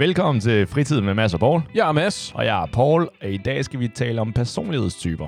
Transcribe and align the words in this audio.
Velkommen 0.00 0.40
til 0.40 0.66
Fritid 0.66 1.00
med 1.00 1.14
Mads 1.14 1.34
og 1.34 1.40
Paul. 1.40 1.62
Jeg 1.74 1.88
er 1.88 1.92
Mads. 1.92 2.32
Og 2.34 2.44
jeg 2.44 2.62
er 2.62 2.66
Paul, 2.66 3.08
og 3.22 3.28
i 3.28 3.36
dag 3.36 3.64
skal 3.64 3.80
vi 3.80 3.88
tale 3.88 4.20
om 4.20 4.32
personlighedstyper. 4.32 5.26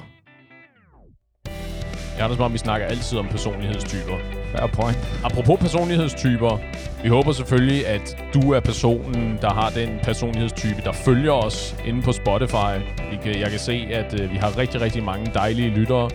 Jeg 2.18 2.30
er 2.30 2.34
som 2.34 2.44
om, 2.44 2.52
vi 2.52 2.58
snakker 2.58 2.86
altid 2.86 3.18
om 3.18 3.26
personlighedstyper. 3.26 4.18
Fair 4.52 4.66
point. 4.66 4.98
Apropos 5.24 5.60
personlighedstyper, 5.60 6.58
vi 7.02 7.08
håber 7.08 7.32
selvfølgelig, 7.32 7.86
at 7.86 8.24
du 8.34 8.52
er 8.52 8.60
personen, 8.60 9.38
der 9.40 9.50
har 9.50 9.70
den 9.70 9.88
personlighedstype, 10.02 10.80
der 10.84 10.92
følger 10.92 11.32
os 11.32 11.76
inde 11.86 12.02
på 12.02 12.12
Spotify. 12.12 12.72
Vi 13.10 13.16
kan, 13.22 13.40
jeg 13.40 13.50
kan 13.50 13.58
se, 13.58 13.88
at 13.90 14.20
øh, 14.20 14.32
vi 14.32 14.36
har 14.36 14.58
rigtig, 14.58 14.80
rigtig 14.80 15.04
mange 15.04 15.30
dejlige 15.34 15.68
lyttere, 15.68 16.10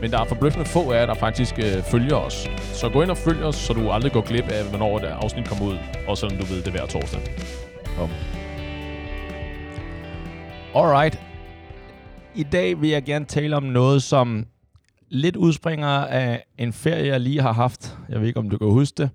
men 0.00 0.10
der 0.10 0.20
er 0.20 0.24
forbløffende 0.24 0.66
få 0.66 0.90
af 0.90 1.00
jer, 1.00 1.06
der 1.06 1.14
faktisk 1.14 1.58
øh, 1.58 1.82
følger 1.82 2.16
os. 2.16 2.50
Så 2.72 2.88
gå 2.88 3.02
ind 3.02 3.10
og 3.10 3.16
følg 3.16 3.44
os, 3.44 3.56
så 3.56 3.72
du 3.72 3.90
aldrig 3.90 4.12
går 4.12 4.20
glip 4.20 4.48
af, 4.48 4.64
hvornår 4.68 4.98
et 4.98 5.04
afsnit 5.04 5.48
kommer 5.48 5.64
ud, 5.64 5.78
og 6.08 6.18
selvom 6.18 6.38
du 6.38 6.44
ved 6.44 6.62
det 6.62 6.72
hver 6.72 6.86
torsdag. 6.86 7.20
Kom. 7.98 8.08
Alright. 10.74 11.20
I 12.34 12.42
dag 12.42 12.80
vil 12.80 12.90
jeg 12.90 13.02
gerne 13.04 13.24
tale 13.24 13.56
om 13.56 13.62
noget, 13.62 14.02
som 14.02 14.46
lidt 15.08 15.36
udspringer 15.36 15.88
af 15.88 16.44
en 16.58 16.72
ferie, 16.72 17.06
jeg 17.06 17.20
lige 17.20 17.40
har 17.42 17.52
haft. 17.52 17.98
Jeg 18.08 18.20
ved 18.20 18.26
ikke, 18.26 18.38
om 18.38 18.50
du 18.50 18.58
kan 18.58 18.68
huske 18.70 18.94
det. 19.02 19.10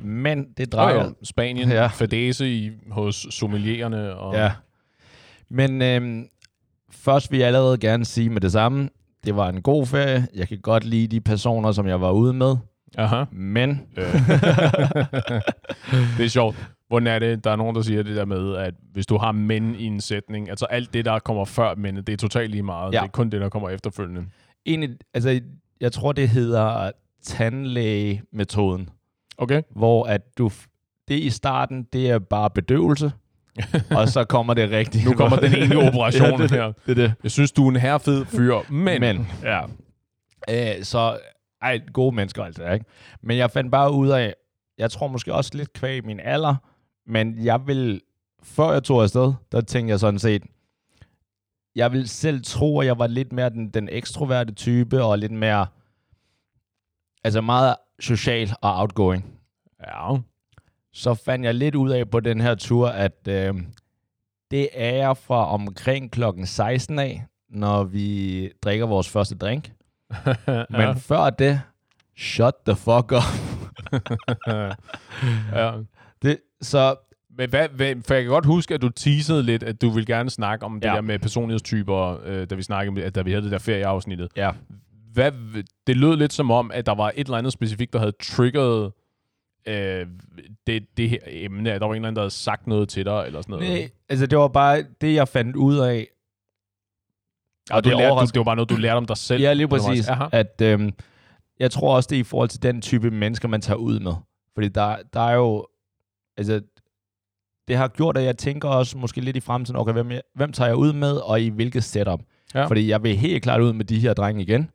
Men 0.00 0.44
det 0.56 0.72
drejer... 0.72 1.04
Oh, 1.06 1.12
Spanien, 1.22 1.68
Ja. 1.68 1.74
ja. 1.82 1.86
fadese 1.86 2.50
i, 2.52 2.70
hos 2.90 3.26
sommeliererne. 3.30 4.14
Og, 4.16 4.34
Ja. 4.34 4.52
Men 5.50 5.82
øhm, 5.82 6.26
først 6.90 7.30
vil 7.30 7.38
jeg 7.38 7.46
allerede 7.46 7.78
gerne 7.78 8.04
sige 8.04 8.30
med 8.30 8.40
det 8.40 8.52
samme, 8.52 8.88
det 9.24 9.36
var 9.36 9.48
en 9.48 9.62
god 9.62 9.86
ferie. 9.86 10.26
Jeg 10.34 10.48
kan 10.48 10.58
godt 10.58 10.84
lide 10.84 11.06
de 11.08 11.20
personer, 11.20 11.72
som 11.72 11.86
jeg 11.86 12.00
var 12.00 12.10
ude 12.10 12.32
med. 12.32 12.56
Aha. 12.98 13.24
Men 13.32 13.70
Øh. 13.96 14.04
det 16.18 16.24
er 16.24 16.28
sjovt. 16.28 16.56
Hvordan 16.88 17.06
er 17.06 17.18
det? 17.18 17.44
Der 17.44 17.50
er 17.50 17.56
nogen, 17.56 17.76
der 17.76 17.82
siger 17.82 18.02
det 18.02 18.16
der 18.16 18.24
med, 18.24 18.56
at 18.56 18.74
hvis 18.92 19.06
du 19.06 19.16
har 19.16 19.32
mænd 19.32 19.76
i 19.76 19.84
en 19.84 20.00
sætning, 20.00 20.50
altså 20.50 20.64
alt 20.66 20.94
det, 20.94 21.04
der 21.04 21.18
kommer 21.18 21.44
før 21.44 21.74
mændet, 21.74 22.06
det 22.06 22.12
er 22.12 22.16
totalt 22.16 22.50
lige 22.50 22.62
meget. 22.62 22.94
Ja. 22.94 22.98
Det 22.98 23.04
er 23.04 23.10
kun 23.10 23.30
det, 23.30 23.40
der 23.40 23.48
kommer 23.48 23.70
efterfølgende. 23.70 24.26
egentlig, 24.66 24.96
altså, 25.14 25.40
jeg 25.80 25.92
tror, 25.92 26.12
det 26.12 26.28
hedder 26.28 26.90
tandlægemetoden, 27.22 28.88
Okay? 29.38 29.62
hvor 29.70 30.04
at 30.04 30.38
du, 30.38 30.50
det 31.08 31.14
i 31.18 31.30
starten, 31.30 31.86
det 31.92 32.10
er 32.10 32.18
bare 32.18 32.50
bedøvelse, 32.50 33.12
og 33.98 34.08
så 34.08 34.24
kommer 34.24 34.54
det 34.54 34.70
rigtigt. 34.70 35.04
Nu 35.04 35.14
kommer 35.14 35.36
den 35.36 35.54
egentlige 35.54 35.88
operation 35.88 36.30
ja, 36.30 36.42
det, 36.42 36.50
her. 36.50 36.72
Det 36.86 36.90
er 36.90 36.94
det. 36.94 37.14
Jeg 37.22 37.30
synes, 37.30 37.52
du 37.52 37.64
er 37.66 37.70
en 37.70 37.76
herrefed 37.76 38.24
fyr, 38.24 38.72
men... 38.72 39.00
Men, 39.00 39.28
ja. 39.42 39.60
Øh, 40.50 40.84
så, 40.84 41.18
ej, 41.62 41.80
gode 41.92 42.16
mennesker 42.16 42.44
altså, 42.44 42.70
ikke? 42.70 42.86
Men 43.22 43.36
jeg 43.36 43.50
fandt 43.50 43.70
bare 43.72 43.92
ud 43.92 44.08
af, 44.08 44.34
jeg 44.78 44.90
tror 44.90 45.08
måske 45.08 45.34
også 45.34 45.50
lidt 45.54 45.72
kvæg 45.72 46.04
min 46.06 46.20
alder, 46.20 46.54
men 47.06 47.44
jeg 47.44 47.66
vil, 47.66 48.00
før 48.42 48.72
jeg 48.72 48.82
tog 48.82 49.02
afsted, 49.02 49.32
der 49.52 49.60
tænkte 49.60 49.90
jeg 49.90 50.00
sådan 50.00 50.18
set, 50.18 50.42
jeg 51.74 51.92
vil 51.92 52.08
selv 52.08 52.42
tro, 52.44 52.80
at 52.80 52.86
jeg 52.86 52.98
var 52.98 53.06
lidt 53.06 53.32
mere 53.32 53.50
den, 53.50 53.68
den 53.68 53.88
ekstroverte 53.92 54.54
type, 54.54 55.02
og 55.02 55.18
lidt 55.18 55.32
mere, 55.32 55.66
altså 57.24 57.40
meget 57.40 57.76
social 58.00 58.50
og 58.60 58.80
outgoing. 58.80 59.24
Ja. 59.86 60.16
Så 60.92 61.14
fandt 61.14 61.44
jeg 61.44 61.54
lidt 61.54 61.74
ud 61.74 61.90
af 61.90 62.10
på 62.10 62.20
den 62.20 62.40
her 62.40 62.54
tur, 62.54 62.88
at 62.88 63.28
øh, 63.28 63.54
det 64.50 64.68
er 64.72 64.94
jeg 64.94 65.16
fra 65.16 65.52
omkring 65.52 66.10
klokken 66.10 66.46
16 66.46 66.98
af, 66.98 67.24
når 67.48 67.84
vi 67.84 68.48
drikker 68.62 68.86
vores 68.86 69.08
første 69.08 69.34
drink. 69.34 69.72
Men 70.46 70.80
ja. 70.80 70.92
før 70.92 71.30
det, 71.30 71.60
shut 72.16 72.54
the 72.66 72.76
fuck 72.76 73.12
up. 73.12 73.22
ja. 75.52 75.72
Det, 76.22 76.38
så 76.60 76.94
Men 77.38 77.50
hvad, 77.50 77.68
hvad, 77.68 77.94
for 78.06 78.14
jeg 78.14 78.22
kan 78.22 78.30
godt 78.32 78.46
huske, 78.46 78.74
at 78.74 78.82
du 78.82 78.88
teasede 78.88 79.42
lidt, 79.42 79.62
at 79.62 79.82
du 79.82 79.90
vil 79.90 80.06
gerne 80.06 80.30
snakke 80.30 80.64
om 80.64 80.80
det 80.80 80.88
Ja. 80.88 80.94
der 80.94 81.00
med 81.00 81.18
personlighedstyper, 81.18 82.20
øh, 82.24 82.50
da 82.50 82.54
vi 82.54 82.62
snakkede, 82.62 82.94
med- 82.94 83.10
da 83.10 83.22
vi 83.22 83.30
havde 83.30 83.42
det 83.44 83.52
der 83.52 83.58
ferieafsnittet. 83.58 84.28
ja, 84.36 84.50
Hvad, 85.12 85.32
det 85.86 85.96
lød 85.96 86.16
lidt 86.16 86.32
som 86.32 86.50
om, 86.50 86.70
at 86.74 86.86
der 86.86 86.94
var 86.94 87.12
et 87.16 87.24
eller 87.26 87.38
andet 87.38 87.52
specifikt, 87.52 87.92
der 87.92 87.98
havde 87.98 88.12
triggeret 88.22 88.92
øh, 89.68 90.06
det, 90.66 90.84
det 90.96 91.10
her 91.10 91.18
emne, 91.26 91.72
at 91.72 91.80
der 91.80 91.86
var 91.86 91.94
en 91.94 91.96
eller 91.96 92.08
anden, 92.08 92.16
der 92.16 92.22
havde 92.22 92.30
sagt 92.30 92.66
noget 92.66 92.88
til 92.88 93.04
dig, 93.04 93.22
eller 93.26 93.40
sådan 93.42 93.52
noget. 93.52 93.68
nej, 93.68 93.90
altså 94.08 94.26
det 94.26 94.38
var 94.38 94.48
bare 94.48 94.84
det, 95.00 95.14
jeg 95.14 95.28
fandt 95.28 95.56
ud 95.56 95.76
af. 95.78 96.06
og 97.70 97.84
du 97.84 97.88
det 97.90 97.98
lærte, 97.98 98.14
du, 98.20 98.26
det 98.26 98.38
var 98.38 98.44
bare 98.44 98.56
noget, 98.56 98.70
du 98.70 98.76
lærte 98.76 98.96
om 98.96 99.06
dig 99.06 99.16
selv. 99.16 99.42
Ja, 99.42 99.52
lige 99.52 99.68
præcis. 99.68 100.08
Aha. 100.08 100.24
At, 100.32 100.60
øhm, 100.62 100.92
jeg 101.60 101.70
tror 101.70 101.96
også, 101.96 102.06
det 102.10 102.16
er 102.16 102.20
i 102.20 102.24
forhold 102.24 102.48
til 102.48 102.62
den 102.62 102.82
type 102.82 103.10
mennesker, 103.10 103.48
man 103.48 103.60
tager 103.60 103.78
ud 103.78 104.00
med. 104.00 104.12
Fordi 104.54 104.68
der, 104.68 104.96
der 105.12 105.20
er 105.20 105.34
jo... 105.34 105.66
Altså, 106.36 106.60
det 107.68 107.76
har 107.76 107.88
gjort, 107.88 108.16
at 108.16 108.24
jeg 108.24 108.38
tænker 108.38 108.68
også 108.68 108.98
måske 108.98 109.20
lidt 109.20 109.36
i 109.36 109.40
fremtiden, 109.40 109.80
okay, 109.80 109.92
hvem, 109.92 110.10
jeg, 110.10 110.22
hvem 110.34 110.52
tager 110.52 110.68
jeg 110.68 110.76
ud 110.76 110.92
med, 110.92 111.16
og 111.16 111.40
i 111.40 111.48
hvilket 111.48 111.84
setup? 111.84 112.20
Ja. 112.54 112.64
Fordi 112.66 112.88
jeg 112.88 113.02
vil 113.02 113.16
helt 113.16 113.42
klart 113.42 113.60
ud 113.60 113.72
med 113.72 113.84
de 113.84 114.00
her 114.00 114.14
drenge 114.14 114.42
igen. 114.42 114.70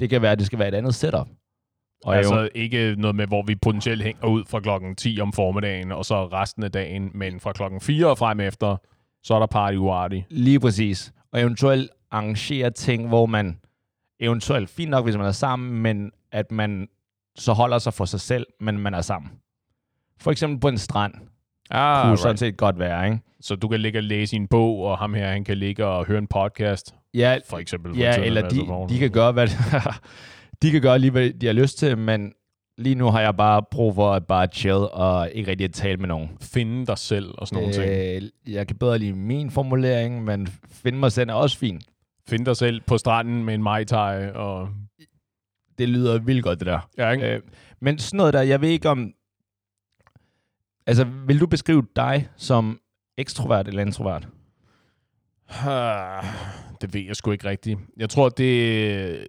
Det 0.00 0.10
kan 0.10 0.22
være, 0.22 0.32
at 0.32 0.38
det 0.38 0.46
skal 0.46 0.58
være 0.58 0.68
et 0.68 0.74
andet 0.74 0.94
setup. 0.94 1.28
Og 2.04 2.16
altså 2.16 2.40
jo, 2.40 2.48
ikke 2.54 2.94
noget 2.98 3.16
med, 3.16 3.26
hvor 3.26 3.42
vi 3.42 3.54
potentielt 3.54 4.02
hænger 4.02 4.26
ud 4.26 4.44
fra 4.44 4.60
klokken 4.60 4.96
10 4.96 5.20
om 5.20 5.32
formiddagen, 5.32 5.92
og 5.92 6.04
så 6.04 6.26
resten 6.26 6.62
af 6.62 6.72
dagen, 6.72 7.10
men 7.14 7.40
fra 7.40 7.52
klokken 7.52 7.80
4 7.80 8.06
og 8.06 8.18
frem 8.18 8.40
efter, 8.40 8.76
så 9.22 9.34
er 9.34 9.38
der 9.38 9.46
party 9.46 9.76
uarty. 9.76 10.20
lige 10.30 10.60
præcis. 10.60 11.12
Og 11.32 11.40
eventuelt 11.40 11.90
arrangere 12.10 12.70
ting, 12.70 13.08
hvor 13.08 13.26
man 13.26 13.60
eventuelt, 14.20 14.70
fint 14.70 14.90
nok, 14.90 15.04
hvis 15.04 15.16
man 15.16 15.26
er 15.26 15.32
sammen, 15.32 15.82
men 15.82 16.12
at 16.32 16.52
man 16.52 16.88
så 17.36 17.52
holder 17.52 17.78
sig 17.78 17.94
for 17.94 18.04
sig 18.04 18.20
selv, 18.20 18.46
men 18.60 18.78
man 18.78 18.94
er 18.94 19.00
sammen. 19.00 19.30
For 20.20 20.30
eksempel 20.30 20.60
på 20.60 20.68
en 20.68 20.78
strand. 20.78 21.14
Ah, 21.70 22.02
kunne 22.02 22.10
right. 22.10 22.20
sådan 22.20 22.36
set 22.36 22.56
godt 22.56 22.78
være, 22.78 23.06
ikke? 23.06 23.18
Så 23.40 23.56
du 23.56 23.68
kan 23.68 23.80
ligge 23.80 23.98
og 23.98 24.02
læse 24.02 24.36
i 24.36 24.38
en 24.38 24.48
bog, 24.48 24.78
og 24.84 24.98
ham 24.98 25.14
her, 25.14 25.28
han 25.28 25.44
kan 25.44 25.56
ligge 25.58 25.86
og 25.86 26.06
høre 26.06 26.18
en 26.18 26.26
podcast, 26.26 26.94
Ja, 27.14 27.38
for 27.48 27.58
eksempel. 27.58 27.98
ja 27.98 28.12
tiden, 28.12 28.24
eller 28.26 28.48
de, 28.48 28.94
de 28.94 28.98
kan 28.98 29.10
gøre, 29.10 29.32
hvad 29.32 29.48
de 30.62 30.70
kan 30.70 30.80
gøre 30.80 30.98
lige, 30.98 31.10
hvad 31.10 31.30
de 31.30 31.46
har 31.46 31.52
lyst 31.52 31.78
til, 31.78 31.98
men 31.98 32.32
lige 32.78 32.94
nu 32.94 33.06
har 33.06 33.20
jeg 33.20 33.36
bare 33.36 33.62
brug 33.70 33.94
for 33.94 34.12
at 34.12 34.26
bare 34.26 34.46
chill 34.52 34.76
og 34.92 35.30
ikke 35.32 35.50
rigtig 35.50 35.64
at 35.64 35.72
tale 35.72 35.96
med 35.96 36.08
nogen. 36.08 36.28
finde 36.42 36.86
dig 36.86 36.98
selv 36.98 37.34
og 37.38 37.48
sådan 37.48 37.62
nogle 37.62 37.74
ting. 37.74 38.22
Øh, 38.46 38.54
jeg 38.54 38.66
kan 38.66 38.76
bedre 38.76 38.98
lide 38.98 39.12
min 39.12 39.50
formulering, 39.50 40.24
men 40.24 40.46
finde 40.70 40.98
mig 40.98 41.12
selv 41.12 41.30
er 41.30 41.34
også 41.34 41.58
fint. 41.58 41.84
Finde 42.28 42.44
dig 42.44 42.56
selv 42.56 42.80
på 42.80 42.98
stranden 42.98 43.44
med 43.44 43.54
en 43.54 43.62
mai 43.62 43.84
og... 44.34 44.68
Det 45.78 45.88
lyder 45.88 46.18
vildt 46.18 46.44
godt, 46.44 46.58
det 46.58 46.66
der. 46.66 46.88
Ja, 46.98 47.10
ikke? 47.10 47.34
Øh, 47.34 47.40
men 47.80 47.98
sådan 47.98 48.16
noget 48.16 48.34
der, 48.34 48.42
jeg 48.42 48.60
ved 48.60 48.68
ikke 48.68 48.88
om... 48.88 49.12
Altså, 50.86 51.04
vil 51.26 51.40
du 51.40 51.46
beskrive 51.46 51.86
dig 51.96 52.28
som 52.36 52.80
ekstrovert 53.18 53.68
eller 53.68 53.82
introvert? 53.82 54.28
Det 56.80 56.94
ved 56.94 57.00
jeg 57.00 57.16
sgu 57.16 57.30
ikke 57.30 57.48
rigtigt. 57.48 57.78
Jeg 57.96 58.10
tror, 58.10 58.28
det... 58.28 59.26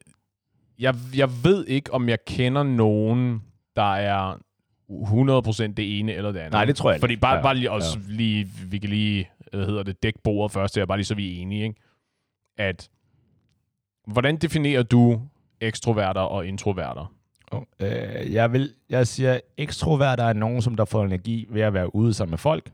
Jeg, 0.79 0.95
jeg 1.15 1.29
ved 1.43 1.65
ikke, 1.65 1.93
om 1.93 2.09
jeg 2.09 2.17
kender 2.27 2.63
nogen, 2.63 3.43
der 3.75 3.93
er 3.95 4.35
100% 4.91 5.73
det 5.73 5.99
ene 5.99 6.13
eller 6.13 6.31
det 6.31 6.39
andet. 6.39 6.51
Nej, 6.51 6.65
det 6.65 6.75
tror 6.75 6.91
jeg 6.91 6.99
Fordi 6.99 7.13
ikke. 7.13 7.21
bare, 7.21 7.31
Ja, 7.31 7.37
ja. 7.37 7.43
bare 7.43 7.55
lige, 7.55 7.71
også 7.71 7.99
lige, 8.07 8.45
vi 8.69 8.77
kan 8.77 8.89
lige, 8.89 9.29
hvad 9.51 9.65
hedder 9.65 9.83
det, 9.83 10.03
dække 10.03 10.19
bordet 10.23 10.51
først 10.51 10.75
her, 10.75 10.85
bare 10.85 10.97
lige 10.97 11.05
så 11.05 11.15
vi 11.15 11.37
er 11.37 11.41
enige, 11.41 11.63
ikke? 11.63 11.81
At, 12.57 12.89
hvordan 14.07 14.37
definerer 14.37 14.83
du 14.83 15.21
ekstroverter 15.61 16.21
og 16.21 16.47
introverter? 16.47 17.13
Øh, 17.79 18.33
jeg, 18.33 18.53
vil, 18.53 18.69
jeg 18.89 19.07
siger, 19.07 19.39
ekstroverter 19.57 20.23
er 20.23 20.33
nogen, 20.33 20.61
som 20.61 20.75
der 20.75 20.85
får 20.85 21.03
energi 21.03 21.47
ved 21.49 21.61
at 21.61 21.73
være 21.73 21.95
ude 21.95 22.13
sammen 22.13 22.31
med 22.31 22.37
folk. 22.37 22.71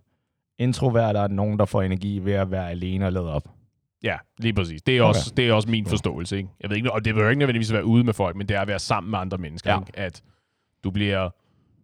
Introverter 0.60 1.22
er 1.22 1.28
nogen, 1.28 1.60
der 1.60 1.66
får 1.66 1.82
energi 1.82 2.20
ved 2.20 2.34
at 2.34 2.52
være 2.52 2.70
alene 2.70 3.06
og 3.06 3.12
lade 3.14 3.34
op. 3.34 3.50
Ja, 4.04 4.18
lige 4.38 4.54
præcis. 4.54 4.82
Det 4.82 4.98
er, 4.98 5.02
Okay. 5.02 5.08
også, 5.08 5.34
det 5.38 5.48
er 5.50 5.54
også 5.54 5.70
min 5.70 5.86
forståelse. 5.86 6.38
Ikke? 6.38 6.50
Jeg 6.62 6.70
ved 6.70 6.78
ikke, 6.78 6.92
og 6.92 7.06
det 7.06 7.14
behøver 7.14 7.30
ikke 7.30 7.40
nødvendigvis 7.40 7.70
at 7.72 7.74
være 7.76 7.86
ude 7.86 8.04
med 8.04 8.14
folk, 8.14 8.36
men 8.36 8.48
det 8.48 8.58
er 8.58 8.62
at 8.62 8.68
være 8.68 8.80
sammen 8.80 9.12
med 9.12 9.20
andre 9.20 9.38
mennesker. 9.38 9.72
Ja. 9.72 9.80
Ikke? 9.80 10.00
At 10.00 10.22
du 10.84 10.92
bliver 10.92 11.30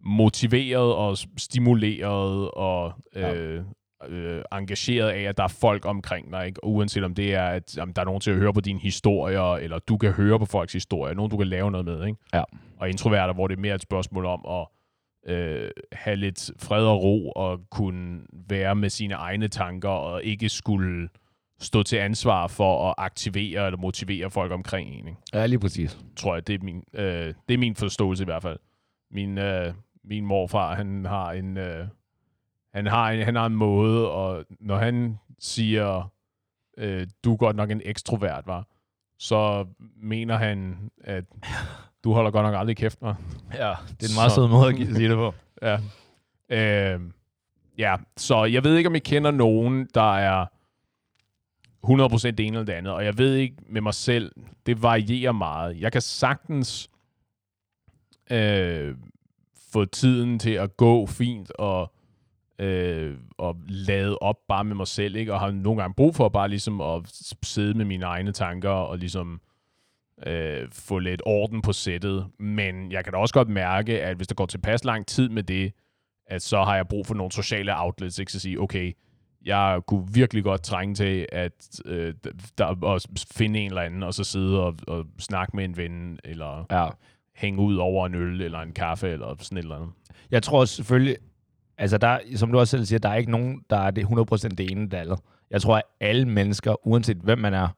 motiveret 0.02 0.94
og 0.94 1.18
stimuleret 1.36 2.50
og 2.50 2.92
øh, 3.16 3.62
øh, 4.08 4.42
engageret 4.52 5.08
af, 5.08 5.20
at 5.22 5.36
der 5.36 5.42
er 5.42 5.48
folk 5.48 5.86
omkring 5.86 6.32
dig. 6.32 6.46
Ikke? 6.46 6.64
Uanset 6.64 7.04
om 7.04 7.14
det 7.14 7.34
er, 7.34 7.46
at 7.46 7.78
om 7.78 7.92
der 7.92 8.02
er 8.02 8.06
nogen 8.06 8.20
til 8.20 8.30
at 8.30 8.36
høre 8.36 8.52
på 8.52 8.60
dine 8.60 8.80
historier, 8.80 9.54
eller 9.54 9.78
du 9.78 9.96
kan 9.96 10.12
høre 10.12 10.38
på 10.38 10.44
folks 10.44 10.72
historier, 10.72 11.14
nogen 11.14 11.30
du 11.30 11.36
kan 11.36 11.46
lave 11.46 11.70
noget 11.70 11.84
med. 11.84 12.06
Ikke? 12.06 12.18
Ja. 12.34 12.42
Og 12.80 12.88
introverter, 12.88 13.34
hvor 13.34 13.46
det 13.48 13.56
er 13.56 13.60
mere 13.60 13.74
et 13.74 13.82
spørgsmål 13.82 14.26
om 14.26 14.44
at 14.48 14.66
øh, 15.34 15.70
have 15.92 16.16
lidt 16.16 16.50
fred 16.58 16.84
og 16.84 17.02
ro 17.02 17.30
og 17.30 17.60
kunne 17.70 18.20
være 18.48 18.74
med 18.74 18.90
sine 18.90 19.14
egne 19.14 19.48
tanker 19.48 19.88
og 19.88 20.24
ikke 20.24 20.48
skulle 20.48 21.08
stå 21.60 21.82
til 21.82 21.96
ansvar 21.96 22.46
for 22.46 22.88
at 22.88 22.94
aktivere 22.98 23.66
eller 23.66 23.78
motivere 23.78 24.30
folk 24.30 24.52
omkring 24.52 24.90
en. 24.90 25.08
Ikke? 25.08 25.20
Ja, 25.32 25.46
lige 25.46 25.58
præcis. 25.58 25.98
Tror 26.16 26.34
jeg, 26.34 26.46
det 26.46 26.54
er 26.54 26.64
min, 26.64 26.82
øh, 26.94 27.34
det 27.48 27.54
er 27.54 27.58
min 27.58 27.74
forståelse 27.74 28.24
i 28.24 28.24
hvert 28.24 28.42
fald. 28.42 28.58
Min, 29.10 29.38
øh, 29.38 29.74
min 30.04 30.26
morfar, 30.26 30.74
han 30.74 31.04
har 31.04 31.32
en, 31.32 31.56
øh, 31.56 31.86
han 32.78 32.86
har 32.86 33.10
en, 33.10 33.24
han 33.24 33.34
har 33.34 33.46
en 33.46 33.54
måde, 33.54 34.10
og 34.10 34.44
når 34.60 34.76
han 34.76 35.18
siger, 35.38 36.10
øh, 36.78 37.06
du 37.24 37.32
er 37.32 37.36
godt 37.36 37.56
nok 37.56 37.70
en 37.70 37.80
ekstrovert, 37.84 38.46
var, 38.46 38.66
så 39.18 39.66
mener 40.02 40.36
han, 40.36 40.90
at 41.04 41.24
du 42.04 42.12
holder 42.12 42.30
godt 42.30 42.44
nok 42.46 42.54
aldrig 42.54 42.76
kæft, 42.76 43.02
var. 43.02 43.16
Ja, 43.54 43.74
det 44.00 44.02
er 44.02 44.10
en 44.10 44.16
meget 44.16 44.32
Så- 44.32 44.34
sød 44.34 44.48
måde 44.48 44.68
at 44.68 44.76
sige 44.96 45.08
det 45.08 45.16
på. 45.16 45.34
Ja. 46.50 46.94
Øh, 46.94 47.00
Ja, 47.78 47.96
så 48.16 48.44
jeg 48.44 48.64
ved 48.64 48.76
ikke, 48.76 48.86
om 48.88 48.94
jeg 48.94 49.02
kender 49.02 49.30
nogen, 49.30 49.88
der 49.94 50.16
er 50.16 50.46
100% 51.86 52.30
det 52.30 52.40
ene 52.40 52.56
eller 52.56 52.64
det 52.64 52.72
andet, 52.72 52.92
og 52.92 53.04
jeg 53.04 53.18
ved 53.18 53.34
ikke 53.34 53.56
med 53.68 53.80
mig 53.80 53.94
selv, 53.94 54.32
det 54.66 54.82
varierer 54.82 55.32
meget. 55.32 55.80
Jeg 55.80 55.92
kan 55.92 56.00
sagtens 56.00 56.90
øh, 58.30 58.96
få 59.72 59.84
tiden 59.84 60.38
til 60.38 60.50
at 60.50 60.76
gå 60.76 61.06
fint 61.06 61.50
og, 61.52 61.92
øh, 62.58 63.16
og 63.38 63.56
lade 63.68 64.18
op 64.18 64.36
bare 64.48 64.64
med 64.64 64.76
mig 64.76 64.86
selv, 64.86 65.16
ikke? 65.16 65.32
og 65.34 65.40
har 65.40 65.50
nogle 65.50 65.80
gange 65.80 65.94
brug 65.94 66.14
for 66.14 66.28
bare 66.28 66.48
ligesom 66.48 66.80
at 66.80 67.00
sidde 67.42 67.74
med 67.74 67.84
mine 67.84 68.06
egne 68.06 68.32
tanker 68.32 68.70
og 68.70 68.98
ligesom 68.98 69.40
øh, 70.26 70.68
få 70.72 70.98
lidt 70.98 71.22
orden 71.26 71.62
på 71.62 71.72
sættet. 71.72 72.26
Men 72.38 72.92
jeg 72.92 73.04
kan 73.04 73.12
da 73.12 73.18
også 73.18 73.34
godt 73.34 73.48
mærke, 73.48 74.02
at 74.02 74.16
hvis 74.16 74.28
der 74.28 74.34
går 74.34 74.46
tilpas 74.46 74.84
lang 74.84 75.06
tid 75.06 75.28
med 75.28 75.42
det, 75.42 75.72
at 76.26 76.42
så 76.42 76.62
har 76.62 76.76
jeg 76.76 76.88
brug 76.88 77.06
for 77.06 77.14
nogle 77.14 77.32
sociale 77.32 77.80
outlets, 77.82 78.18
ikke? 78.18 78.32
Så 78.32 78.40
sige, 78.40 78.60
okay, 78.60 78.92
jeg 79.44 79.80
kunne 79.86 80.06
virkelig 80.12 80.44
godt 80.44 80.62
trænge 80.62 80.94
til 80.94 81.26
at, 81.32 81.80
øh, 81.84 82.14
der, 82.58 82.94
at 82.94 83.06
finde 83.32 83.60
en 83.60 83.66
eller 83.66 83.82
anden, 83.82 84.02
og 84.02 84.14
så 84.14 84.24
sidde 84.24 84.62
og, 84.64 84.74
og 84.86 85.06
snakke 85.18 85.56
med 85.56 85.64
en 85.64 85.76
ven, 85.76 86.18
eller 86.24 86.66
Ja. 86.70 86.88
hænge 87.34 87.60
ud 87.62 87.76
over 87.76 88.06
en 88.06 88.14
øl, 88.14 88.40
eller 88.40 88.60
en 88.60 88.72
kaffe, 88.72 89.08
eller 89.08 89.34
sådan 89.40 89.58
et 89.58 89.62
eller 89.62 89.76
andet. 89.76 89.90
Jeg 90.30 90.42
tror 90.42 90.64
selvfølgelig, 90.64 91.16
altså 91.78 91.98
der, 91.98 92.18
som 92.36 92.52
du 92.52 92.58
også 92.58 92.70
selv 92.70 92.84
siger, 92.84 92.98
der 92.98 93.08
er 93.08 93.14
ikke 93.14 93.30
nogen, 93.30 93.64
der 93.70 93.76
er 93.76 93.90
det 93.90 94.04
100% 94.04 94.48
det 94.48 94.70
ene 94.70 94.82
eller 94.82 95.00
andet. 95.00 95.20
Jeg 95.50 95.62
tror, 95.62 95.76
at 95.76 95.82
alle 96.00 96.28
mennesker, 96.28 96.86
uanset 96.86 97.16
hvem 97.16 97.38
man 97.38 97.54
er, 97.54 97.68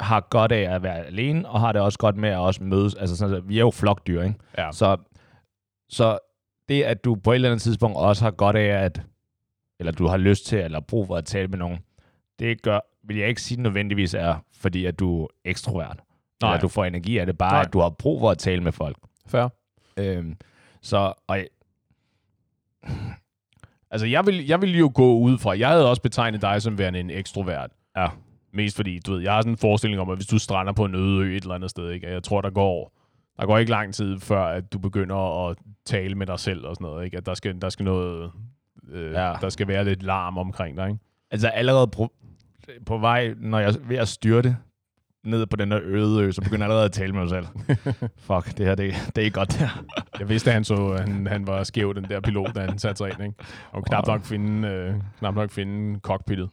har 0.00 0.20
godt 0.30 0.52
af 0.52 0.74
at 0.74 0.82
være 0.82 1.06
alene, 1.06 1.48
og 1.48 1.60
har 1.60 1.72
det 1.72 1.82
også 1.82 1.98
godt 1.98 2.16
med 2.16 2.28
at 2.28 2.38
også 2.38 2.62
mødes. 2.62 2.94
Altså 2.94 3.16
sådan, 3.16 3.36
at 3.36 3.48
vi 3.48 3.56
er 3.56 3.60
jo 3.60 3.70
flokdyr, 3.70 4.22
ikke? 4.22 4.34
Ja. 4.58 4.72
Så, 4.72 4.96
så 5.88 6.18
det, 6.68 6.82
at 6.82 7.04
du 7.04 7.14
på 7.14 7.30
et 7.30 7.34
eller 7.34 7.48
andet 7.48 7.62
tidspunkt 7.62 7.96
også 7.96 8.24
har 8.24 8.30
godt 8.30 8.56
af, 8.56 8.84
at, 8.84 9.02
eller 9.80 9.92
du 9.92 10.06
har 10.06 10.16
lyst 10.16 10.46
til, 10.46 10.58
eller 10.58 10.80
brug 10.80 11.06
for 11.06 11.16
at 11.16 11.24
tale 11.24 11.48
med 11.48 11.58
nogen, 11.58 11.78
det 12.38 12.62
gør, 12.62 12.80
vil 13.04 13.16
jeg 13.16 13.28
ikke 13.28 13.42
sige 13.42 13.62
nødvendigvis 13.62 14.14
er, 14.14 14.36
fordi 14.52 14.84
at 14.84 14.98
du 14.98 15.22
er 15.22 15.28
ekstrovert. 15.44 16.00
Nej. 16.42 16.50
Eller 16.50 16.60
du 16.60 16.68
får 16.68 16.84
energi 16.84 17.18
af 17.18 17.26
det, 17.26 17.38
bare 17.38 17.52
Nej. 17.52 17.60
at 17.60 17.72
du 17.72 17.80
har 17.80 17.90
brug 17.90 18.20
for 18.20 18.30
at 18.30 18.38
tale 18.38 18.62
med 18.62 18.72
folk. 18.72 18.96
Fair. 19.26 19.48
Øhm, 19.96 20.36
så, 20.82 21.12
og 21.26 21.38
Altså, 23.90 24.06
jeg 24.06 24.26
vil, 24.26 24.46
jeg 24.46 24.62
vil 24.62 24.78
jo 24.78 24.90
gå 24.94 25.18
ud 25.18 25.38
fra, 25.38 25.58
jeg 25.58 25.68
havde 25.68 25.90
også 25.90 26.02
betegnet 26.02 26.42
dig 26.42 26.62
som 26.62 26.78
værende 26.78 27.00
en 27.00 27.10
ekstrovert. 27.10 27.70
ja, 27.96 28.06
Mest 28.52 28.76
fordi, 28.76 28.98
du 28.98 29.12
ved, 29.12 29.20
jeg 29.20 29.32
har 29.32 29.40
sådan 29.40 29.52
en 29.52 29.58
forestilling 29.58 30.00
om, 30.00 30.10
at 30.10 30.16
hvis 30.18 30.26
du 30.26 30.38
strander 30.38 30.72
på 30.72 30.84
en 30.84 30.94
øde 30.94 31.24
ø 31.24 31.36
et 31.36 31.42
eller 31.42 31.54
andet 31.54 31.70
sted, 31.70 31.90
ikke? 31.90 32.10
jeg 32.12 32.22
tror, 32.22 32.40
der 32.40 32.50
går, 32.50 32.92
der 33.40 33.46
går 33.46 33.58
ikke 33.58 33.70
lang 33.70 33.94
tid, 33.94 34.18
før 34.20 34.44
at 34.44 34.72
du 34.72 34.78
begynder 34.78 35.48
at 35.48 35.56
tale 35.86 36.14
med 36.14 36.26
dig 36.26 36.38
selv 36.38 36.66
og 36.66 36.74
sådan 36.74 36.84
noget. 36.84 37.04
Ikke? 37.04 37.16
At 37.16 37.26
der 37.26 37.34
skal, 37.34 37.60
der 37.62 37.68
skal 37.68 37.84
noget, 37.84 38.30
øh, 38.90 39.12
Ja. 39.12 39.28
ja. 39.28 39.34
der 39.40 39.48
skal 39.48 39.68
være 39.68 39.84
lidt 39.84 40.02
larm 40.02 40.38
omkring 40.38 40.76
dig. 40.76 40.88
Ikke? 40.88 41.00
altså 41.30 41.48
allerede 41.48 41.86
på, 41.86 42.12
på 42.86 42.98
vej, 42.98 43.34
når 43.36 43.58
jeg 43.58 43.68
er 43.68 43.78
ved 43.88 43.96
at 43.96 44.08
styrte 44.08 44.56
ned 45.28 45.46
på 45.46 45.56
den 45.56 45.70
der 45.70 45.80
øde 45.82 46.22
ø, 46.24 46.30
så 46.32 46.40
begynder 46.40 46.58
jeg 46.58 46.64
allerede 46.64 46.84
at 46.84 46.92
tale 46.92 47.12
med 47.12 47.20
mig 47.20 47.28
selv. 47.28 47.46
Fuck, 48.28 48.58
det 48.58 48.66
her, 48.66 48.74
det, 48.74 48.94
det 49.06 49.18
er 49.18 49.24
ikke 49.24 49.34
godt 49.34 49.56
der. 49.60 49.84
Jeg 50.18 50.28
vidste, 50.28 50.50
at 50.50 50.54
han, 50.54 50.64
så, 50.64 50.96
han, 51.06 51.26
han 51.26 51.46
var 51.46 51.64
skæv, 51.64 51.94
den 51.94 52.04
der 52.04 52.20
pilot, 52.20 52.54
da 52.54 52.60
han 52.60 52.78
satte 52.78 52.98
sig 52.98 53.10
ind. 53.10 53.22
Ikke? 53.22 53.34
Og 53.72 53.84
knap 53.84 54.06
nok 54.06 54.24
finde, 54.24 54.68
øh, 54.68 54.94
knap 55.18 55.34
nok 55.34 55.50
finde 55.50 56.00
cockpittet. 56.00 56.50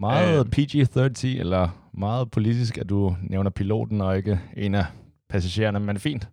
Meget 0.00 0.38
Øh. 0.38 0.44
PG-13, 0.58 1.26
eller 1.40 1.68
meget 1.94 2.30
politisk, 2.30 2.78
at 2.78 2.88
du 2.88 3.16
nævner 3.22 3.50
piloten 3.50 4.00
og 4.00 4.16
ikke 4.16 4.40
en 4.56 4.74
af 4.74 4.84
passagererne, 5.28 5.80
men 5.80 5.98
fint. 5.98 6.28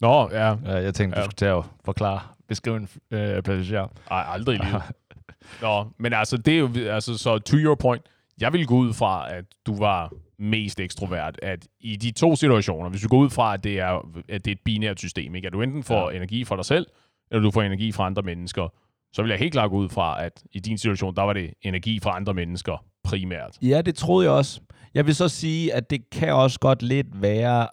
Nå, 0.00 0.28
ja. 0.32 0.54
Jeg 0.64 0.94
tænkte, 0.94 1.16
du 1.16 1.20
Ja. 1.20 1.24
skulle 1.24 1.36
til 1.36 1.44
at 1.44 1.64
forklare, 1.84 2.20
beskrive 2.48 2.76
en 2.76 2.88
uh, 3.10 3.42
passager. 3.42 3.86
Ej, 4.10 4.24
aldrig 4.28 4.54
i 4.54 4.64
livet. 4.64 4.82
Nå, 5.62 5.86
men 5.98 6.12
altså, 6.12 6.36
det 6.36 6.54
er 6.54 6.58
jo, 6.58 6.70
altså, 6.90 7.18
så 7.18 7.38
to 7.38 7.56
your 7.56 7.74
point, 7.74 8.02
jeg 8.40 8.52
vil 8.52 8.66
gå 8.66 8.74
ud 8.76 8.92
fra, 8.92 9.34
at 9.34 9.44
du 9.66 9.78
var 9.78 10.12
mest 10.42 10.80
ekstrovert, 10.80 11.38
at 11.42 11.66
i 11.80 11.96
de 11.96 12.10
to 12.10 12.36
situationer, 12.36 12.90
hvis 12.90 13.02
du 13.02 13.08
går 13.08 13.18
ud 13.18 13.30
fra, 13.30 13.54
at 13.54 13.64
det 13.64 13.78
er, 13.78 14.22
at 14.28 14.44
det 14.44 14.50
er 14.50 14.54
et 14.54 14.60
binært 14.64 14.98
system, 14.98 15.34
ikke? 15.34 15.46
at 15.46 15.52
du 15.52 15.62
enten 15.62 15.82
får 15.82 16.10
ja. 16.10 16.16
energi 16.16 16.44
fra 16.44 16.56
dig 16.56 16.64
selv, 16.64 16.86
eller 17.30 17.42
du 17.42 17.50
får 17.50 17.62
energi 17.62 17.92
fra 17.92 18.06
andre 18.06 18.22
mennesker, 18.22 18.68
så 19.12 19.22
vil 19.22 19.28
jeg 19.28 19.38
helt 19.38 19.52
klart 19.52 19.70
gå 19.70 19.76
ud 19.76 19.88
fra, 19.88 20.24
at 20.24 20.42
i 20.52 20.60
din 20.60 20.78
situation, 20.78 21.16
der 21.16 21.22
var 21.22 21.32
det 21.32 21.54
energi 21.62 22.00
fra 22.00 22.16
andre 22.16 22.34
mennesker 22.34 22.84
primært. 23.04 23.58
Ja, 23.62 23.82
det 23.82 23.94
troede 23.94 24.24
jeg 24.24 24.32
også. 24.32 24.60
Jeg 24.94 25.06
vil 25.06 25.14
så 25.14 25.28
sige, 25.28 25.74
at 25.74 25.90
det 25.90 26.10
kan 26.10 26.32
også 26.32 26.60
godt 26.60 26.82
lidt 26.82 27.22
være, 27.22 27.68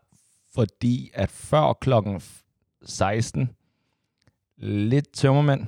fordi 0.55 1.09
at 1.13 1.29
før 1.29 1.73
klokken 1.73 2.21
16, 2.85 3.49
lidt 4.57 5.13
tømmermænd, 5.13 5.67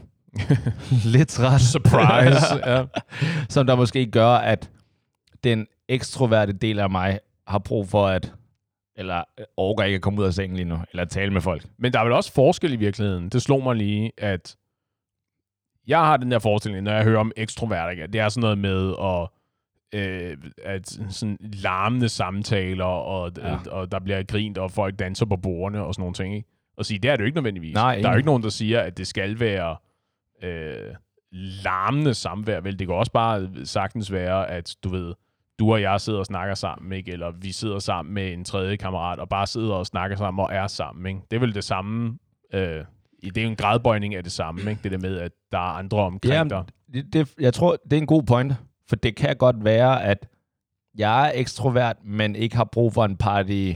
lidt 1.14 1.30
træt, 1.30 1.62
Surprise! 1.62 2.70
ja. 2.70 2.86
som 3.54 3.68
der 3.68 3.76
måske 3.76 4.06
gør, 4.06 4.30
at 4.30 4.70
den 5.44 5.68
ekstroverte 5.94 6.54
del 6.54 6.80
af 6.80 6.90
mig 6.90 7.20
har 7.48 7.60
brug 7.60 7.88
for 7.90 8.08
at, 8.08 8.34
eller 8.96 9.24
overgår 9.58 9.84
ikke 9.84 9.96
at 9.96 10.02
komme 10.02 10.22
ud 10.22 10.26
af 10.26 10.34
sengen 10.34 10.56
lige 10.56 10.66
nu, 10.70 10.78
eller 10.92 11.06
tale 11.06 11.34
med 11.34 11.42
folk. 11.42 11.66
Men 11.78 11.94
der 11.94 12.00
er 12.00 12.04
vel 12.04 12.14
også 12.14 12.34
forskel 12.34 12.74
i 12.74 12.76
virkeligheden. 12.76 13.30
Det 13.30 13.42
slog 13.42 13.64
mig 13.64 13.76
lige, 13.76 14.12
at 14.18 14.56
jeg 15.88 16.00
har 16.00 16.18
den 16.18 16.32
der 16.32 16.40
forestilling, 16.40 16.84
når 16.84 16.92
jeg 16.92 17.04
hører 17.04 17.20
om 17.20 17.32
ekstroverter, 17.38 18.08
det 18.08 18.22
er 18.22 18.30
sådan 18.30 18.42
noget 18.42 18.58
med 18.58 18.94
at, 19.04 19.28
øh, 20.00 20.38
at 20.64 20.88
sådan 21.10 21.38
larmende 21.42 22.10
samtaler, 22.10 22.86
og, 22.86 23.32
Ja. 23.38 23.58
og 23.72 23.92
der 23.92 24.00
bliver 24.00 24.24
grint, 24.24 24.58
og 24.58 24.72
folk 24.72 25.00
danser 25.00 25.26
på 25.26 25.36
bordene 25.38 25.84
og 25.86 25.94
sådan 25.94 26.02
nogle 26.02 26.14
ting. 26.14 26.36
Ikke? 26.36 26.48
Og 26.78 26.86
sige, 26.86 27.00
det 27.00 27.12
er 27.12 27.16
det 27.16 27.22
jo 27.22 27.26
ikke 27.26 27.36
nødvendigvis. 27.38 27.74
Nej, 27.74 27.96
der 28.02 28.08
er 28.08 28.12
jo 28.12 28.18
ikke 28.18 28.26
nogen, 28.28 28.44
der 28.44 28.50
siger, 28.50 28.80
at 28.82 28.98
det 28.98 29.08
skal 29.08 29.40
være 29.40 29.76
øh, 30.44 30.96
larmende 31.32 32.14
samvær. 32.14 32.60
Vel, 32.62 32.80
det 32.80 32.88
kan 32.88 32.96
også 32.96 33.12
bare 33.12 33.50
sagtens 33.66 34.12
være, 34.12 34.50
at 34.50 34.76
du 34.84 34.90
ved, 34.90 35.14
du 35.62 35.72
og 35.74 35.82
jeg 35.82 36.02
sidder 36.02 36.20
og 36.20 36.26
snakker 36.26 36.56
sammen, 36.56 36.92
ikke? 36.92 37.12
eller 37.12 37.32
vi 37.42 37.52
sidder 37.52 37.80
sammen 37.80 38.14
med 38.14 38.34
en 38.34 38.46
tredje 38.46 38.76
kammerat, 38.76 39.20
og 39.20 39.30
bare 39.30 39.48
sidder 39.48 39.74
og 39.74 39.86
snakker 39.86 40.18
sammen 40.18 40.44
og 40.46 40.50
er 40.54 40.68
sammen. 40.68 41.06
Ikke? 41.06 41.20
Det 41.32 41.36
er 41.36 41.40
vel 41.40 41.56
det 41.56 41.64
samme. 41.64 42.18
Øh, 42.54 42.84
i- 43.24 43.30
det 43.30 43.38
er 43.38 43.44
jo 43.44 43.50
en 43.50 43.56
gradbøjning 43.56 44.16
af 44.16 44.24
det 44.24 44.32
samme, 44.32 44.62
ikke? 44.72 44.80
det 44.84 44.92
der 44.92 44.98
med, 44.98 45.18
at 45.18 45.32
der 45.52 45.58
er 45.58 45.62
andre 45.78 45.98
omkring 45.98 46.34
Jamen, 46.34 46.50
dig. 46.50 46.64
Det, 46.94 47.14
det, 47.14 47.34
jeg 47.40 47.54
tror, 47.54 47.78
det 47.84 47.94
er 47.94 47.98
en 47.98 48.08
god 48.08 48.24
pointe, 48.24 48.58
for 48.90 48.96
det 48.96 49.16
kan 49.16 49.36
godt 49.38 49.64
være, 49.64 50.04
at 50.04 50.28
jeg 50.98 51.28
er 51.28 51.32
ekstrovert, 51.36 51.96
men 52.04 52.36
ikke 52.36 52.56
har 52.56 52.64
brug 52.64 52.94
for 52.94 53.06
en 53.06 53.18
party, 53.18 53.72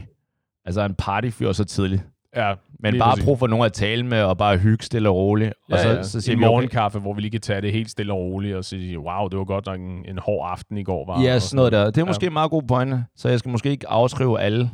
altså 0.64 0.80
en 0.84 0.94
partyfyr 0.94 1.52
så 1.52 1.64
tidligt. 1.64 2.02
Ja, 2.36 2.54
Men 2.80 2.98
bare 2.98 3.10
præcis. 3.10 3.24
brug 3.24 3.38
for 3.38 3.46
nogen 3.46 3.66
at 3.66 3.72
tale 3.72 4.06
med, 4.06 4.22
og 4.22 4.38
bare 4.38 4.58
hygge 4.58 4.84
stille 4.84 5.08
og 5.08 5.14
roligt. 5.16 5.54
og 5.72 5.78
så, 5.78 6.00
så 6.02 6.20
siger 6.20 6.34
en 6.34 6.40
vi, 6.40 6.44
okay, 6.44 6.50
morgenkaffe, 6.50 6.98
hvor 6.98 7.12
vi 7.14 7.20
lige 7.20 7.30
kan 7.30 7.40
tage 7.40 7.60
det 7.60 7.72
helt 7.72 7.90
stille 7.90 8.12
og 8.12 8.18
roligt 8.18 8.56
og 8.56 8.64
sige, 8.64 8.98
wow, 9.00 9.28
det 9.28 9.38
var 9.38 9.44
godt 9.44 9.66
nok 9.66 9.80
en, 9.80 10.04
en 10.08 10.18
hård 10.18 10.50
aften 10.50 10.76
i 10.78 10.82
går. 10.82 11.06
Var, 11.06 11.22
ja, 11.22 11.38
sådan 11.38 11.56
noget 11.56 11.72
der. 11.72 11.84
Det 11.86 11.96
er 11.98 12.00
Ja. 12.00 12.06
måske 12.06 12.26
en 12.26 12.32
meget 12.32 12.50
god 12.50 12.62
pointe, 12.62 13.04
så 13.16 13.28
jeg 13.28 13.38
skal 13.38 13.50
måske 13.50 13.70
ikke 13.70 13.88
afskrive 13.88 14.40
alle 14.40 14.70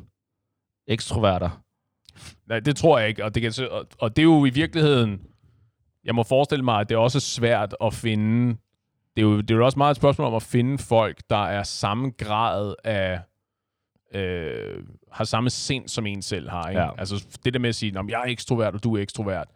ekstroverter. 0.89 1.51
Nej, 2.49 2.61
det 2.61 2.77
tror 2.77 2.99
jeg 2.99 3.09
ikke. 3.09 3.25
Og 3.25 3.35
det, 3.35 3.43
kan, 3.43 3.53
og, 3.71 3.85
og 3.99 4.17
det 4.17 4.23
er 4.23 4.27
jo 4.27 4.45
i 4.45 4.51
virkeligheden... 4.51 5.21
Jeg 6.05 6.15
må 6.15 6.23
forestille 6.23 6.65
mig, 6.65 6.81
at 6.81 6.89
det 6.89 6.95
er 6.95 6.99
også 6.99 7.21
svært 7.21 7.75
at 7.85 7.95
finde... 7.95 8.57
Det 9.17 9.23
er, 9.23 9.27
jo, 9.27 9.41
det 9.41 9.51
er 9.51 9.55
jo 9.55 9.65
også 9.65 9.79
meget 9.79 9.91
et 9.91 9.97
spørgsmål 9.97 10.27
om 10.29 10.35
at 10.35 10.43
finde 10.43 10.79
folk, 10.79 11.17
der 11.31 11.45
er 11.47 11.63
samme 11.63 12.11
grad 12.19 12.75
af... 12.85 13.21
Øh, 14.15 14.85
har 15.13 15.25
samme 15.25 15.51
sind, 15.51 15.89
som 15.89 16.07
en 16.07 16.23
selv 16.23 16.51
har. 16.51 16.69
Ikke? 16.69 16.81
Ja. 16.81 16.91
Altså 16.99 17.27
det 17.45 17.55
der 17.55 17.61
med 17.61 17.69
at 17.69 17.75
sige, 17.75 17.93
jeg 18.09 18.21
er 18.27 18.31
ekstrovert, 18.31 18.75
og 18.75 18.85
du 18.85 18.97
er 18.97 19.01
ekstrovert. 19.03 19.49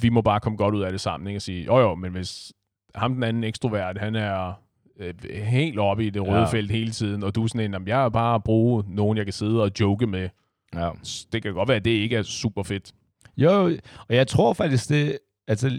Vi 0.00 0.08
må 0.08 0.22
bare 0.22 0.40
komme 0.40 0.56
godt 0.56 0.74
ud 0.74 0.82
af 0.82 0.90
det 0.90 1.00
sammen. 1.00 1.26
Ikke? 1.26 1.38
Og 1.38 1.42
sige, 1.42 1.64
jo 1.64 1.78
jo, 1.80 1.94
men 1.94 2.12
hvis 2.12 2.52
ham 2.94 3.14
den 3.14 3.22
anden 3.22 3.44
ekstrovert, 3.44 3.98
han 3.98 4.14
er 4.14 4.52
øh, 4.98 5.14
helt 5.32 5.78
oppe 5.78 6.06
i 6.06 6.10
det 6.10 6.22
røde 6.28 6.38
Ja. 6.40 6.44
felt 6.44 6.70
hele 6.70 6.90
tiden, 6.90 7.22
og 7.22 7.34
du 7.34 7.42
er 7.44 7.46
sådan 7.46 7.60
en, 7.60 7.72
"Jamen, 7.72 7.88
jeg 7.88 8.04
er 8.04 8.08
bare 8.08 8.34
at 8.34 8.44
bruge 8.44 8.84
nogen, 8.88 9.18
jeg 9.18 9.26
kan 9.26 9.32
sidde 9.32 9.62
og 9.62 9.70
joke 9.80 10.06
med. 10.06 10.28
Ja. 10.74 10.90
Det 11.32 11.42
kan 11.42 11.52
godt 11.54 11.68
være, 11.68 11.76
at 11.76 11.84
det 11.84 11.90
ikke 11.90 12.16
er 12.16 12.22
super 12.22 12.62
fedt. 12.62 12.92
Jo, 13.36 13.64
og 14.08 14.14
jeg 14.16 14.26
tror 14.26 14.52
faktisk, 14.52 14.88
det, 14.88 15.18
altså 15.48 15.70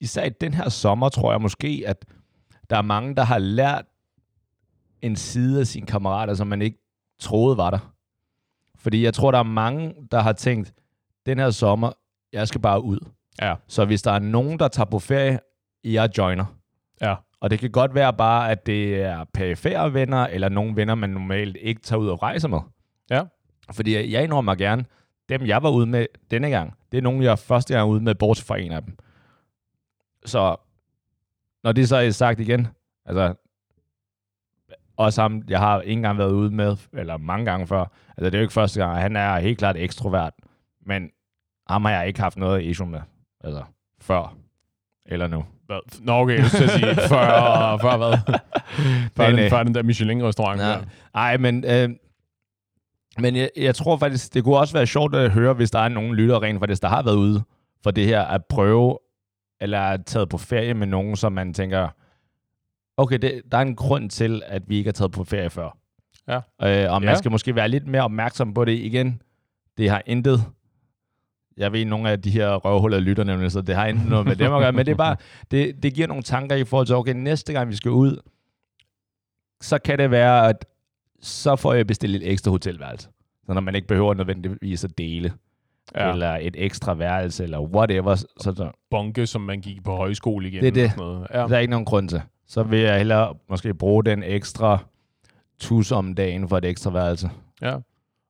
især 0.00 0.24
i 0.24 0.28
den 0.40 0.54
her 0.54 0.68
sommer, 0.68 1.08
tror 1.08 1.32
jeg 1.32 1.40
måske, 1.40 1.82
at 1.86 2.04
der 2.70 2.76
er 2.76 2.82
mange, 2.82 3.16
der 3.16 3.22
har 3.24 3.38
lært 3.38 3.84
en 5.02 5.16
side 5.16 5.60
af 5.60 5.66
sine 5.66 5.86
kammerater, 5.86 6.34
som 6.34 6.46
man 6.46 6.62
ikke 6.62 6.78
troede 7.20 7.56
var 7.56 7.70
der. 7.70 7.92
Fordi 8.76 9.04
jeg 9.04 9.14
tror, 9.14 9.30
der 9.30 9.38
er 9.38 9.42
mange, 9.42 9.94
der 10.10 10.20
har 10.20 10.32
tænkt, 10.32 10.72
den 11.26 11.38
her 11.38 11.50
sommer, 11.50 11.92
jeg 12.32 12.48
skal 12.48 12.60
bare 12.60 12.82
ud. 12.82 12.98
Ja. 13.42 13.54
Så 13.68 13.84
hvis 13.84 14.02
der 14.02 14.12
er 14.12 14.18
nogen, 14.18 14.58
der 14.58 14.68
tager 14.68 14.86
på 14.86 14.98
ferie, 14.98 15.38
jeg 15.84 16.10
joiner. 16.18 16.44
Ja. 17.00 17.14
Og 17.40 17.50
det 17.50 17.58
kan 17.58 17.70
godt 17.70 17.94
være 17.94 18.12
bare, 18.12 18.50
at 18.50 18.66
det 18.66 19.02
er 19.02 19.24
perifære 19.34 19.94
venner, 19.94 20.26
eller 20.26 20.48
nogle 20.48 20.76
venner, 20.76 20.94
man 20.94 21.10
normalt 21.10 21.56
ikke 21.60 21.80
tager 21.80 22.00
ud 22.00 22.08
og 22.08 22.22
rejser 22.22 22.48
med. 22.48 22.60
Ja. 23.10 23.22
Fordi 23.72 24.12
jeg, 24.12 24.24
indrømmer 24.24 24.54
gerne, 24.54 24.84
dem 25.28 25.46
jeg 25.46 25.62
var 25.62 25.70
ude 25.70 25.86
med 25.86 26.06
denne 26.30 26.50
gang, 26.50 26.74
det 26.92 26.98
er 26.98 27.02
nogen, 27.02 27.22
jeg 27.22 27.32
er 27.32 27.36
første 27.36 27.74
gang 27.74 27.90
ude 27.90 28.00
med, 28.00 28.14
bortset 28.14 28.46
fra 28.46 28.58
en 28.58 28.72
af 28.72 28.82
dem. 28.82 28.96
Så 30.24 30.56
når 31.64 31.72
det 31.72 31.88
så 31.88 31.96
er 31.96 32.10
sagt 32.10 32.40
igen, 32.40 32.68
altså 33.04 33.34
også 34.98 35.22
ham, 35.22 35.42
jeg 35.48 35.58
har 35.58 35.80
ikke 35.80 35.92
engang 35.92 36.18
været 36.18 36.32
ude 36.32 36.50
med, 36.50 36.76
eller 36.92 37.16
mange 37.16 37.44
gange 37.44 37.66
før, 37.66 37.80
altså 38.08 38.24
det 38.24 38.34
er 38.34 38.38
jo 38.38 38.42
ikke 38.42 38.52
første 38.54 38.80
gang, 38.80 39.00
han 39.00 39.16
er 39.16 39.38
helt 39.38 39.58
klart 39.58 39.76
ekstrovert, 39.76 40.32
men 40.86 41.10
ham 41.68 41.84
har 41.84 41.92
jeg 41.92 42.06
ikke 42.06 42.20
haft 42.20 42.36
noget 42.36 42.62
issue 42.62 42.86
med, 42.86 43.00
altså 43.44 43.62
før. 44.00 44.34
Eller 45.06 45.26
nu. 45.26 45.44
Hvad? 45.66 46.00
Nå, 46.00 46.12
okay, 46.12 46.38
jeg 46.38 46.46
skal 46.46 46.68
sige, 46.68 46.94
før, 47.14 47.78
før 47.82 47.96
hvad? 47.96 48.12
Før, 48.26 48.38
Nej, 49.16 49.26
den, 49.26 49.36
nej. 49.36 49.48
før 49.48 49.62
den 49.62 49.74
der 49.74 49.82
Michelin-restaurant. 49.82 50.60
Der. 50.60 50.78
Ej, 51.14 51.36
men, 51.36 51.64
øh, 51.64 51.90
men 53.18 53.36
jeg, 53.36 53.50
jeg 53.56 53.74
tror 53.74 53.96
faktisk, 53.96 54.34
det 54.34 54.44
kunne 54.44 54.56
også 54.58 54.74
være 54.74 54.86
sjovt 54.86 55.14
at 55.14 55.30
høre, 55.30 55.54
hvis 55.54 55.70
der 55.70 55.78
er 55.78 55.88
nogen 55.88 56.14
lyttere 56.14 56.42
rent 56.42 56.58
faktisk, 56.58 56.82
der 56.82 56.88
har 56.88 57.02
været 57.02 57.16
ude 57.16 57.42
for 57.82 57.90
det 57.90 58.06
her 58.06 58.22
at 58.22 58.44
prøve, 58.44 58.98
eller 59.60 59.78
er 59.78 59.96
taget 59.96 60.28
på 60.28 60.38
ferie 60.38 60.74
med 60.74 60.86
nogen, 60.86 61.16
som 61.16 61.32
man 61.32 61.54
tænker, 61.54 61.88
okay, 62.98 63.18
det, 63.18 63.42
der 63.52 63.58
er 63.58 63.62
en 63.62 63.76
grund 63.76 64.10
til, 64.10 64.42
at 64.46 64.62
vi 64.68 64.76
ikke 64.76 64.88
har 64.88 64.92
taget 64.92 65.12
på 65.12 65.24
ferie 65.24 65.50
før. 65.50 65.76
Ja. 66.28 66.36
Øh, 66.86 66.92
og 66.92 67.02
man 67.02 67.08
Ja. 67.10 67.14
skal 67.14 67.30
måske 67.30 67.54
være 67.54 67.68
lidt 67.68 67.86
mere 67.86 68.02
opmærksom 68.02 68.54
på 68.54 68.64
det 68.64 68.72
igen. 68.72 69.22
Det 69.78 69.90
har 69.90 70.02
intet 70.06 70.44
jeg 71.56 71.72
ved, 71.72 71.84
nogle 71.84 72.10
af 72.10 72.22
de 72.22 72.30
her 72.30 72.54
røvhuller 72.54 72.98
lytter 73.00 73.24
nemlig, 73.24 73.52
så 73.52 73.60
det 73.60 73.74
har 73.74 73.86
intet 73.86 74.08
noget 74.08 74.26
med 74.26 74.36
dem 74.36 74.52
at 74.52 74.60
gøre, 74.60 74.72
men 74.72 74.86
det 74.86 74.92
er 74.92 74.96
bare, 74.96 75.16
det, 75.50 75.82
det 75.82 75.94
giver 75.94 76.06
nogle 76.06 76.22
tanker 76.22 76.56
i 76.56 76.64
forhold 76.64 76.86
til, 76.86 76.96
okay, 76.96 77.12
næste 77.16 77.52
gang 77.52 77.68
vi 77.70 77.76
skal 77.76 77.90
ud, 77.90 78.16
så 79.60 79.78
kan 79.78 79.98
det 79.98 80.10
være, 80.10 80.48
at 80.48 80.64
så 81.20 81.56
får 81.56 81.74
jeg 81.74 81.86
bestilt 81.86 82.16
et 82.16 82.30
ekstra 82.30 82.50
hotelværelse. 82.50 83.08
Så 83.46 83.52
når 83.54 83.60
man 83.60 83.74
ikke 83.74 83.88
behøver 83.88 84.14
nødvendigvis 84.14 84.84
at 84.84 84.98
dele, 84.98 85.32
Ja. 85.94 86.12
eller 86.12 86.38
et 86.40 86.54
ekstra 86.58 86.94
værelse, 86.94 87.44
eller 87.44 87.60
whatever, 87.60 88.14
så, 88.14 88.26
så 88.40 88.70
Bunke, 88.90 89.26
som 89.26 89.40
man 89.42 89.60
gik 89.60 89.84
på 89.84 89.96
højskole 89.96 90.48
igen. 90.48 90.60
Det 90.60 90.68
er 90.68 90.72
det. 90.72 90.90
sådan 90.90 91.04
Noget. 91.04 91.26
Ja. 91.34 91.38
der 91.38 91.56
er 91.56 91.58
ikke 91.58 91.70
nogen 91.70 91.84
grund 91.86 92.08
til. 92.08 92.22
Så 92.48 92.62
vil 92.62 92.78
jeg 92.78 92.96
hellere 92.96 93.34
måske 93.48 93.74
bruge 93.74 94.04
den 94.04 94.22
ekstra 94.22 94.78
tus 95.58 95.92
om 95.92 96.14
dagen 96.14 96.48
for 96.48 96.58
et 96.58 96.64
ekstra 96.64 96.90
værelse. 96.90 97.30
Ja. 97.62 97.76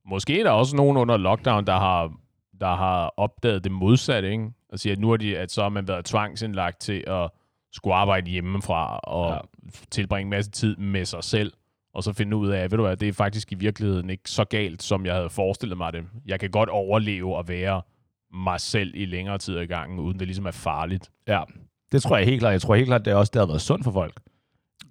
Måske 0.04 0.40
er 0.40 0.44
der 0.44 0.50
også 0.50 0.76
nogen 0.76 0.96
under 0.96 1.16
lockdown, 1.16 1.66
der 1.66 1.76
har, 1.76 2.12
der 2.60 2.74
har 2.74 3.14
opdaget 3.16 3.64
det 3.64 3.72
modsatte, 3.72 4.30
ikke? 4.30 4.50
Og 4.72 4.78
siger, 4.78 4.92
at 4.92 5.00
nu 5.00 5.10
er 5.10 5.16
de, 5.16 5.38
at 5.38 5.50
så 5.50 5.62
har 5.62 5.68
man 5.68 5.88
været 5.88 6.04
tvangsindlagt 6.04 6.80
til 6.80 7.04
at 7.06 7.30
skulle 7.72 7.94
arbejde 7.94 8.30
hjemmefra 8.30 8.98
og 8.98 9.32
ja. 9.32 9.38
Tilbringe 9.90 10.22
en 10.22 10.30
masse 10.30 10.50
tid 10.50 10.76
med 10.76 11.04
sig 11.04 11.24
selv, 11.24 11.52
og 11.94 12.02
så 12.02 12.12
finde 12.12 12.36
ud 12.36 12.48
af, 12.48 12.70
ved 12.70 12.78
du 12.78 12.84
hvad, 12.84 12.96
det 12.96 13.08
er 13.08 13.12
faktisk 13.12 13.52
i 13.52 13.54
virkeligheden 13.54 14.10
ikke 14.10 14.30
så 14.30 14.44
galt, 14.44 14.82
som 14.82 15.06
jeg 15.06 15.14
havde 15.14 15.30
forestillet 15.30 15.78
mig 15.78 15.92
det. 15.92 16.04
Jeg 16.26 16.40
kan 16.40 16.50
godt 16.50 16.68
overleve 16.68 17.36
og 17.36 17.48
være 17.48 17.82
mig 18.32 18.60
selv 18.60 18.92
i 18.94 19.04
længere 19.04 19.38
tid 19.38 19.56
ad 19.56 19.66
gangen, 19.66 19.98
uden 19.98 20.18
det 20.18 20.26
ligesom 20.26 20.46
er 20.46 20.50
farligt. 20.50 21.10
Ja, 21.26 21.42
det 21.92 22.02
tror 22.02 22.16
jeg 22.16 22.26
helt 22.26 22.40
klart. 22.40 22.52
Jeg 22.52 22.60
tror 22.62 22.74
helt 22.74 22.86
klart, 22.86 23.04
det 23.04 23.10
er 23.10 23.14
også 23.14 23.30
det 23.34 23.40
har 23.40 23.46
været 23.46 23.60
sundt 23.60 23.84
for 23.84 23.92
folk. 23.92 24.20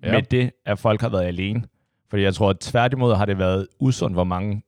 Ja. 0.03 0.11
Med 0.11 0.21
det, 0.21 0.51
at 0.65 0.79
folk 0.79 1.01
har 1.01 1.09
været 1.09 1.25
alene. 1.25 1.63
Fordi 2.09 2.23
jeg 2.23 2.33
tror, 2.33 2.49
at 2.49 2.59
tværtimod 2.59 3.15
har 3.15 3.25
det 3.25 3.37
været 3.37 3.67
usundt, 3.79 4.15
hvor 4.15 4.23
mange 4.23 4.63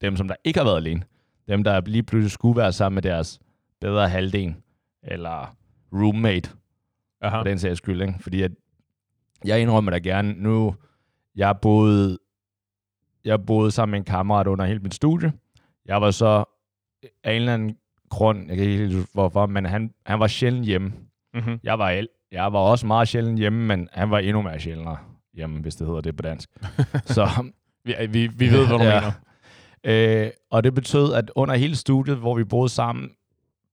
dem, 0.00 0.16
som 0.16 0.28
der 0.28 0.34
ikke 0.44 0.58
har 0.58 0.64
været 0.64 0.76
alene, 0.76 1.02
dem, 1.48 1.64
der 1.64 1.80
lige 1.80 2.02
pludselig 2.02 2.30
skulle 2.30 2.56
være 2.56 2.72
sammen 2.72 2.94
med 2.94 3.02
deres 3.02 3.40
bedre 3.80 4.08
halvdel, 4.08 4.54
eller 5.02 5.56
roommate, 5.92 6.50
Aha. 7.20 7.38
for 7.38 7.44
den 7.44 7.58
sags 7.58 7.78
skyld. 7.78 8.02
Ikke? 8.02 8.14
Fordi 8.20 8.42
at 8.42 8.50
jeg 9.44 9.60
indrømmer 9.60 9.90
da 9.90 9.98
gerne, 9.98 10.32
nu 10.32 10.74
jeg 11.36 11.58
boede, 11.62 12.18
jeg 13.24 13.46
boede 13.46 13.70
sammen 13.70 13.90
med 13.90 13.98
en 13.98 14.04
kammerat 14.04 14.46
under 14.46 14.64
hele 14.64 14.80
mit 14.80 14.94
studie. 14.94 15.32
Jeg 15.86 16.00
var 16.00 16.10
så 16.10 16.44
af 17.24 17.32
en 17.32 17.36
eller 17.36 17.54
anden 17.54 17.76
grund, 18.08 18.48
jeg 18.48 18.56
kan 18.56 18.66
ikke 18.66 18.78
helt 18.78 19.08
hvorfor, 19.12 19.46
men 19.46 19.64
han, 19.64 19.94
han 20.06 20.20
var 20.20 20.26
sjældent 20.26 20.66
hjemme. 20.66 20.92
Mm-hmm. 21.34 21.60
Jeg 21.64 21.78
var, 21.78 21.90
el- 21.90 22.08
jeg 22.32 22.52
var 22.52 22.58
også 22.58 22.86
meget 22.86 23.08
sjældent 23.08 23.38
hjemme, 23.38 23.66
men 23.66 23.88
han 23.92 24.10
var 24.10 24.18
endnu 24.18 24.42
mere 24.42 24.60
sjældnere 24.60 24.96
hjemme, 25.34 25.60
hvis 25.60 25.74
det 25.76 25.86
hedder 25.86 26.00
det 26.00 26.16
på 26.16 26.22
dansk. 26.22 26.50
så, 27.04 27.28
Vi, 27.84 27.94
vi, 28.10 28.26
vi 28.26 28.46
ved, 28.50 28.66
hvad 28.66 28.78
du 28.78 28.84
Ja. 28.90 29.00
mener. 29.00 30.24
øh, 30.24 30.30
og 30.50 30.64
det 30.64 30.74
betød, 30.74 31.12
at 31.14 31.30
under 31.34 31.54
hele 31.54 31.76
studiet, 31.76 32.16
hvor 32.16 32.34
vi 32.36 32.44
boede 32.44 32.68
sammen, 32.68 33.10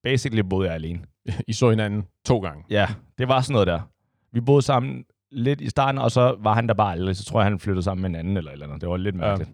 basically 0.03 0.41
boede 0.49 0.67
jeg 0.67 0.75
alene. 0.75 0.99
I 1.47 1.53
så 1.53 1.69
hinanden 1.69 2.05
to 2.25 2.39
gange. 2.39 2.63
Ja, 2.69 2.87
det 3.17 3.27
var 3.27 3.41
sådan 3.41 3.53
noget 3.53 3.67
der. 3.67 3.79
Vi 4.31 4.41
boede 4.41 4.61
sammen 4.61 5.03
lidt 5.31 5.61
i 5.61 5.69
starten, 5.69 5.99
og 6.01 6.11
så 6.11 6.35
var 6.39 6.53
han 6.53 6.67
der 6.67 6.73
bare 6.73 6.91
aldrig. 6.91 7.15
Så 7.17 7.25
tror 7.25 7.39
jeg, 7.39 7.45
han 7.49 7.59
flyttede 7.59 7.83
sammen 7.83 8.01
med 8.01 8.09
en 8.09 8.15
anden 8.15 8.37
eller 8.37 8.51
eller 8.51 8.65
andet. 8.65 8.81
Det 8.81 8.89
var 8.89 8.97
lidt 8.97 9.15
mærkeligt. 9.15 9.51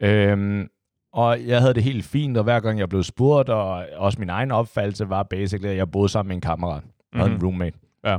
Ja. 0.00 0.26
Øhm, 0.32 0.68
og 1.12 1.46
jeg 1.46 1.60
havde 1.60 1.74
det 1.74 1.82
helt 1.82 2.04
fint, 2.04 2.36
og 2.36 2.44
hver 2.44 2.60
gang 2.60 2.78
jeg 2.78 2.88
blev 2.88 3.02
spurgt, 3.02 3.48
og 3.48 3.86
også 3.96 4.18
min 4.20 4.30
egen 4.30 4.50
opfattelse 4.50 5.08
var 5.08 5.22
basically, 5.22 5.68
at 5.70 5.76
jeg 5.76 5.90
boede 5.90 6.08
sammen 6.08 6.28
med 6.28 6.36
en 6.36 6.40
kammerat 6.40 6.82
og 7.20 7.26
Mhm. 7.26 7.36
en 7.36 7.42
roommate. 7.42 7.78
Ja. 8.04 8.18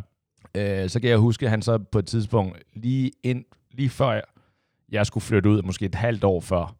Øh, 0.55 0.89
så 0.89 0.99
kan 0.99 1.09
jeg 1.09 1.17
huske, 1.17 1.45
at 1.45 1.49
han 1.49 1.61
så 1.61 1.77
på 1.77 1.99
et 1.99 2.05
tidspunkt, 2.05 2.63
lige, 2.73 3.11
ind, 3.23 3.45
lige 3.71 3.89
før 3.89 4.11
jeg, 4.11 4.23
jeg 4.91 5.05
skulle 5.05 5.21
flytte 5.21 5.49
ud, 5.49 5.61
måske 5.61 5.85
et 5.85 5.95
halvt 5.95 6.23
år 6.23 6.39
før, 6.41 6.75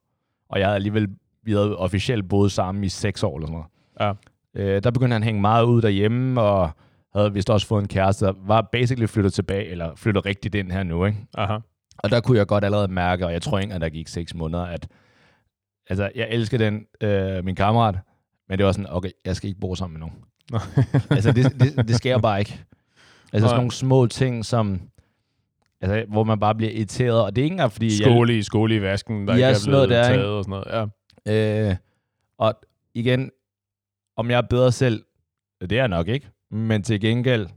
og 0.50 0.60
jeg 0.60 0.68
havde 0.68 0.76
alligevel, 0.76 1.08
vi 1.44 1.52
havde 1.52 1.78
officielt 1.78 2.30
boet 2.30 2.52
sammen 2.52 2.84
i 2.84 2.90
seks 2.90 3.24
år 3.24 3.38
eller 3.38 3.48
sådan 3.48 3.64
noget. 4.00 4.18
Ja. 4.56 4.76
Øh, 4.76 4.84
der 4.84 4.92
begyndte 4.92 5.14
han 5.14 5.22
at 5.22 5.26
hænge 5.26 5.42
meget 5.42 5.66
ud 5.66 5.82
derhjemme, 5.82 6.42
og 6.42 6.70
havde 7.16 7.34
vist 7.34 7.50
også 7.50 7.68
fået 7.68 7.82
en 7.82 7.88
kæreste, 7.88 8.26
der 8.26 8.34
var 8.46 8.70
basically 8.72 9.08
flyttet 9.08 9.34
tilbage, 9.34 9.66
eller 9.66 9.96
flyttet 9.96 10.26
rigtigt 10.26 10.56
ind 10.56 10.72
her 10.72 10.84
nu, 10.84 11.06
ikke? 11.06 11.18
Aha. 11.38 11.58
Og 11.98 12.12
der 12.12 12.20
kunne 12.22 12.38
jeg 12.38 12.48
godt 12.48 12.64
allerede 12.64 12.88
mærke, 12.88 13.26
og 13.26 13.34
jeg 13.34 13.42
tror 13.42 13.60
ikke, 13.60 13.74
at 13.74 13.82
der 13.82 13.90
gik 13.90 14.08
seks 14.08 14.36
måneder, 14.36 14.64
at 14.64 14.88
altså, 15.90 16.12
jeg 16.16 16.28
elsker 16.30 16.58
den, 16.58 16.86
øh, 17.02 17.46
min 17.46 17.56
kammerat, 17.56 17.96
men 18.50 18.58
det 18.58 18.66
var 18.66 18.72
sådan, 18.72 18.88
okay, 18.90 19.10
jeg 19.26 19.36
skal 19.36 19.48
ikke 19.48 19.60
bo 19.60 19.76
sammen 19.76 19.94
med 19.94 20.00
nogen. 20.00 20.16
altså, 21.10 21.32
det, 21.32 21.62
det, 21.62 21.88
det 21.88 22.06
jeg 22.06 22.22
bare 22.22 22.40
ikke. 22.40 22.60
Altså, 23.34 23.48
sådan 23.48 23.60
nogle 23.60 23.72
små 23.72 24.08
ting, 24.08 24.46
som, 24.46 24.82
altså, 25.82 26.06
hvor 26.08 26.24
man 26.24 26.40
bare 26.40 26.56
bliver 26.56 26.72
irriteret, 26.72 27.22
og 27.24 27.36
det 27.36 27.42
er 27.42 27.44
ikke 27.44 27.54
engang, 27.54 27.72
fordi... 27.72 28.04
Skåle 28.04 28.38
i, 28.38 28.44
skåle 28.44 28.76
i 28.76 28.82
vasken, 28.82 29.28
der 29.28 29.36
Ja, 29.38 29.48
ikke 29.50 29.60
er 29.60 29.70
blevet 29.70 29.90
der, 29.90 30.10
ikke? 30.10 30.22
taget 30.22 30.32
og 30.38 30.44
sådan 30.44 30.64
noget. 30.66 30.90
Ja. 31.26 31.70
Øh, 31.70 31.76
og 32.38 32.54
igen, 32.94 33.32
om 34.16 34.30
jeg 34.32 34.38
er 34.38 34.42
bedre 34.50 34.72
selv, 34.72 35.04
det 35.62 35.72
er 35.72 35.76
jeg 35.76 35.88
nok 35.88 36.08
ikke, 36.08 36.30
men 36.52 36.84
til 36.84 37.02
gengæld, 37.02 37.48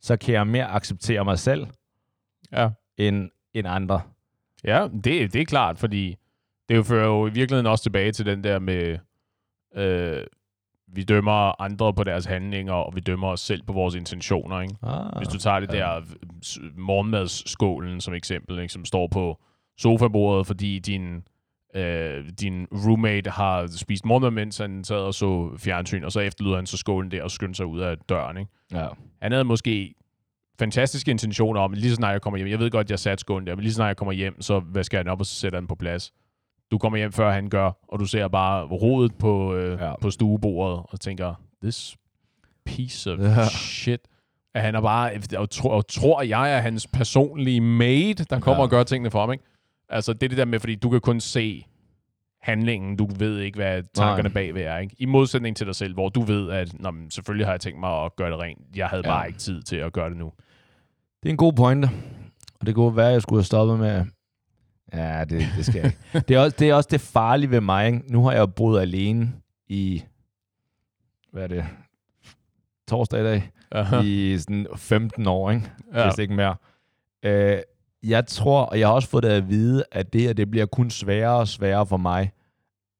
så 0.00 0.16
kan 0.16 0.34
jeg 0.34 0.46
mere 0.46 0.66
acceptere 0.66 1.24
mig 1.24 1.38
selv, 1.38 1.66
Ja. 2.52 2.68
end, 2.96 3.30
end 3.54 3.68
andre. 3.68 4.00
Ja, 4.64 4.88
det, 5.04 5.32
det 5.32 5.36
er 5.40 5.44
klart, 5.44 5.78
fordi 5.78 6.16
det 6.68 6.76
jo 6.76 6.82
fører 6.82 7.06
jo 7.06 7.26
i 7.26 7.30
virkeligheden 7.30 7.66
også 7.66 7.82
tilbage 7.82 8.12
til 8.12 8.26
den 8.26 8.44
der 8.44 8.58
med, 8.58 8.98
øh, 9.76 10.22
vi 10.92 11.02
dømmer 11.02 11.62
andre 11.62 11.94
på 11.94 12.04
deres 12.04 12.24
handlinger, 12.24 12.72
og 12.72 12.94
vi 12.94 13.00
dømmer 13.00 13.28
os 13.28 13.40
selv 13.40 13.62
på 13.62 13.72
vores 13.72 13.94
intentioner. 13.94 14.60
Ikke? 14.60 14.74
Ah, 14.82 15.16
Hvis 15.18 15.28
du 15.28 15.38
tager 15.38 15.60
det 15.60 15.70
der 15.70 16.02
s- 16.44 16.58
morgenmadsskålen 16.76 18.00
som 18.00 18.14
eksempel, 18.14 18.58
ikke, 18.58 18.72
som 18.72 18.84
står 18.84 19.06
på 19.06 19.38
sofabordet, 19.78 20.46
fordi 20.46 20.78
din, 20.78 21.22
øh, 21.76 22.24
din 22.40 22.66
roommate 22.72 23.30
har 23.30 23.66
spist 23.76 24.04
morgenmad, 24.04 24.30
mens 24.30 24.58
han 24.58 24.84
sad 24.84 24.96
og 24.96 25.14
så 25.14 25.50
fjernsyn, 25.58 26.04
og 26.04 26.12
så 26.12 26.20
efterlyder 26.20 26.56
han 26.56 26.66
så 26.66 26.76
skålen 26.76 27.10
der 27.10 27.22
og 27.22 27.30
skyndte 27.30 27.56
sig 27.56 27.66
ud 27.66 27.80
af 27.80 27.96
døren. 27.98 28.36
Ikke? 28.36 28.50
Ja. 28.72 28.86
Han 29.22 29.32
havde 29.32 29.44
måske 29.44 29.94
fantastiske 30.58 31.10
intentioner 31.10 31.60
om, 31.60 31.72
lige 31.72 31.90
så 31.90 31.96
snart 31.96 32.12
jeg 32.12 32.22
kommer 32.22 32.38
hjem, 32.38 32.48
jeg 32.48 32.58
ved 32.58 32.70
godt, 32.70 32.90
jeg 32.90 32.98
satte 32.98 33.20
skålen 33.20 33.46
der, 33.46 33.54
men 33.54 33.62
lige 33.62 33.72
så 33.72 33.76
snart 33.76 33.88
jeg 33.88 33.96
kommer 33.96 34.12
hjem, 34.12 34.42
så 34.42 34.62
vasker 34.72 34.98
jeg 34.98 35.04
den 35.04 35.12
op, 35.12 35.20
og 35.20 35.26
så 35.26 35.34
sætter 35.34 35.60
den 35.60 35.66
på 35.68 35.74
plads. 35.74 36.12
Du 36.70 36.78
kommer 36.78 36.98
hjem, 36.98 37.12
før 37.12 37.32
han 37.32 37.48
gør, 37.48 37.70
og 37.88 37.98
du 37.98 38.06
ser 38.06 38.28
bare 38.28 38.64
rodet 38.66 39.14
på, 39.14 39.54
øh, 39.54 39.80
ja. 39.80 39.96
På 40.00 40.10
stuebordet, 40.10 40.82
og 40.88 41.00
tænker, 41.00 41.34
this 41.62 41.96
piece 42.64 43.12
of 43.12 43.18
Ja. 43.18 43.48
shit. 43.48 44.00
At 44.54 44.62
han 44.62 44.74
er 44.74 44.80
bare, 44.80 45.10
og, 45.36 45.50
tro, 45.50 45.68
og 45.68 45.86
tror 45.88 46.22
jeg 46.22 46.52
er 46.56 46.60
hans 46.60 46.86
personlige 46.86 47.60
maid, 47.60 48.14
der 48.14 48.40
kommer. 48.40 48.56
Ja. 48.60 48.62
og 48.62 48.70
gør 48.70 48.82
tingene 48.82 49.10
for 49.10 49.20
ham, 49.20 49.32
ikke? 49.32 49.44
Altså, 49.88 50.12
det 50.12 50.22
er 50.22 50.28
det 50.28 50.38
der 50.38 50.44
med, 50.44 50.60
fordi 50.60 50.74
du 50.74 50.90
kan 50.90 51.00
kun 51.00 51.20
se 51.20 51.64
handlingen, 52.42 52.96
du 52.96 53.08
ved 53.18 53.38
ikke, 53.40 53.56
hvad 53.56 53.82
tankerne 53.94 54.22
Nej. 54.22 54.32
bagved 54.32 54.62
er, 54.62 54.78
ikke? 54.78 54.96
I 54.98 55.04
modsætning 55.06 55.56
til 55.56 55.66
dig 55.66 55.74
selv, 55.74 55.94
hvor 55.94 56.08
du 56.08 56.20
ved, 56.22 56.50
at 56.50 56.80
Nå, 56.80 56.90
men 56.90 57.10
selvfølgelig 57.10 57.46
har 57.46 57.52
jeg 57.52 57.60
tænkt 57.60 57.80
mig 57.80 58.04
at 58.04 58.16
gøre 58.16 58.30
det 58.30 58.38
rent. 58.38 58.58
Jeg 58.76 58.86
havde 58.86 59.02
Ja. 59.04 59.10
bare 59.12 59.26
ikke 59.26 59.38
tid 59.38 59.62
til 59.62 59.76
at 59.76 59.92
gøre 59.92 60.08
det 60.10 60.16
nu. 60.18 60.32
Det 61.22 61.28
er 61.28 61.30
en 61.30 61.36
god 61.36 61.52
pointe. 61.52 61.88
Og 62.60 62.66
det 62.66 62.74
kunne 62.74 62.96
være, 62.96 63.06
at 63.06 63.12
jeg 63.12 63.22
skulle 63.22 63.38
have 63.38 63.44
stoppet 63.44 63.78
med... 63.78 64.04
Ja, 64.96 65.24
det, 65.24 65.42
det 65.56 65.66
skal 65.66 65.74
jeg 65.76 65.84
ikke. 65.84 65.98
det, 66.28 66.36
er 66.36 66.40
også, 66.40 66.56
det 66.58 66.68
er 66.70 66.74
også 66.74 66.88
det 66.92 67.00
farlige 67.00 67.50
ved 67.50 67.60
mig. 67.60 67.86
Ikke? 67.86 68.12
Nu 68.12 68.24
har 68.24 68.32
jeg 68.32 68.40
jo 68.40 68.46
boet 68.46 68.80
alene 68.80 69.32
i... 69.68 70.04
Hvad 71.32 71.42
er 71.42 71.46
det? 71.46 71.64
Torsdag 72.88 73.20
i 73.20 73.24
dag. 73.24 73.50
Aha. 73.72 74.00
I 74.00 74.38
sådan 74.38 74.66
15 74.76 75.26
år, 75.26 75.50
ikke? 75.50 75.70
Ja. 75.94 76.04
Hvis 76.08 76.18
ikke 76.18 76.34
mere. 76.34 76.56
Øh, 77.22 77.58
jeg 78.02 78.26
tror, 78.26 78.62
og 78.62 78.78
jeg 78.80 78.88
har 78.88 78.94
også 78.94 79.08
fået 79.08 79.22
det 79.22 79.28
at 79.30 79.48
vide, 79.48 79.84
at 79.92 80.12
det 80.12 80.20
her, 80.20 80.32
det 80.32 80.50
bliver 80.50 80.66
kun 80.66 80.90
sværere 80.90 81.36
og 81.36 81.48
sværere 81.48 81.86
for 81.86 81.96
mig, 81.96 82.32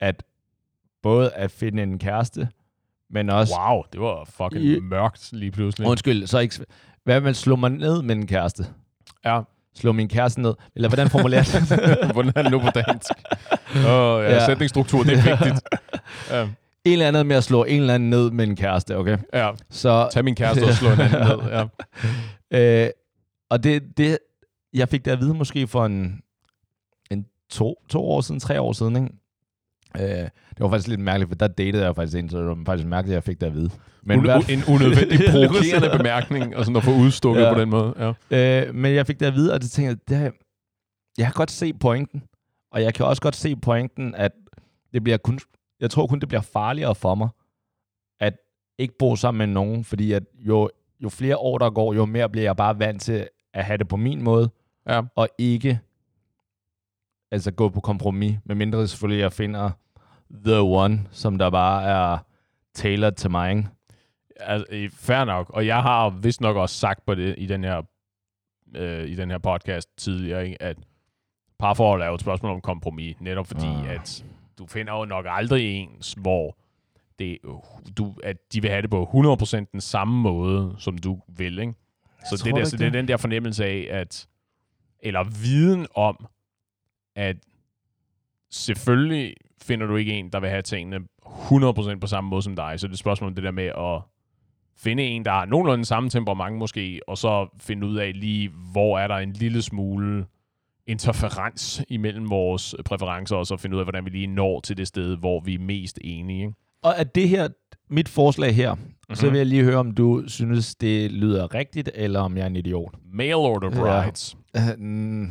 at 0.01 0.23
både 1.03 1.31
at 1.33 1.51
finde 1.51 1.83
en 1.83 1.99
kæreste, 1.99 2.49
men 3.11 3.31
også... 3.31 3.55
Wow, 3.69 3.83
det 3.93 4.01
var 4.01 4.25
fucking 4.25 4.65
I- 4.65 4.81
mørkt 4.81 5.33
lige 5.33 5.51
pludselig. 5.51 5.89
Undskyld, 5.89 6.27
så 6.27 6.39
ikke... 6.39 6.67
Hvad 7.05 7.21
med 7.21 7.31
at 7.31 7.37
slå 7.37 7.57
mig 7.57 7.71
ned 7.71 8.03
med 8.03 8.17
en 8.17 8.27
kæreste? 8.27 8.67
Ja, 9.25 9.41
Slå 9.77 9.93
min 9.93 10.09
kæreste 10.09 10.41
ned? 10.43 10.55
Eller 10.77 10.89
hvordan 10.89 11.11
formulerer 11.11 11.43
det? 11.43 12.13
hvordan 12.15 12.33
er 12.37 12.43
det 12.43 12.51
nu 12.51 12.59
på 12.59 12.71
dansk? 12.75 13.11
Oh, 13.77 13.83
ja, 13.85 14.33
Ja. 14.35 14.47
sætningsstruktur, 14.47 15.03
det 15.03 15.13
er 15.19 15.23
vigtigt. 15.37 15.61
Ja, 16.31 16.43
en 16.85 16.93
eller 16.93 17.09
anden 17.09 17.27
med 17.27 17.37
at 17.37 17.45
slå 17.45 17.65
en 17.65 17.81
eller 17.81 17.95
anden 17.95 18.11
ned 18.11 18.31
med 18.31 18.47
en 18.47 18.57
kæreste, 18.57 18.97
okay? 18.97 19.19
ja. 19.35 19.51
Så, 19.71 20.09
Tag 20.13 20.25
min 20.25 20.35
kæreste 20.35 20.65
og 20.65 20.73
slå 20.75 20.91
en 20.91 21.01
anden 21.01 21.21
ned. 21.21 21.69
Ja. 22.51 22.85
øh, 22.85 22.91
og 23.51 23.63
det, 23.65 23.83
det, 23.97 24.19
jeg 24.75 24.89
fik 24.89 25.05
det 25.05 25.11
at 25.11 25.21
vide 25.21 25.35
måske 25.35 25.67
for 25.67 25.87
en, 25.87 26.21
en 27.11 27.27
to, 27.51 27.75
to 27.89 28.05
år 28.11 28.21
siden, 28.21 28.41
tre 28.41 28.61
år 28.61 28.73
siden, 28.73 28.97
ikke? 28.97 29.09
Øh, 30.01 30.07
det 30.09 30.61
var 30.61 30.69
faktisk 30.69 30.89
lidt 30.89 31.01
mærkeligt, 31.01 31.29
for 31.31 31.35
der 31.35 31.47
datede 31.49 31.85
jeg 31.85 31.95
faktisk 31.97 32.19
en, 32.19 32.29
så 32.29 32.39
det 32.39 32.47
var 32.47 32.59
faktisk 32.67 32.89
mærkeligt, 32.89 33.13
at 33.13 33.15
jeg 33.15 33.25
fik 33.25 33.41
det 33.41 33.47
at 33.47 33.55
vide. 33.55 33.71
Men 34.03 34.21
Un- 34.21 34.23
hvert- 34.23 34.49
en 34.53 34.75
unødvendig 34.75 35.19
provokerende 35.33 35.91
bemærkning, 35.99 36.57
og 36.57 36.65
sådan 36.65 36.77
at 36.77 36.85
få 36.85 36.91
udstukket 36.95 37.43
ja. 37.43 37.53
på 37.55 37.61
den 37.61 37.71
måde. 37.71 38.15
Ja. 38.31 38.67
Øh, 38.69 38.75
men 38.75 38.95
jeg 38.95 39.07
fik 39.07 39.21
det 39.21 39.27
at 39.27 39.35
vide, 39.35 39.53
og 39.55 39.63
det 39.63 39.71
tænkte 39.71 39.89
jeg, 39.89 40.09
det 40.09 40.17
her, 40.17 40.31
jeg 41.19 41.27
kan 41.27 41.33
godt 41.35 41.51
se 41.51 41.73
pointen. 41.75 42.23
Og 42.73 42.83
jeg 42.83 42.95
kan 42.95 43.07
også 43.07 43.23
godt 43.23 43.37
se 43.37 43.57
pointen, 43.57 44.15
at 44.15 44.33
det 44.93 45.05
bliver 45.05 45.17
kun, 45.19 45.39
jeg 45.81 45.91
tror 45.91 46.07
kun, 46.07 46.21
det 46.21 46.29
bliver 46.29 46.41
farligere 46.41 46.95
for 46.95 47.15
mig, 47.15 47.29
at 48.21 48.35
ikke 48.79 48.95
bo 48.99 49.17
sammen 49.17 49.39
med 49.39 49.55
nogen, 49.55 49.85
fordi 49.85 50.13
at 50.13 50.23
jo, 50.39 50.71
jo 51.01 51.09
flere 51.09 51.37
år 51.37 51.59
der 51.59 51.71
går, 51.71 51.95
jo 51.95 52.05
mere 52.05 52.29
bliver 52.29 52.45
jeg 52.45 52.57
bare 52.57 52.79
vant 52.79 53.03
til 53.03 53.29
at 53.55 53.65
have 53.65 53.79
det 53.79 53.89
på 53.89 53.97
min 53.97 54.23
måde, 54.23 54.51
ja. 54.89 55.01
og 55.17 55.29
ikke 55.39 55.81
altså 57.31 57.51
gå 57.51 57.69
på 57.69 57.81
kompromis, 57.81 58.37
medmindre 58.45 58.89
selvfølgelig 58.89 59.23
jeg 59.23 59.33
finder 59.33 59.71
the 60.45 60.61
one, 60.61 61.09
som 61.11 61.39
der 61.39 61.51
bare 61.51 61.85
er 61.85 62.19
tailored 62.75 63.13
til 63.13 63.31
mig, 63.31 63.51
ikke? 63.51 63.69
Altså, 64.41 64.89
fair 64.93 65.25
nok. 65.25 65.51
Og 65.51 65.67
jeg 65.67 65.83
har 65.83 66.11
vist 66.11 66.41
nok 66.41 66.57
også 66.57 66.75
sagt 66.77 67.07
på 67.07 67.15
det 67.15 67.35
i 67.39 67.47
den 67.47 67.65
her, 67.65 67.83
øh, 68.77 69.09
i 69.09 69.15
den 69.15 69.31
her 69.31 69.39
podcast 69.39 69.89
tidligere, 69.97 70.45
ikke? 70.45 70.63
at 70.63 70.77
parforhold 71.59 72.03
er 72.03 72.07
jo 72.07 72.15
et 72.15 72.21
spørgsmål 72.21 72.53
om 72.53 72.61
kompromis. 72.61 73.17
Netop 73.21 73.47
fordi, 73.47 73.67
Ah. 73.67 73.89
at 73.95 74.25
du 74.59 74.67
finder 74.67 74.93
jo 74.93 75.05
nok 75.05 75.27
aldrig 75.29 75.75
ens, 75.75 76.13
hvor 76.13 76.59
det, 77.19 77.39
du, 77.97 78.15
at 78.23 78.37
de 78.53 78.63
vil 78.63 78.71
have 78.71 78.83
det 78.83 78.91
på 78.91 79.05
100% 79.05 79.65
den 79.73 79.81
samme 79.81 80.21
måde, 80.21 80.75
som 80.79 80.99
du 80.99 81.21
vil. 81.29 81.59
Ikke? 81.59 81.75
Så, 82.31 82.43
det, 82.45 82.55
der, 82.55 82.65
så 82.65 82.77
det 82.77 82.87
er 82.87 82.91
den 82.91 83.09
der 83.09 83.17
fornemmelse 83.17 83.65
af, 83.65 83.87
at 83.91 84.29
eller 85.01 85.25
viden 85.43 85.87
om, 85.95 86.27
at 87.17 87.37
selvfølgelig 88.51 89.35
finder 89.63 89.87
du 89.87 89.97
ikke 89.97 90.13
en, 90.13 90.29
der 90.33 90.41
vil 90.41 90.51
have 90.51 90.63
tingene 90.63 91.01
100% 91.27 91.99
på 91.99 92.07
samme 92.07 92.31
måde 92.31 92.43
som 92.43 92.57
dig. 92.57 92.81
Så 92.81 92.87
det 92.87 92.93
er 92.93 92.95
et 92.95 92.99
spørgsmål 92.99 93.29
om 93.29 93.35
det 93.35 93.45
der 93.45 93.51
med 93.51 93.65
at 93.65 94.03
finde 94.77 95.03
en, 95.03 95.25
der 95.25 95.31
har 95.31 95.45
nogenlunde 95.45 95.85
samme 95.85 96.11
temperament 96.11 96.57
måske, 96.59 97.01
og 97.09 97.19
så 97.19 97.49
finde 97.61 97.87
ud 97.87 97.97
af 97.97 98.13
lige, 98.15 98.51
hvor 98.73 98.99
er 98.99 99.09
der 99.09 99.17
en 99.17 99.33
lille 99.33 99.63
smule 99.63 100.27
interferens 100.87 101.83
imellem 101.89 102.31
vores 102.31 102.75
præferencer, 102.85 103.37
og 103.37 103.47
så 103.47 103.57
finde 103.57 103.77
ud 103.77 103.81
af, 103.81 103.85
hvordan 103.87 104.05
vi 104.05 104.11
lige 104.11 104.27
når 104.27 104.61
til 104.61 104.77
det 104.77 104.89
sted, 104.89 105.17
hvor 105.17 105.41
vi 105.41 105.55
er 105.55 105.59
mest 105.59 105.99
enige. 106.05 106.55
Og 106.83 106.95
er 106.97 107.05
det 107.05 107.29
her, 107.29 107.49
mit 107.91 108.09
forslag 108.09 108.55
her, 108.55 108.75
mm-hmm. 108.75 108.93
Mhm. 109.09 109.17
så 109.17 109.31
vil 109.31 109.37
jeg 109.37 109.47
lige 109.47 109.65
høre, 109.65 109.77
om 109.77 109.91
du 109.95 110.23
synes, 110.27 110.75
det 110.75 111.13
lyder 111.13 111.55
rigtigt, 111.55 111.91
eller 111.95 112.21
om 112.21 112.37
jeg 112.37 112.43
er 112.43 112.47
en 112.47 112.57
idiot. 112.57 112.95
Mail 113.13 113.35
order 113.35 113.71
Ja. 113.71 114.03
brides. 114.03 114.37
Uh, 114.59 114.63
mm, 114.83 115.29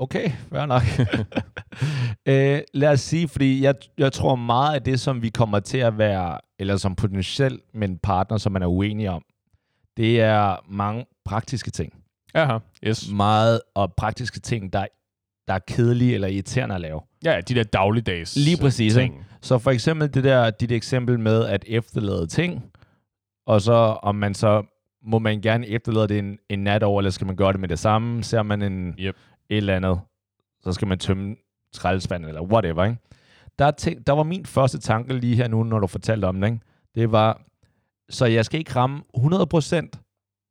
okay, 0.00 0.30
fair 0.52 0.66
nok. 0.66 0.82
uh, 2.28 2.64
lad 2.80 2.88
os 2.88 3.00
sige, 3.00 3.28
fordi 3.28 3.62
jeg, 3.62 3.74
jeg 3.98 4.12
tror 4.12 4.34
meget 4.36 4.74
af 4.74 4.82
det, 4.82 5.00
som 5.00 5.22
vi 5.22 5.28
kommer 5.28 5.60
til 5.60 5.78
at 5.78 5.98
være, 5.98 6.38
eller 6.58 6.76
som 6.76 6.94
potentielt 6.94 7.62
med 7.74 7.88
en 7.88 7.98
partner, 7.98 8.38
som 8.38 8.52
man 8.52 8.62
er 8.62 8.66
uenig 8.66 9.10
om, 9.10 9.24
det 9.96 10.20
er 10.20 10.56
mange 10.70 11.06
praktiske 11.24 11.70
ting. 11.70 11.92
Aha, 12.34 12.58
yes. 12.84 13.10
Meget 13.12 13.60
og 13.74 13.94
praktiske 13.96 14.40
ting, 14.40 14.72
der, 14.72 14.86
der 15.48 15.54
er 15.54 15.58
kedelige 15.58 16.14
eller 16.14 16.28
irriterende 16.28 16.74
at 16.74 16.80
lave. 16.80 17.00
Ja, 17.24 17.40
de 17.48 17.54
der 17.54 17.62
dagligdags 17.62 18.36
Lige 18.36 18.56
præcis, 18.56 18.94
ting. 18.94 19.14
ikke? 19.14 19.24
Så 19.40 19.58
for 19.58 19.70
eksempel 19.70 20.14
det 20.14 20.24
der, 20.24 20.50
dit 20.50 20.72
eksempel 20.72 21.18
med 21.18 21.44
at 21.44 21.64
efterlade 21.66 22.26
ting, 22.26 22.64
og 23.46 23.60
så 23.60 23.72
om 24.02 24.14
man 24.14 24.34
så, 24.34 24.62
må 25.04 25.18
man 25.18 25.40
gerne 25.40 25.66
efterlade 25.68 26.08
det 26.08 26.18
en, 26.18 26.38
en 26.48 26.58
nat 26.58 26.82
over, 26.82 27.00
eller 27.00 27.10
skal 27.10 27.26
man 27.26 27.36
gøre 27.36 27.52
det 27.52 27.60
med 27.60 27.68
det 27.68 27.78
samme? 27.78 28.22
Ser 28.24 28.42
man 28.42 28.62
en, 28.62 28.94
Yep. 28.98 29.16
Et 29.50 29.56
eller 29.56 29.76
andet, 29.76 30.00
så 30.60 30.72
skal 30.72 30.88
man 30.88 30.98
tømme 30.98 31.36
skraldespanden, 31.72 32.28
eller 32.28 32.42
whatever, 32.42 32.84
ikke? 32.84 32.98
Der, 33.58 33.70
tænk, 33.70 34.06
der 34.06 34.12
var 34.12 34.22
min 34.22 34.46
første 34.46 34.78
tanke 34.78 35.14
lige 35.18 35.36
her 35.36 35.48
nu, 35.48 35.62
når 35.62 35.78
du 35.78 35.86
fortalte 35.86 36.24
om 36.26 36.40
det, 36.40 36.48
ikke? 36.48 36.60
Det 36.94 37.12
var, 37.12 37.42
så 38.10 38.26
jeg 38.26 38.44
skal 38.44 38.58
ikke 38.60 38.76
ramme 38.76 39.02
100% 39.16 39.88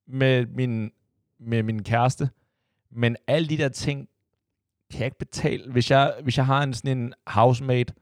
med 0.08 0.46
min, 0.46 0.92
med 1.40 1.64
min 1.64 1.84
kæreste, 1.84 2.30
men 2.92 3.16
alle 3.28 3.48
de 3.50 3.58
der 3.58 3.70
ting 3.70 4.10
kan 4.92 5.00
jeg 5.00 5.06
ikke 5.06 5.18
betale. 5.18 5.72
Hvis 5.72 5.92
jeg, 5.92 6.14
hvis 6.24 6.38
jeg 6.38 6.46
har 6.46 6.64
en 6.64 6.74
sådan 6.74 6.98
en 6.98 7.14
housemate, 7.28 7.94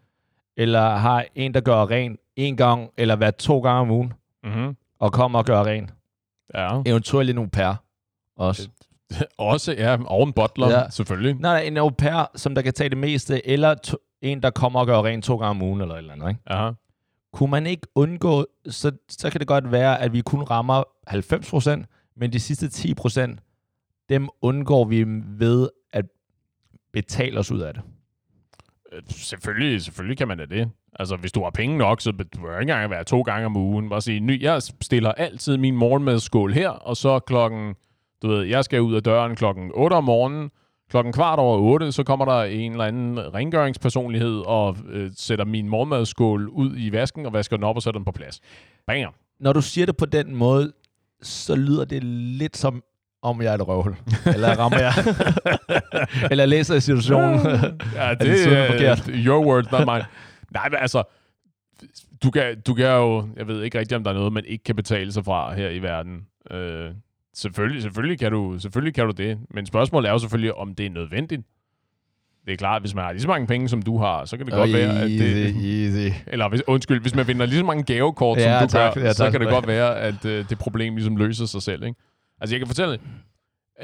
eller 0.57 0.95
har 0.95 1.25
en, 1.35 1.53
der 1.53 1.61
gør 1.61 1.85
ren 1.89 2.17
en 2.35 2.57
gang, 2.57 2.89
eller 2.97 3.15
hver 3.15 3.31
to 3.31 3.59
gange 3.59 3.81
om 3.81 3.91
ugen, 3.91 4.13
Mm-hmm. 4.43 4.75
og 4.99 5.13
kommer 5.13 5.39
og 5.39 5.45
gør 5.45 5.63
ren. 5.63 5.89
Ja. 6.53 6.81
Eventuelt 6.85 7.29
en 7.29 7.37
au 7.37 7.45
pair 7.45 7.73
også. 8.35 8.69
Også, 9.37 9.71
ja, 9.73 9.97
og 10.05 10.23
en 10.27 10.33
butler, 10.33 10.69
Ja. 10.69 10.89
selvfølgelig. 10.89 11.35
Nej, 11.39 11.61
en 11.61 11.77
au 11.77 11.89
pair, 11.89 12.31
som 12.35 12.55
der 12.55 12.61
kan 12.61 12.73
tage 12.73 12.89
det 12.89 12.97
meste, 12.97 13.47
eller 13.47 13.73
to, 13.75 13.97
en, 14.21 14.41
der 14.43 14.49
kommer 14.49 14.79
og 14.79 14.85
gør 14.87 15.01
rent 15.01 15.23
to 15.25 15.35
gange 15.37 15.49
om 15.49 15.61
ugen, 15.61 15.81
eller 15.81 15.93
et 15.95 15.97
eller 15.99 16.13
andet. 16.13 16.29
Ikke? 16.29 16.41
Aha. 16.47 16.71
Kunne 17.33 17.51
man 17.51 17.65
ikke 17.65 17.87
undgå, 17.95 18.45
så, 18.69 18.91
så 19.09 19.29
kan 19.29 19.39
det 19.39 19.47
godt 19.47 19.71
være, 19.71 20.01
at 20.01 20.13
vi 20.13 20.21
kun 20.21 20.41
rammer 20.43 20.83
90%, 21.79 22.13
men 22.15 22.33
de 22.33 22.39
sidste 22.39 22.65
10%, 22.65 23.35
dem 24.09 24.29
undgår 24.41 24.85
vi 24.85 25.05
ved 25.39 25.69
at 25.93 26.05
betale 26.93 27.39
os 27.39 27.51
ud 27.51 27.59
af 27.59 27.73
det. 27.73 27.83
Øh, 28.93 29.01
Selvfølgelig, 29.07 29.81
selvfølgelig 29.81 30.17
kan 30.17 30.27
man 30.27 30.37
da 30.37 30.45
det. 30.45 30.69
Altså, 30.99 31.15
hvis 31.15 31.31
du 31.31 31.43
har 31.43 31.49
penge 31.49 31.77
nok, 31.77 32.01
så 32.01 32.11
det 32.11 32.19
ikke 32.21 32.61
engang 32.61 32.89
være 32.91 33.03
to 33.03 33.21
gange 33.21 33.45
om 33.45 33.57
ugen. 33.57 33.89
Bare 33.89 34.01
sige, 34.01 34.19
ny, 34.19 34.43
jeg 34.43 34.61
stiller 34.81 35.11
altid 35.11 35.57
min 35.57 35.75
morgenmadskål 35.75 36.53
her, 36.53 36.69
og 36.69 36.97
så 36.97 37.19
klokken, 37.19 37.75
du 38.21 38.27
ved, 38.27 38.43
jeg 38.43 38.63
skal 38.63 38.81
ud 38.81 38.95
af 38.95 39.03
døren 39.03 39.35
klokken 39.35 39.71
8 39.73 39.93
om 39.93 40.03
morgenen, 40.03 40.51
klokken 40.89 41.13
kvart 41.13 41.39
over 41.39 41.57
8, 41.57 41.91
så 41.91 42.03
kommer 42.03 42.25
der 42.25 42.43
en 42.43 42.71
eller 42.71 42.85
anden 42.85 43.33
rengøringspersonlighed 43.33 44.43
og 44.45 44.77
øh, 44.89 45.11
sætter 45.15 45.45
min 45.45 45.69
morgenmadskål 45.69 46.47
ud 46.47 46.73
i 46.77 46.91
vasken 46.91 47.25
og 47.25 47.33
vasker 47.33 47.57
den 47.57 47.63
op 47.63 47.75
og 47.75 47.81
sætter 47.81 47.99
den 47.99 48.05
på 48.05 48.11
plads. 48.11 48.39
Banger. 48.87 49.09
Når 49.39 49.53
du 49.53 49.61
siger 49.61 49.85
det 49.85 49.97
på 49.97 50.05
den 50.05 50.35
måde, 50.35 50.71
så 51.21 51.55
lyder 51.55 51.85
det 51.85 52.03
lidt 52.03 52.57
som, 52.57 52.83
om 53.21 53.41
jeg 53.41 53.51
er 53.51 53.55
et 53.55 53.67
røvhul. 53.67 53.95
Eller 54.25 54.55
rammer 54.59 54.79
jeg. 54.79 54.93
Eller 56.31 56.43
jeg 56.43 56.49
læser 56.49 56.75
i 56.75 56.79
situationen. 56.79 57.39
ja, 57.95 58.09
det 58.13 58.19
det 58.19 58.57
er 58.57 58.71
forkert? 58.71 59.09
your 59.13 59.45
words, 59.45 59.71
not 59.71 59.79
mine. 59.79 60.05
Nej, 60.51 60.69
men 60.69 60.79
altså, 60.81 61.03
du 62.23 62.31
kan, 62.31 62.61
du 62.61 62.73
kan 62.73 62.85
jo, 62.85 63.27
jeg 63.37 63.47
ved 63.47 63.63
ikke 63.63 63.79
rigtig, 63.79 63.97
om 63.97 64.03
der 64.03 64.11
er 64.11 64.15
noget, 64.15 64.33
man 64.33 64.45
ikke 64.45 64.63
kan 64.63 64.75
betale 64.75 65.11
sig 65.11 65.25
fra 65.25 65.53
her 65.53 65.69
i 65.69 65.79
verden. 65.79 66.25
Øh, 66.51 66.91
selvfølgelig, 67.37 67.81
selvfølgelig, 67.83 68.19
kan 68.19 68.31
du, 68.31 68.59
selvfølgelig 68.59 68.93
kan 68.93 69.05
du 69.05 69.11
det, 69.11 69.39
men 69.49 69.65
spørgsmålet 69.65 70.07
er 70.07 70.11
jo 70.13 70.19
selvfølgelig, 70.19 70.53
om 70.53 70.75
det 70.75 70.85
er 70.85 70.89
nødvendigt. 70.89 71.41
Det 72.45 72.53
er 72.53 72.57
klart, 72.57 72.81
hvis 72.81 72.95
man 72.95 73.03
har 73.03 73.11
lige 73.11 73.21
så 73.21 73.27
mange 73.27 73.47
penge, 73.47 73.69
som 73.69 73.81
du 73.81 73.97
har, 73.97 74.25
så 74.25 74.37
kan 74.37 74.45
det 74.45 74.53
godt 74.53 74.73
være, 74.73 75.01
at 75.01 75.09
det... 75.09 75.45
Easy. 75.85 76.13
Eller 76.27 76.49
hvis, 76.49 76.61
undskyld, 76.67 77.01
hvis 77.01 77.15
man 77.15 77.27
vinder 77.27 77.45
lige 77.45 77.59
så 77.59 77.65
mange 77.65 77.83
gavekort, 77.83 78.41
som 78.41 78.49
Ja, 78.51 78.59
du 78.63 78.67
tak. 78.67 78.93
gør, 78.93 79.01
Ja, 79.01 79.13
så 79.13 79.23
tak 79.23 79.31
kan 79.31 79.41
det 79.41 79.49
godt 79.49 79.67
være, 79.67 79.99
at 79.99 80.25
øh, 80.25 80.49
det 80.49 80.57
problem 80.57 80.95
ligesom 80.95 81.17
løser 81.17 81.45
sig 81.45 81.61
selv. 81.61 81.83
Ikke? 81.83 81.99
Altså, 82.41 82.55
jeg 82.55 82.59
kan 82.59 82.67
fortælle, 82.67 82.99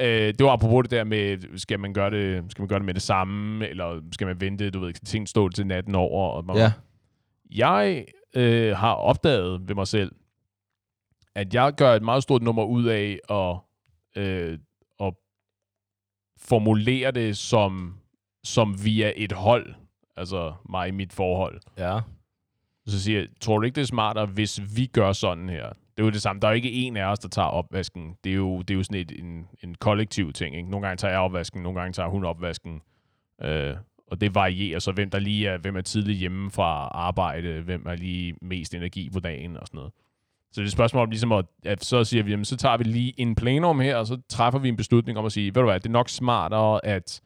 øh, 0.00 0.06
det 0.38 0.44
var 0.44 0.50
apropos 0.50 0.82
det 0.82 0.90
der 0.90 1.04
med, 1.04 1.58
skal 1.58 1.80
man, 1.80 1.92
gøre 1.94 2.10
det, 2.10 2.44
skal 2.50 2.62
man 2.62 2.68
gøre 2.68 2.78
det 2.78 2.86
med 2.86 2.94
det 2.94 3.02
samme, 3.02 3.68
eller 3.68 4.00
skal 4.12 4.26
man 4.26 4.40
vente, 4.40 4.70
du 4.70 4.80
ved, 4.80 4.92
ting 5.06 5.28
stå 5.28 5.48
til 5.48 5.66
natten 5.66 5.94
over? 5.94 6.28
Og 6.28 6.44
man, 6.44 6.56
Ja. 6.56 6.72
Jeg 7.50 8.04
øh, 8.36 8.76
har 8.76 8.92
opdaget 8.92 9.60
ved 9.68 9.74
mig 9.74 9.86
selv, 9.86 10.12
at 11.34 11.54
jeg 11.54 11.74
gør 11.76 11.92
et 11.92 12.02
meget 12.02 12.22
stort 12.22 12.42
nummer 12.42 12.64
ud 12.64 12.84
af 12.84 13.18
at, 13.30 13.56
øh, 14.22 14.58
at 15.00 15.14
formulere 16.38 17.10
det 17.10 17.36
som, 17.36 17.98
som 18.44 18.84
via 18.84 19.12
et 19.16 19.32
hold. 19.32 19.74
Altså 20.16 20.54
mig 20.68 20.88
i 20.88 20.90
mit 20.90 21.12
forhold. 21.12 21.60
Ja. 21.78 22.00
Så 22.86 23.02
siger 23.02 23.18
jeg, 23.18 23.28
tror 23.40 23.58
du 23.58 23.64
ikke, 23.64 23.74
det 23.76 23.82
er 23.82 23.86
smartere, 23.86 24.26
hvis 24.26 24.60
vi 24.76 24.86
gør 24.86 25.12
sådan 25.12 25.48
her? 25.48 25.68
Det 25.68 26.02
er 26.02 26.04
jo 26.04 26.10
det 26.10 26.22
samme. 26.22 26.40
Der 26.40 26.48
er 26.48 26.52
jo 26.52 26.56
ikke 26.56 26.72
en 26.72 26.96
af 26.96 27.04
os, 27.04 27.18
der 27.18 27.28
tager 27.28 27.48
opvasken. 27.48 28.16
Det 28.24 28.32
er 28.32 28.36
jo, 28.36 28.58
det 28.62 28.70
er 28.70 28.74
jo 28.74 28.82
sådan 28.82 29.00
et, 29.00 29.12
en, 29.18 29.48
en 29.62 29.74
kollektiv 29.74 30.32
ting. 30.32 30.56
Ikke? 30.56 30.70
Nogle 30.70 30.86
gange 30.86 30.96
tager 30.96 31.12
jeg 31.12 31.20
opvasken, 31.20 31.62
nogle 31.62 31.80
gange 31.80 31.92
tager 31.92 32.08
hun 32.08 32.24
opvasken. 32.24 32.82
Øh, 33.42 33.76
og 34.06 34.20
det 34.20 34.34
varierer 34.34 34.78
så, 34.78 34.92
hvem 34.92 35.10
der 35.10 35.18
lige 35.18 35.48
er, 35.48 35.58
hvem 35.58 35.76
er 35.76 35.80
tidligt 35.80 36.18
hjemme 36.18 36.50
fra 36.50 36.88
arbejde, 36.92 37.60
hvem 37.60 37.86
er 37.86 37.96
lige 37.96 38.34
mest 38.42 38.74
energi 38.74 39.10
på 39.10 39.20
dagen 39.20 39.56
og 39.56 39.66
sådan 39.66 39.78
noget. 39.78 39.92
Så 40.54 40.60
det 40.60 40.64
er 40.64 40.68
et 40.68 40.72
spørgsmål 40.72 41.02
om 41.02 41.10
ligesom 41.10 41.32
at, 41.32 41.44
at 41.64 41.84
så 41.84 42.04
siger 42.04 42.22
vi, 42.22 42.30
jamen, 42.30 42.44
så 42.44 42.56
tager 42.56 42.76
vi 42.76 42.84
lige 42.84 43.20
en 43.20 43.34
plenum 43.34 43.80
her, 43.80 43.96
og 43.96 44.06
så 44.06 44.18
træffer 44.28 44.58
vi 44.58 44.68
en 44.68 44.76
beslutning 44.76 45.18
om 45.18 45.24
at 45.24 45.32
sige, 45.32 45.54
ved 45.54 45.62
du 45.62 45.68
hvad, 45.68 45.80
det 45.80 45.86
er 45.86 45.90
nok 45.92 46.08
smartere, 46.08 46.86
at 46.86 47.20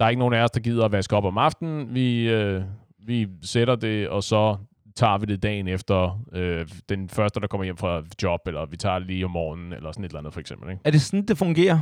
der 0.00 0.04
er 0.04 0.08
ikke 0.08 0.18
nogen 0.18 0.34
af 0.34 0.42
os, 0.42 0.50
der 0.50 0.60
gider 0.60 0.84
at 0.84 0.92
vaske 0.92 1.16
op 1.16 1.24
om 1.24 1.38
aftenen. 1.38 1.94
Vi, 1.94 2.28
øh, 2.28 2.62
vi 2.98 3.28
sætter 3.42 3.76
det, 3.76 4.08
og 4.08 4.22
så 4.22 4.56
tager 4.96 5.18
vi 5.18 5.26
det 5.26 5.42
dagen 5.42 5.68
efter 5.68 6.24
øh, 6.32 6.68
den 6.88 7.08
første, 7.08 7.40
der 7.40 7.46
kommer 7.46 7.64
hjem 7.64 7.76
fra 7.76 8.02
job, 8.22 8.40
eller 8.46 8.66
vi 8.66 8.76
tager 8.76 8.98
det 8.98 9.06
lige 9.06 9.24
om 9.24 9.30
morgenen, 9.30 9.72
eller 9.72 9.92
sådan 9.92 10.04
et 10.04 10.08
eller 10.08 10.18
andet 10.18 10.32
for 10.32 10.40
eksempel. 10.40 10.70
Ikke? 10.70 10.80
Er 10.84 10.90
det 10.90 11.02
sådan, 11.02 11.26
det 11.26 11.38
fungerer? 11.38 11.78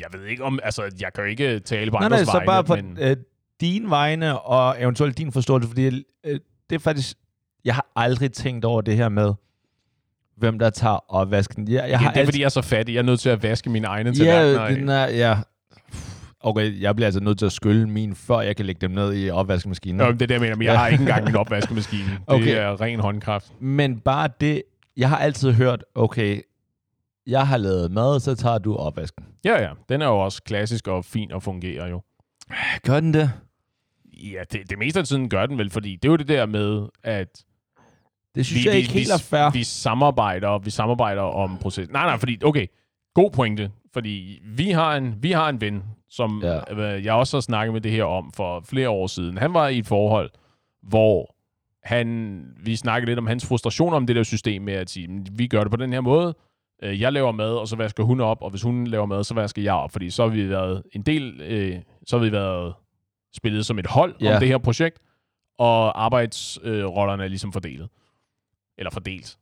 Jeg 0.00 0.08
ved 0.12 0.26
ikke 0.26 0.44
om, 0.44 0.58
altså 0.62 0.82
jeg 1.00 1.12
kan 1.14 1.24
jo 1.24 1.30
ikke 1.30 1.60
tale 1.60 1.90
på 1.90 1.98
Nej, 1.98 2.08
nej, 2.08 2.18
andres 2.18 2.28
så 2.28 2.32
vegne, 2.32 2.46
bare 2.46 2.64
på 2.64 2.76
men 2.76 2.98
øh, 3.00 3.16
din 3.60 3.90
vegne, 3.90 4.40
og 4.40 4.82
eventuelt 4.82 5.18
din 5.18 5.32
forståelse, 5.32 5.68
fordi 5.68 5.86
øh, 5.86 6.40
det 6.70 6.76
er 6.76 6.78
faktisk, 6.78 7.18
jeg 7.66 7.74
har 7.74 7.86
aldrig 7.96 8.32
tænkt 8.32 8.64
over 8.64 8.80
det 8.80 8.96
her 8.96 9.08
med, 9.08 9.34
hvem 10.36 10.58
der 10.58 10.70
tager 10.70 11.12
opvasken. 11.12 11.68
Jeg, 11.68 11.74
jeg 11.74 11.88
igen, 11.88 11.98
har 11.98 12.12
det 12.12 12.20
er 12.20 12.24
fordi, 12.24 12.38
jeg 12.40 12.44
er 12.44 12.48
så 12.48 12.62
fattig. 12.62 12.92
Jeg 12.94 12.98
er 12.98 13.04
nødt 13.04 13.20
til 13.20 13.28
at 13.28 13.42
vaske 13.42 13.70
mine 13.70 13.86
egne 13.86 14.14
til 14.14 14.24
Ja, 14.24 14.40
ja, 14.42 14.74
den 14.74 14.88
er, 14.88 15.08
ja. 15.08 15.38
Okay, 16.40 16.80
jeg 16.80 16.96
bliver 16.96 17.06
altså 17.06 17.20
nødt 17.20 17.38
til 17.38 17.46
at 17.46 17.52
skylle 17.52 17.88
min, 17.88 18.14
før 18.14 18.40
jeg 18.40 18.56
kan 18.56 18.66
lægge 18.66 18.80
dem 18.80 18.90
ned 18.90 19.14
i 19.24 19.30
opvaskemaskinen. 19.30 19.96
Nå, 19.96 20.04
det 20.12 20.22
er 20.22 20.26
det, 20.26 20.30
jeg 20.30 20.40
mener, 20.40 20.56
men 20.56 20.64
jeg 20.66 20.78
har 20.78 20.88
ikke 20.88 21.00
engang 21.02 21.28
en 21.28 21.36
opvaskemaskine. 21.46 22.02
Det 22.10 22.20
Okay. 22.26 22.56
er 22.56 22.80
ren 22.80 23.00
håndkraft. 23.00 23.52
Men 23.60 24.00
bare 24.00 24.28
det, 24.40 24.62
jeg 24.96 25.08
har 25.08 25.18
altid 25.18 25.52
hørt, 25.52 25.84
okay, 25.94 26.40
jeg 27.26 27.46
har 27.46 27.56
lavet 27.56 27.90
mad, 27.92 28.20
så 28.20 28.34
tager 28.34 28.58
du 28.58 28.76
opvasken. 28.76 29.24
Ja, 29.44 29.62
ja. 29.62 29.70
Den 29.88 30.02
er 30.02 30.06
jo 30.06 30.18
også 30.18 30.42
klassisk 30.42 30.88
og 30.88 31.04
fin 31.04 31.32
og 31.32 31.42
fungerer 31.42 31.88
jo. 31.88 32.02
Gør 32.82 33.00
den 33.00 33.14
det? 33.14 33.30
Ja, 34.32 34.42
det, 34.52 34.70
det 34.70 34.78
meste 34.78 35.00
af 35.00 35.06
tiden 35.06 35.28
gør 35.28 35.46
den 35.46 35.58
vel, 35.58 35.70
fordi 35.70 35.96
det 36.02 36.08
er 36.08 36.12
jo 36.12 36.16
det 36.16 36.28
der 36.28 36.46
med, 36.46 36.86
at 37.04 37.28
Det 38.36 38.46
synes 38.46 38.64
vi, 38.64 38.68
jeg 38.70 38.78
ikke 38.78 38.92
helt 38.92 39.10
er 39.12 39.18
fair. 39.18 39.50
vi 39.50 39.64
samarbejder, 39.64 40.58
vi 40.58 40.70
samarbejder 40.70 41.22
om 41.22 41.58
proces. 41.58 41.88
Nej, 41.90 42.06
nej, 42.06 42.18
fordi, 42.18 42.44
okay, 42.44 42.66
god 43.14 43.30
pointe, 43.30 43.70
fordi 43.92 44.38
vi 44.56 44.70
har 44.70 44.96
en, 44.96 45.14
vi 45.22 45.32
har 45.32 45.48
en 45.48 45.60
ven, 45.60 45.82
som 46.10 46.40
Ja. 46.44 46.60
ja. 46.76 47.02
jeg 47.02 47.12
også 47.14 47.36
har 47.36 47.40
snakket 47.40 47.72
med 47.72 47.80
det 47.80 47.92
her 47.92 48.04
om 48.04 48.32
for 48.32 48.60
flere 48.68 48.88
år 48.88 49.06
siden. 49.06 49.38
Han 49.38 49.54
var 49.54 49.68
i 49.68 49.78
et 49.78 49.86
forhold, 49.86 50.30
hvor 50.82 51.34
han, 51.88 52.40
vi 52.64 52.76
snakkede 52.76 53.10
lidt 53.10 53.18
om 53.18 53.26
hans 53.26 53.46
frustration 53.46 53.94
om 53.94 54.06
det 54.06 54.16
der 54.16 54.22
system 54.22 54.62
med 54.62 54.74
at 54.74 54.90
sige, 54.90 55.08
"Men 55.08 55.26
vi 55.32 55.46
gør 55.46 55.60
det 55.60 55.70
på 55.70 55.76
den 55.76 55.92
her 55.92 56.00
måde, 56.00 56.34
Øh, 56.82 57.00
jeg 57.00 57.12
laver 57.12 57.32
mad, 57.32 57.50
og 57.54 57.68
så 57.68 57.76
vasker 57.76 58.04
hun 58.04 58.20
op, 58.20 58.42
og 58.42 58.50
hvis 58.50 58.62
hun 58.62 58.86
laver 58.86 59.06
mad, 59.06 59.24
så 59.24 59.34
vasker 59.34 59.62
jeg 59.62 59.74
op, 59.74 59.92
fordi 59.92 60.10
så 60.10 60.22
har 60.22 60.28
vi 60.30 60.48
været 60.48 60.82
en 60.92 61.02
del, 61.02 61.40
øh, 61.40 61.76
så 62.06 62.18
har 62.18 62.24
vi 62.24 62.32
været 62.32 62.74
spillet 63.36 63.66
som 63.66 63.78
et 63.78 63.86
hold 63.86 64.14
Ja. 64.20 64.34
om 64.34 64.40
det 64.40 64.48
her 64.48 64.58
projekt, 64.58 64.98
og 65.58 66.04
arbejdsrollerne 66.04 67.24
er 67.24 67.28
ligesom 67.28 67.52
fordelt. 67.52 67.90
Eller 68.78 68.90
fordelt. 68.90 69.38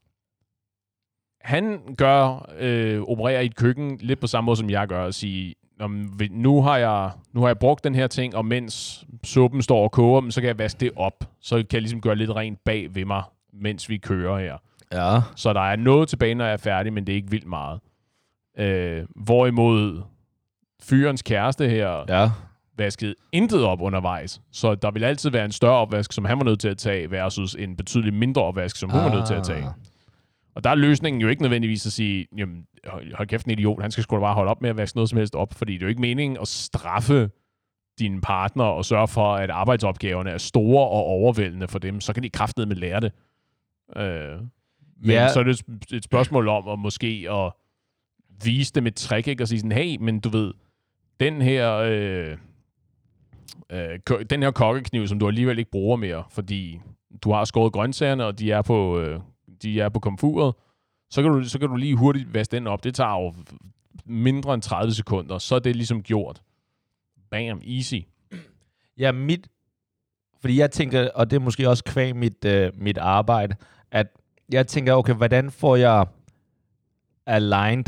Han 1.40 1.94
gør, 1.98 2.50
øh, 2.58 3.00
opererer 3.02 3.40
i 3.40 3.46
et 3.46 3.56
køkken 3.56 3.96
lidt 4.00 4.20
på 4.20 4.26
samme 4.26 4.46
måde, 4.46 4.56
som 4.56 4.70
jeg 4.70 4.88
gør, 4.88 5.04
og 5.04 5.14
sige, 5.14 5.54
"Nå, 5.78 5.86
men 5.86 6.20
vi- 6.20 6.28
nu 6.32 6.62
har, 6.62 6.76
jeg, 6.76 7.10
nu 7.32 7.40
har 7.40 7.48
jeg 7.48 7.58
brugt 7.58 7.84
den 7.84 7.94
her 7.94 8.06
ting, 8.06 8.36
og 8.36 8.44
mens 8.46 9.04
suppen 9.24 9.62
står 9.62 9.82
og 9.82 9.92
koger, 9.92 10.30
så 10.30 10.40
kan 10.40 10.48
jeg 10.48 10.58
vaske 10.58 10.80
det 10.80 10.90
op. 10.96 11.24
Så 11.40 11.56
kan 11.56 11.66
jeg 11.72 11.80
ligesom 11.82 12.00
gøre 12.00 12.16
lidt 12.16 12.30
rent 12.30 12.64
bag 12.64 12.94
ved 12.94 13.04
mig, 13.04 13.22
mens 13.52 13.88
vi 13.88 13.96
kører 13.96 14.38
her. 14.38 14.58
Ja. 14.92 15.20
Så 15.36 15.52
der 15.52 15.60
er 15.60 15.76
noget 15.76 16.08
tilbage, 16.08 16.34
når 16.34 16.44
jeg 16.44 16.52
er 16.52 16.56
færdig, 16.56 16.92
men 16.92 17.06
det 17.06 17.12
er 17.12 17.16
ikke 17.16 17.30
vildt 17.30 17.46
meget. 17.46 17.80
Øh, 18.58 19.06
hvorimod 19.16 20.02
fyrens 20.82 21.22
kæreste 21.22 21.68
her 21.68 22.04
Ja. 22.08 22.30
Vaskede 22.76 23.14
intet 23.32 23.64
op 23.64 23.80
undervejs. 23.80 24.40
Så 24.52 24.74
der 24.74 24.90
vil 24.90 25.04
altid 25.04 25.30
være 25.30 25.44
en 25.44 25.52
større 25.52 25.74
opvask, 25.76 26.12
som 26.12 26.24
han 26.24 26.38
var 26.38 26.44
nødt 26.44 26.60
til 26.60 26.68
at 26.68 26.78
tage, 26.78 27.10
versus 27.10 27.54
en 27.54 27.76
betydeligt 27.76 28.14
mindre 28.14 28.42
opvask, 28.42 28.76
som 28.76 28.90
hun 28.90 29.00
var 29.00 29.14
nødt 29.14 29.26
til 29.26 29.34
at 29.34 29.44
tage. 29.44 29.64
Ah. 29.64 29.72
Og 30.54 30.64
der 30.64 30.70
er 30.70 30.74
løsningen 30.74 31.22
jo 31.22 31.28
ikke 31.28 31.42
nødvendigvis 31.42 31.86
at 31.86 31.92
sige, 31.92 32.26
jamen, 32.36 32.66
hold 33.14 33.26
kæft 33.28 33.46
en 33.46 33.52
idiot, 33.52 33.82
han 33.82 33.90
skal 33.90 34.04
sgu 34.04 34.16
da 34.16 34.20
bare 34.20 34.34
holde 34.34 34.50
op 34.50 34.62
med 34.62 34.70
at 34.70 34.76
vaske 34.76 34.96
noget 34.96 35.08
som 35.10 35.16
helst 35.18 35.34
op, 35.34 35.54
fordi 35.54 35.72
det 35.72 35.82
er 35.82 35.86
jo 35.86 35.88
ikke 35.88 36.00
meningen 36.00 36.38
at 36.40 36.48
straffe 36.48 37.30
din 37.98 38.20
partner 38.20 38.64
og 38.64 38.84
sørge 38.84 39.08
for, 39.08 39.34
at 39.34 39.50
arbejdsopgaverne 39.50 40.30
er 40.30 40.38
store 40.38 40.82
og 40.84 41.04
overvældende 41.04 41.68
for 41.68 41.78
dem, 41.78 42.00
så 42.00 42.12
kan 42.12 42.22
de 42.22 42.30
kraftedeme 42.30 42.74
lære 42.74 43.00
det. 43.00 43.12
Øh, 43.96 44.38
men 45.00 45.10
Ja. 45.10 45.28
så 45.28 45.40
er 45.40 45.44
det 45.44 45.62
et 45.92 46.04
spørgsmål 46.04 46.48
om 46.48 46.68
at 46.68 46.78
måske 46.78 47.26
at 47.30 47.52
vise 48.44 48.72
dem 48.72 48.86
et 48.86 48.94
trick, 48.94 49.28
ikke? 49.28 49.42
Og 49.44 49.48
sige 49.48 49.58
sådan, 49.60 49.72
hey, 49.72 49.96
men 50.00 50.20
du 50.20 50.28
ved, 50.28 50.52
den 51.20 51.42
her, 51.42 51.74
øh, 51.74 52.36
øh, 53.70 53.98
den 54.30 54.42
her 54.42 54.50
kokkekniv, 54.50 55.08
som 55.08 55.18
du 55.18 55.28
alligevel 55.28 55.58
ikke 55.58 55.70
bruger 55.70 55.96
mere, 55.96 56.24
fordi 56.30 56.80
du 57.22 57.32
har 57.32 57.44
skåret 57.44 57.72
grøntsagerne, 57.72 58.24
og 58.24 58.38
de 58.38 58.52
er 58.52 58.62
på, 58.62 58.98
øh, 59.00 59.20
de 59.62 59.80
er 59.80 59.88
på 59.88 60.00
komfuret, 60.00 60.54
så 61.10 61.22
kan, 61.22 61.32
du, 61.32 61.44
så 61.44 61.58
kan 61.58 61.68
du 61.68 61.76
lige 61.76 61.96
hurtigt 61.96 62.34
vaske 62.34 62.56
den 62.56 62.66
op. 62.66 62.84
Det 62.84 62.94
tager 62.94 63.20
jo 63.22 63.34
mindre 64.04 64.54
end 64.54 64.62
30 64.62 64.92
sekunder, 64.94 65.38
så 65.38 65.54
er 65.54 65.58
det 65.58 65.76
ligesom 65.76 66.02
gjort. 66.02 66.42
Bam, 67.30 67.60
easy. 67.66 67.94
Ja, 68.98 69.12
mit... 69.12 69.48
Fordi 70.40 70.58
jeg 70.58 70.70
tænker, 70.70 71.10
og 71.14 71.30
det 71.30 71.36
er 71.36 71.40
måske 71.40 71.68
også 71.68 71.84
kvæg 71.84 72.16
mit, 72.16 72.44
øh, 72.44 72.72
mit 72.74 72.98
arbejde, 72.98 73.56
at 73.90 74.06
jeg 74.52 74.66
tænker, 74.66 74.94
okay, 74.94 75.14
hvordan 75.14 75.50
får 75.50 75.76
jeg 75.76 76.06
aligned, 77.26 77.84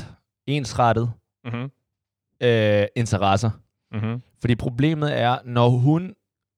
ensrettet 0.47 1.13
Mm-hmm. 1.45 1.71
øh, 2.41 2.87
interesser? 2.97 3.51
Mm-hmm. 3.93 4.23
Fordi 4.47 4.55
problemet 4.55 5.21
er, 5.21 5.39
når 5.45 5.69
hun 5.69 6.15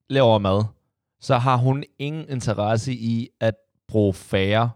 laver 0.09 0.37
mad, 0.37 0.63
så 1.19 1.37
har 1.37 1.57
hun 1.57 1.83
ingen 1.99 2.29
interesse 2.29 2.93
i 2.93 3.29
at 3.39 3.55
bruge 3.87 4.13
færre 4.13 4.69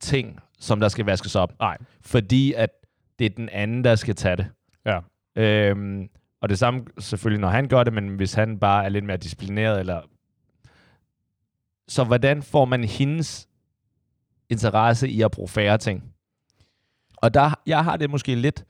ting, 0.00 0.40
som 0.58 0.80
der 0.80 0.88
skal 0.88 1.04
vaskes 1.04 1.36
op. 1.36 1.58
Nej. 1.58 1.78
Fordi 2.00 2.52
at 2.52 2.70
det 3.18 3.24
er 3.24 3.30
den 3.30 3.48
anden, 3.48 3.84
der 3.84 3.94
skal 3.94 4.14
tage 4.14 4.36
det. 4.36 4.50
Ja. 4.86 5.00
Øhm, 5.36 6.08
og 6.40 6.48
det 6.48 6.58
samme 6.58 6.84
selvfølgelig, 6.98 7.40
når 7.40 7.48
han 7.48 7.68
gør 7.68 7.84
det, 7.84 7.92
men 7.92 8.16
hvis 8.16 8.34
han 8.34 8.58
bare 8.58 8.84
er 8.84 8.88
lidt 8.88 9.04
mere 9.04 9.16
disciplineret, 9.16 9.80
eller... 9.80 10.02
Så 11.88 12.04
hvordan 12.04 12.42
får 12.42 12.64
man 12.64 12.84
hendes 12.84 13.48
interesse 14.50 15.08
i 15.08 15.22
at 15.22 15.30
bruge 15.30 15.48
færre 15.48 15.78
ting? 15.78 16.04
Og 17.16 17.34
der, 17.34 17.60
jeg 17.66 17.84
har 17.84 17.96
det 17.96 18.10
måske 18.10 18.34
lidt, 18.34 18.64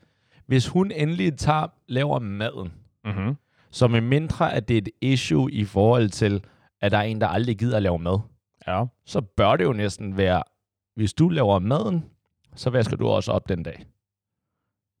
hvis 0.45 0.67
hun 0.67 0.91
endelig 0.91 1.37
tager, 1.37 1.67
laver 1.87 2.19
maden, 2.19 2.78
Mm-hmm. 3.05 3.35
så 3.71 3.87
med 3.87 4.01
mindre, 4.01 4.53
at 4.53 4.67
det 4.67 4.73
er 4.77 4.81
et 4.81 4.89
issue 5.01 5.51
i 5.51 5.65
forhold 5.65 6.09
til, 6.09 6.43
at 6.81 6.91
der 6.91 6.97
er 6.97 7.01
en, 7.01 7.21
der 7.21 7.27
aldrig 7.27 7.57
gider 7.57 7.77
at 7.77 7.83
lave 7.83 7.99
mad, 7.99 8.19
Ja. 8.67 8.85
så 9.05 9.21
bør 9.21 9.55
det 9.55 9.63
jo 9.63 9.73
næsten 9.73 10.17
være, 10.17 10.43
hvis 10.95 11.13
du 11.13 11.29
laver 11.29 11.59
maden, 11.59 12.05
så 12.55 12.69
vasker 12.69 12.95
du 12.97 13.07
også 13.07 13.31
op 13.31 13.49
den 13.49 13.63
dag. 13.63 13.85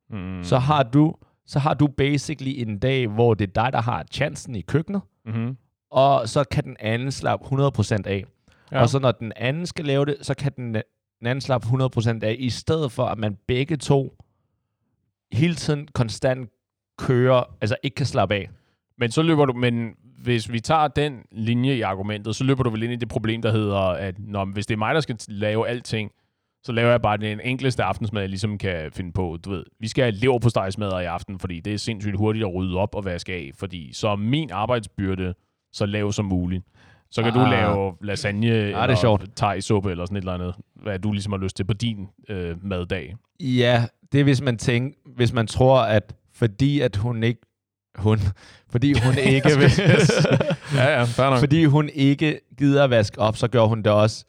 Mm. 0.09 0.43
Så 0.43 0.57
har 0.57 0.83
du 0.83 1.15
så 1.45 1.59
har 1.59 1.73
du 1.73 1.87
basically 1.87 2.51
en 2.61 2.79
dag, 2.79 3.07
hvor 3.07 3.33
det 3.33 3.47
er 3.49 3.63
dig, 3.63 3.73
der 3.73 3.81
har 3.81 4.05
chancen 4.11 4.55
i 4.55 4.61
køkkenet, 4.61 5.01
Mm-hmm. 5.25 5.57
og 5.91 6.29
så 6.29 6.43
kan 6.43 6.63
den 6.63 6.77
anden 6.79 7.11
slappe 7.11 7.45
100% 7.45 7.97
af. 8.05 8.25
Ja. 8.71 8.81
Og 8.81 8.89
så 8.89 8.99
når 8.99 9.11
den 9.11 9.33
anden 9.35 9.65
skal 9.65 9.85
lave 9.85 10.05
det, 10.05 10.17
så 10.21 10.33
kan 10.33 10.51
den, 10.55 10.73
den 11.19 11.27
anden 11.27 11.41
slappe 11.41 11.67
100% 11.67 12.23
af, 12.23 12.35
i 12.39 12.49
stedet 12.49 12.91
for, 12.91 13.05
at 13.05 13.17
man 13.17 13.37
begge 13.47 13.77
to 13.77 14.15
hele 15.31 15.55
tiden 15.55 15.87
konstant 15.87 16.49
kører, 16.99 17.43
altså 17.61 17.75
ikke 17.83 17.95
kan 17.95 18.05
slappe 18.05 18.35
af. 18.35 18.49
Men 18.97 19.11
så 19.11 19.21
løber 19.21 19.45
du, 19.45 19.53
men 19.53 19.91
hvis 20.23 20.51
vi 20.51 20.59
tager 20.59 20.87
den 20.87 21.19
linje 21.31 21.75
i 21.75 21.81
argumentet, 21.81 22.35
så 22.35 22.43
løber 22.43 22.63
du 22.63 22.69
vel 22.69 22.83
ind 22.83 22.93
i 22.93 22.95
det 22.95 23.09
problem, 23.09 23.41
der 23.41 23.51
hedder, 23.51 23.79
at 23.79 24.15
når, 24.19 24.45
hvis 24.45 24.65
det 24.65 24.73
er 24.73 24.77
mig, 24.77 24.95
der 24.95 25.01
skal 25.01 25.17
lave 25.27 25.67
alting, 25.67 26.11
så 26.63 26.71
laver 26.71 26.89
jeg 26.89 27.01
bare 27.01 27.17
den 27.17 27.39
enkleste 27.43 27.83
aftensmad, 27.83 28.21
jeg 28.21 28.29
ligesom 28.29 28.57
kan 28.57 28.91
finde 28.91 29.11
på. 29.11 29.37
Du 29.45 29.49
ved, 29.49 29.63
vi 29.79 29.87
skal 29.87 30.03
have 30.03 30.11
lever 30.11 30.39
på 30.39 30.49
i 30.99 31.05
aften, 31.05 31.39
fordi 31.39 31.59
det 31.59 31.73
er 31.73 31.77
sindssygt 31.77 32.17
hurtigt 32.17 32.45
at 32.45 32.53
rydde 32.53 32.77
op 32.77 32.95
og 32.95 33.05
vaske 33.05 33.33
af, 33.33 33.51
fordi 33.59 33.93
så 33.93 34.07
er 34.07 34.15
min 34.15 34.51
arbejdsbyrde 34.51 35.33
så 35.71 35.85
lav 35.85 36.11
som 36.11 36.25
muligt. 36.25 36.63
Så 37.11 37.23
kan 37.23 37.31
ah. 37.31 37.35
du 37.35 37.39
Ah. 37.39 37.51
lave 37.51 37.93
lasagne 38.01 38.47
det 38.47 38.71
er 38.73 38.81
eller 38.81 38.95
sjovt. 38.95 39.23
thai-suppe 39.35 39.91
eller 39.91 40.05
sådan 40.05 40.17
et 40.17 40.21
eller 40.21 40.33
andet, 40.33 40.55
hvad 40.75 40.99
du 40.99 41.11
ligesom 41.11 41.31
har 41.33 41.39
lyst 41.39 41.55
til 41.55 41.63
på 41.63 41.73
din 41.73 42.07
øh, 42.29 42.65
maddag. 42.65 43.15
Ja, 43.39 43.85
det 44.11 44.19
er 44.19 44.23
hvis 44.23 44.41
man 44.41 44.57
tænker, 44.57 44.97
hvis 45.15 45.33
man 45.33 45.47
tror, 45.47 45.81
at 45.81 46.15
fordi 46.39 46.79
at 46.79 46.95
hun 46.95 47.23
ikke 47.23 47.41
hun, 47.95 48.19
fordi 48.69 48.93
hun 48.99 49.17
ikke 49.35 49.49
vil, 49.57 49.71
ja, 50.75 50.99
ja, 50.99 51.03
fordi 51.39 51.65
hun 51.65 51.89
ikke 51.93 52.39
gider 52.57 52.83
at 52.83 52.89
vaske 52.89 53.19
op, 53.19 53.37
så 53.37 53.47
gør 53.47 53.63
hun 53.63 53.77
det 53.81 53.91
også 53.91 54.25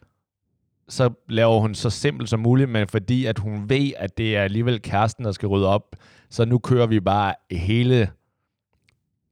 så 0.88 1.11
laver 1.29 1.61
hun 1.61 1.75
så 1.75 1.90
simpelt 1.90 2.29
som 2.29 2.40
muligt, 2.40 2.70
men 2.70 2.88
fordi 2.88 3.25
at 3.27 3.38
hun 3.38 3.68
ved, 3.68 3.92
at 3.96 4.18
det 4.18 4.37
er 4.37 4.42
alligevel 4.42 4.83
kæresten, 4.83 5.25
der 5.25 5.33
skal 5.33 5.46
rydde 5.49 5.66
op, 5.68 5.96
så 6.31 6.44
nu 6.44 6.59
kører 6.59 6.87
vi 6.87 7.01
bare 7.01 7.35
hele 7.51 8.11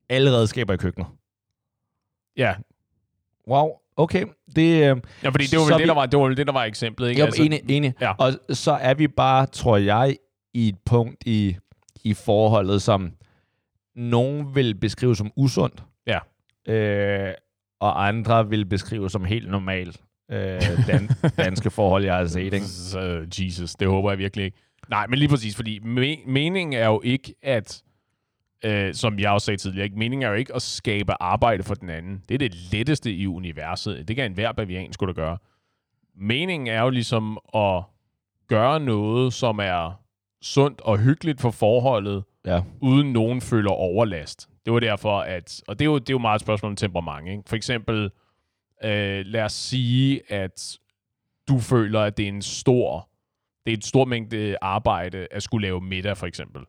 alle 0.08 0.30
redskaber 0.30 0.74
i 0.74 0.76
køkkenet. 0.76 1.06
Ja, 2.36 2.54
Wow, 3.48 3.68
okay. 3.96 4.24
Det, 4.56 4.62
øh, 4.90 4.96
ja 5.22 5.28
fordi 5.28 5.46
det 5.46 5.58
var, 5.58 5.64
vel 5.64 5.72
det, 5.72 5.82
vi- 5.82 5.86
der 5.88 5.94
var, 5.94 6.06
det 6.06 6.18
var 6.18 6.26
vel 6.26 6.36
det, 6.36 6.46
der 6.46 6.52
var 6.52 6.64
eksemplet. 6.64 7.08
Ikke? 7.08 7.20
jeg 7.20 7.28
er 7.28 7.42
enig, 7.42 7.60
enig. 7.68 7.94
Ja. 8.00 8.12
Og 8.18 8.32
så 8.50 8.72
er 8.72 8.94
vi 8.94 9.08
bare, 9.08 9.46
tror 9.46 9.76
jeg, 9.76 10.16
i 10.54 10.68
et 10.68 10.76
punkt 10.86 11.22
i, 11.26 11.56
i 12.04 12.14
forholdet, 12.14 12.82
som 12.82 13.12
nogen 13.96 14.54
vil 14.54 14.74
beskrive 14.74 15.16
som 15.16 15.32
usundt. 15.36 15.84
Ja. 16.06 16.18
Øh, 16.74 17.34
og 17.80 18.06
andre 18.08 18.48
vil 18.48 18.66
beskrive 18.66 19.10
som 19.10 19.24
helt 19.24 19.50
normalt. 19.50 20.00
Øh, 20.30 20.60
dan, 20.86 21.08
danske 21.44 21.70
forhold, 21.70 22.04
jeg 22.04 22.16
har 22.16 22.26
set. 22.26 22.54
Ikke? 22.54 22.66
Så, 22.66 23.26
Jesus, 23.38 23.74
det 23.74 23.88
håber 23.88 24.10
jeg 24.10 24.18
virkelig 24.18 24.44
ikke. 24.44 24.58
Nej, 24.90 25.06
men 25.06 25.18
lige 25.18 25.28
præcis, 25.28 25.56
fordi 25.56 25.78
me- 25.78 26.30
meningen 26.30 26.72
er 26.72 26.86
jo 26.86 27.00
ikke, 27.04 27.34
at, 27.42 27.82
øh, 28.64 28.94
som 28.94 29.18
jeg 29.18 29.30
også 29.30 29.44
sagde 29.44 29.58
tidligere, 29.58 29.84
ikke? 29.84 29.98
meningen 29.98 30.22
er 30.26 30.28
jo 30.28 30.34
ikke 30.34 30.54
at 30.54 30.62
skabe 30.62 31.22
arbejde 31.22 31.62
for 31.62 31.74
den 31.74 31.90
anden. 31.90 32.22
Det 32.28 32.34
er 32.34 32.38
det 32.38 32.54
letteste 32.72 33.12
i 33.12 33.26
universet. 33.26 34.08
Det 34.08 34.16
kan 34.16 34.24
enhver 34.24 34.52
bavian 34.52 34.92
skulle 34.92 35.14
da 35.14 35.20
gøre. 35.20 35.38
Meningen 36.16 36.66
er 36.68 36.80
jo 36.82 36.90
ligesom 36.90 37.38
at 37.54 37.82
gøre 38.48 38.80
noget, 38.80 39.32
som 39.32 39.58
er 39.58 40.00
sundt 40.42 40.80
og 40.80 40.98
hyggeligt 40.98 41.40
for 41.40 41.50
forholdet, 41.50 42.24
Ja. 42.46 42.60
uden 42.80 43.12
nogen 43.12 43.40
føler 43.40 43.70
overlast. 43.70 44.48
Det 44.64 44.72
var 44.72 44.80
derfor, 44.80 45.20
at... 45.20 45.62
Og 45.68 45.78
det 45.78 45.84
er 45.84 45.86
jo, 45.90 45.98
det 45.98 46.10
er 46.10 46.14
jo 46.14 46.18
meget 46.18 46.34
et 46.36 46.40
spørgsmål 46.40 46.70
om 46.72 46.76
temperament. 46.76 47.28
Ikke? 47.28 47.42
For 47.46 47.56
eksempel, 47.56 48.10
øh, 48.84 49.22
lad 49.26 49.42
os 49.42 49.52
sige, 49.52 50.32
at 50.32 50.78
du 51.48 51.58
føler, 51.58 52.00
at 52.00 52.16
det 52.16 52.24
er 52.24 52.28
en 52.28 52.42
stor... 52.42 53.08
Det 53.66 53.72
er 53.72 53.76
et 53.76 53.84
stort 53.84 54.08
mængde 54.08 54.56
arbejde 54.62 55.26
at 55.30 55.42
skulle 55.42 55.66
lave 55.66 55.80
middag, 55.80 56.16
for 56.16 56.26
eksempel. 56.26 56.62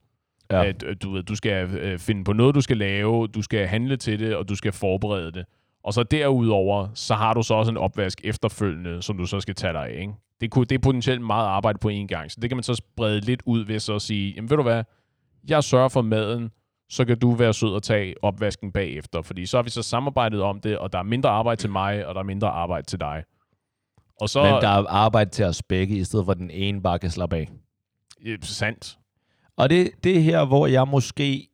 Ja. 0.52 0.66
At, 0.66 0.84
øh, 0.84 0.96
du, 1.02 1.12
ved, 1.12 1.24
du 1.24 1.36
skal 1.36 1.70
øh, 1.70 2.00
finde 2.00 2.24
på 2.24 2.34
noget, 2.34 2.56
du 2.56 2.62
skal 2.62 2.78
lave, 2.78 3.28
du 3.28 3.42
skal 3.42 3.68
handle 3.68 3.98
til 3.98 4.20
det, 4.20 4.36
og 4.36 4.50
du 4.50 4.56
skal 4.56 4.72
forberede 4.72 5.32
det. 5.32 5.46
Og 5.84 5.94
så 5.94 6.04
derudover, 6.04 6.88
så 6.94 7.16
har 7.16 7.34
du 7.34 7.44
så 7.44 7.54
også 7.54 7.72
en 7.72 7.78
opvask 7.78 8.22
efterfølgende, 8.24 9.02
som 9.02 9.18
du 9.18 9.26
så 9.26 9.40
skal 9.40 9.56
tage 9.56 9.74
dig 9.74 9.88
af. 9.90 10.02
Ikke? 10.02 10.14
Det, 10.42 10.52
kunne, 10.52 10.66
det 10.66 10.76
er 10.76 10.80
potentielt 10.80 11.22
meget 11.22 11.46
arbejde 11.48 11.80
på 11.80 11.90
én 11.90 12.06
gang, 12.08 12.32
så 12.32 12.38
det 12.42 12.50
kan 12.50 12.58
man 12.58 12.64
så 12.64 12.74
sprede 12.74 13.20
lidt 13.20 13.42
ud 13.46 13.66
ved 13.66 13.80
så 13.80 13.96
at 13.96 14.02
sige, 14.02 14.34
jamen 14.36 14.50
ved 14.50 14.58
du 14.58 14.64
hvad, 14.64 14.84
jeg 15.48 15.64
sørger 15.64 15.88
for 15.90 16.02
maden, 16.02 16.52
så 16.90 17.06
kan 17.06 17.20
du 17.20 17.32
være 17.34 17.54
sød 17.54 17.74
og 17.74 17.84
tage 17.84 18.16
opvasken 18.24 18.72
bagefter, 18.72 19.22
fordi 19.22 19.46
så 19.46 19.58
har 19.58 19.64
vi 19.64 19.70
så 19.70 19.82
samarbejdet 19.84 20.42
om 20.42 20.60
det, 20.62 20.78
og 20.78 20.94
der 20.94 21.00
er 21.00 21.04
mindre 21.04 21.30
arbejde 21.30 21.62
til 21.62 21.70
mig, 21.70 22.06
og 22.08 22.16
der 22.16 22.22
er 22.22 22.26
mindre 22.26 22.48
arbejde 22.48 22.88
til 22.88 23.00
dig. 23.00 23.24
Og 24.22 24.30
så, 24.30 24.44
Men 24.44 24.52
der 24.52 24.68
er 24.68 24.88
arbejde 24.88 25.30
til 25.30 25.46
os 25.46 25.64
begge, 25.64 25.96
i 25.98 26.04
stedet 26.04 26.26
for 26.26 26.34
den 26.34 26.52
ene 26.52 26.82
bare 26.82 27.00
kan 27.00 27.10
slappe 27.10 27.36
af. 27.36 27.50
Ja, 28.26 28.36
sandt. 28.42 28.98
Og 29.58 29.70
det, 29.70 29.92
det 30.04 30.18
er 30.18 30.22
her, 30.22 30.46
hvor 30.46 30.68
jeg 30.68 30.88
måske, 30.88 31.48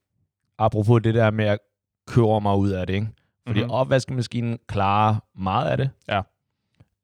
apropos 0.57 1.01
det 1.03 1.13
der 1.13 1.31
med 1.31 1.45
at 1.45 1.59
køre 2.07 2.41
mig 2.41 2.57
ud 2.57 2.69
af 2.69 2.87
det, 2.87 2.93
ikke? 2.93 3.07
Fordi 3.47 3.59
Mhm. 3.59 3.65
mm-hmm. 3.65 3.71
opvaskemaskinen 3.71 4.59
klarer 4.67 5.15
meget 5.39 5.69
af 5.69 5.77
det. 5.77 5.89
Ja. 6.07 6.21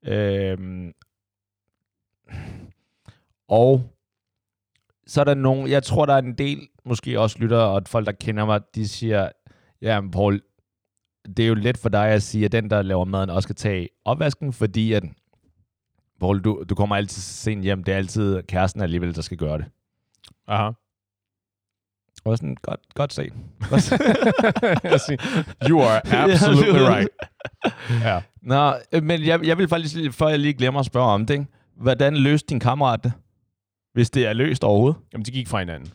Øhm, 0.06 0.92
og 3.48 3.90
så 5.06 5.20
er 5.20 5.24
der 5.24 5.34
nogen, 5.34 5.68
jeg 5.68 5.82
tror, 5.82 6.06
der 6.06 6.14
er 6.14 6.18
en 6.18 6.38
del, 6.38 6.68
måske 6.84 7.20
også 7.20 7.38
lytter, 7.38 7.58
og 7.58 7.82
folk, 7.86 8.06
der 8.06 8.12
kender 8.12 8.44
mig, 8.44 8.60
de 8.74 8.88
siger, 8.88 9.28
ja, 9.82 10.00
Paul, 10.12 10.42
det 11.36 11.38
er 11.38 11.46
jo 11.46 11.54
let 11.54 11.78
for 11.78 11.88
dig 11.88 12.08
at 12.08 12.22
sige, 12.22 12.44
at 12.44 12.52
den, 12.52 12.70
der 12.70 12.82
laver 12.82 13.04
maden, 13.04 13.30
også 13.30 13.46
skal 13.46 13.56
tage 13.56 13.88
opvasken, 14.04 14.52
fordi 14.52 14.92
at, 14.92 15.02
Paul, 16.20 16.40
du, 16.40 16.64
du 16.68 16.74
kommer 16.74 16.96
altid 16.96 17.22
sent 17.22 17.62
hjem, 17.62 17.84
det 17.84 17.92
er 17.92 17.98
altid 17.98 18.42
kæresten 18.42 18.82
alligevel, 18.82 19.14
der 19.14 19.22
skal 19.22 19.36
gøre 19.36 19.58
det. 19.58 19.66
Aha. 20.48 20.70
Og 22.24 22.36
sådan, 22.36 22.56
godt, 22.62 22.80
godt 22.94 23.12
set. 23.12 23.32
You 25.70 25.80
are 25.80 26.00
absolutely 26.22 26.80
right. 26.80 27.08
Ja. 28.04 28.22
Nå, 28.42 28.74
øh, 28.92 29.02
men 29.02 29.24
jeg, 29.24 29.46
jeg 29.46 29.58
vil 29.58 29.68
faktisk, 29.68 30.18
før 30.18 30.28
jeg 30.28 30.38
lige 30.38 30.54
glemmer 30.54 30.80
at 30.80 30.86
spørge 30.86 31.08
om 31.08 31.26
det, 31.26 31.34
ikke? 31.34 31.46
Hvordan 31.82 32.16
løste 32.16 32.46
din 32.48 32.60
kammerat 32.60 33.04
det? 33.04 33.12
Hvis 33.94 34.10
det 34.10 34.26
er 34.26 34.32
løst 34.32 34.64
overhovedet. 34.64 35.00
Jamen, 35.12 35.24
de 35.24 35.30
gik 35.30 35.48
fra 35.48 35.58
hinanden. 35.58 35.88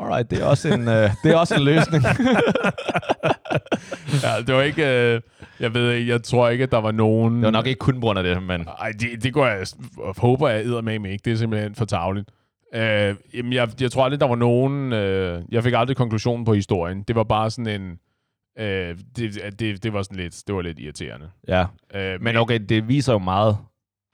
Alright, 0.00 0.30
det 0.30 0.42
er 0.42 0.44
også 0.44 0.68
en, 0.74 0.88
øh, 0.88 1.10
det 1.22 1.32
er 1.32 1.36
også 1.36 1.54
en 1.54 1.62
løsning. 1.62 2.04
Ja, 4.22 4.40
det 4.46 4.54
var 4.54 4.62
ikke... 4.62 5.14
Øh, 5.14 5.20
jeg 5.60 5.74
ved 5.74 5.92
ikke, 5.92 6.12
jeg 6.12 6.22
tror 6.22 6.48
ikke, 6.48 6.64
at 6.64 6.70
der 6.72 6.80
var 6.80 6.90
nogen... 6.92 7.34
det 7.34 7.42
var 7.42 7.50
nok 7.50 7.66
ikke 7.66 7.78
kun 7.78 7.94
på 7.94 8.00
grund 8.00 8.18
af 8.18 8.24
det, 8.24 8.42
men... 8.42 8.60
Ej, 8.80 8.92
det, 9.00 9.22
det 9.22 9.32
går 9.32 9.46
jeg... 9.46 9.66
Håber 10.16 10.48
jeg 10.48 10.64
æder 10.66 10.80
med 10.80 11.10
ikke. 11.10 11.22
Det 11.24 11.32
er 11.32 11.36
simpelthen 11.36 11.74
for 11.74 11.84
tavligt. 11.84 12.30
Øh, 12.74 13.14
jamen, 13.34 13.52
jeg, 13.52 13.68
jeg 13.80 13.90
tror 13.92 14.04
aldrig, 14.04 14.20
der 14.20 14.28
var 14.28 14.36
nogen... 14.36 14.92
Øh, 14.92 15.42
jeg 15.52 15.62
fik 15.62 15.74
aldrig 15.76 15.96
konklusionen 15.96 16.44
på 16.44 16.54
historien. 16.54 17.02
Det 17.02 17.16
var 17.16 17.24
bare 17.24 17.50
sådan 17.50 17.80
en... 17.80 17.98
Øh, 18.58 18.96
det, 19.16 19.40
det, 19.58 19.82
det 19.82 19.92
var 19.92 20.02
sådan 20.02 20.16
lidt... 20.16 20.42
Det 20.46 20.54
var 20.54 20.62
lidt 20.62 20.78
irriterende. 20.78 21.30
Ja, 21.48 21.64
Øh, 21.94 22.22
men 22.22 22.36
okay, 22.36 22.60
det 22.68 22.88
viser 22.88 23.12
jo 23.12 23.18
meget. 23.18 23.56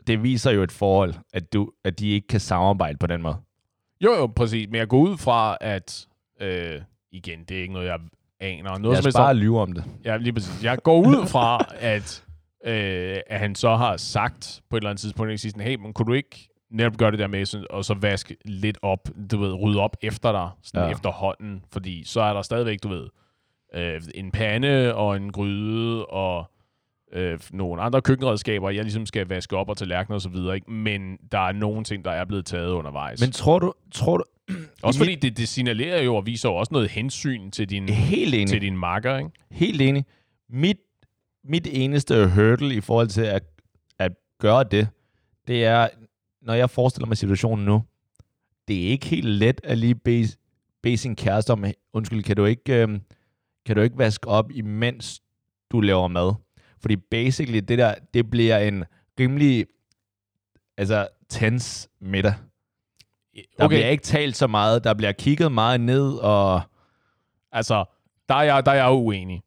Det 0.07 0.23
viser 0.23 0.51
jo 0.51 0.63
et 0.63 0.73
forhold, 0.73 1.15
at, 1.33 1.53
du, 1.53 1.71
at 1.85 1.99
de 1.99 2.11
ikke 2.11 2.29
kan 2.29 2.41
samarbejde 2.41 2.99
på 2.99 3.07
den 3.07 3.23
måde. 3.23 3.37
Jo, 4.01 4.13
jo, 4.15 4.27
præcis. 4.27 4.69
Men 4.71 4.79
jeg 4.79 4.89
går 4.89 4.99
ud 4.99 5.19
fra, 5.19 5.57
at... 5.61 6.07
Øh, 6.41 6.81
igen, 7.13 7.45
det 7.49 7.57
er 7.57 7.61
ikke 7.63 7.73
noget, 7.75 7.87
jeg 7.87 7.99
aner. 8.41 8.79
Noget 8.79 8.97
Lad 9.05 9.07
os 9.07 9.15
bare 9.15 9.31
om. 9.31 9.37
lyve 9.37 9.61
om 9.61 9.73
det. 9.73 9.85
Ja, 10.05 10.17
lige 10.17 10.33
præcis. 10.33 10.65
Jeg 10.65 10.79
går 10.83 10.99
ud 11.07 11.27
fra, 11.27 11.67
at, 11.95 12.25
øh, 12.65 13.17
at 13.27 13.39
han 13.39 13.55
så 13.55 13.77
har 13.77 13.97
sagt 13.97 14.63
på 14.71 14.77
et 14.77 14.81
eller 14.81 14.91
andet 14.91 15.01
tidspunkt, 15.01 15.41
sige 15.41 15.51
sådan, 15.51 15.67
hey, 15.67 15.77
men 15.77 15.93
kunne 15.93 16.07
du 16.07 16.13
ikke 16.13 16.49
netop 16.71 16.97
gøre 16.97 17.11
det 17.11 17.19
der 17.19 17.27
med, 17.27 17.47
sådan, 17.47 17.67
og 17.71 17.85
så 17.85 17.95
vaske 17.95 18.37
lidt 18.45 18.79
op, 18.83 19.09
du 19.31 19.39
ved, 19.39 19.53
rydde 19.53 19.81
op 19.81 19.97
efter 20.03 20.33
dig, 20.33 20.51
sådan 20.63 20.81
Ja. 20.81 20.87
ja. 20.87 20.93
efterhånden, 20.93 21.65
fordi 21.73 22.05
så 22.05 22.21
er 22.21 22.33
der 22.33 22.43
stadigvæk, 22.43 22.83
du 22.83 22.89
ved, 22.89 23.09
øh, 23.75 24.03
en 24.15 24.31
pande 24.31 24.95
og 24.95 25.17
en 25.17 25.33
gryde 25.33 26.07
og 26.07 26.51
øh, 27.15 27.39
nogle 27.51 27.83
andre 27.83 28.03
køkkenredskaber, 28.03 28.71
jeg 28.71 28.83
ligesom 28.85 29.07
skal 29.07 29.29
vaske 29.29 29.57
op 29.57 29.69
og 29.69 29.77
tallerkener 29.77 30.15
og 30.15 30.21
så 30.21 30.29
videre, 30.29 30.55
ikke? 30.55 30.71
men 30.71 31.19
der 31.33 31.39
er 31.39 31.53
nogle 31.53 31.85
ting, 31.85 32.05
der 32.05 32.11
er 32.11 32.25
blevet 32.25 32.47
taget 32.47 32.71
undervejs. 32.71 33.21
Men 33.21 33.33
tror 33.33 33.59
du... 33.59 33.73
Tror 33.93 34.17
du 34.17 34.25
også 34.83 34.99
fordi 34.99 35.15
det, 35.15 35.37
det 35.37 35.49
signalerer 35.49 36.03
jo 36.03 36.17
og 36.17 36.27
viser 36.27 36.49
jo 36.49 36.55
også 36.55 36.73
noget 36.73 36.91
hensyn 36.91 37.51
til 37.51 37.71
din, 37.71 37.89
helt 37.89 38.35
enig. 38.35 38.49
til 38.49 38.61
din 38.61 38.79
makker, 38.79 39.19
ikke? 39.19 39.31
Helt 39.51 39.81
enig. 39.81 40.05
Mit, 40.49 40.77
mit 41.45 41.69
eneste 41.71 42.29
hurdle 42.29 42.75
i 42.75 42.81
forhold 42.81 43.09
til 43.09 43.23
at, 43.23 43.43
at 43.99 44.13
gøre 44.41 44.65
det, 44.65 44.89
det 45.47 45.65
er, 45.65 45.89
når 46.43 46.55
jeg 46.55 46.71
forestiller 46.71 47.07
mig 47.07 47.17
situationen 47.17 47.65
nu, 47.65 47.83
det 48.69 48.85
er 48.85 48.89
ikke 48.89 49.07
helt 49.07 49.29
let 49.29 49.61
at 49.65 49.79
lige 49.79 49.95
bede, 49.95 50.29
bede 50.83 50.97
sin 50.97 51.17
kæreste 51.17 51.51
om, 51.51 51.65
undskyld, 51.93 52.23
kan 52.23 52.37
du 52.37 52.45
ikke, 52.45 52.83
øhm, 52.83 53.01
kan 53.67 53.77
du 53.77 53.83
ikke 53.83 53.99
vaske 53.99 54.29
op, 54.29 54.51
imens 54.51 55.23
du 55.71 55.81
laver 55.81 56.09
mad? 56.09 56.35
Fordi 56.85 56.97
basically, 56.97 57.59
det 57.59 57.79
der, 57.79 57.95
det 58.15 58.31
bliver 58.31 58.59
en 58.59 58.85
rimelig, 59.21 59.67
altså, 60.77 61.09
tens 61.29 61.89
middag. 62.01 62.35
Der 63.35 63.65
okay. 63.65 63.77
bliver 63.77 63.89
ikke 63.89 64.03
talt 64.03 64.37
så 64.37 64.47
meget, 64.47 64.85
der 64.85 64.95
bliver 64.95 65.13
kigget 65.13 65.53
meget 65.53 65.81
ned, 65.81 66.13
og 66.13 66.63
Altså, 67.55 67.85
der 68.29 68.35
er 68.35 68.43
jeg, 68.43 68.67
der 68.67 68.73
er 68.73 68.77
jeg 68.77 68.87
jo 68.87 68.95
uenig. 68.95 69.43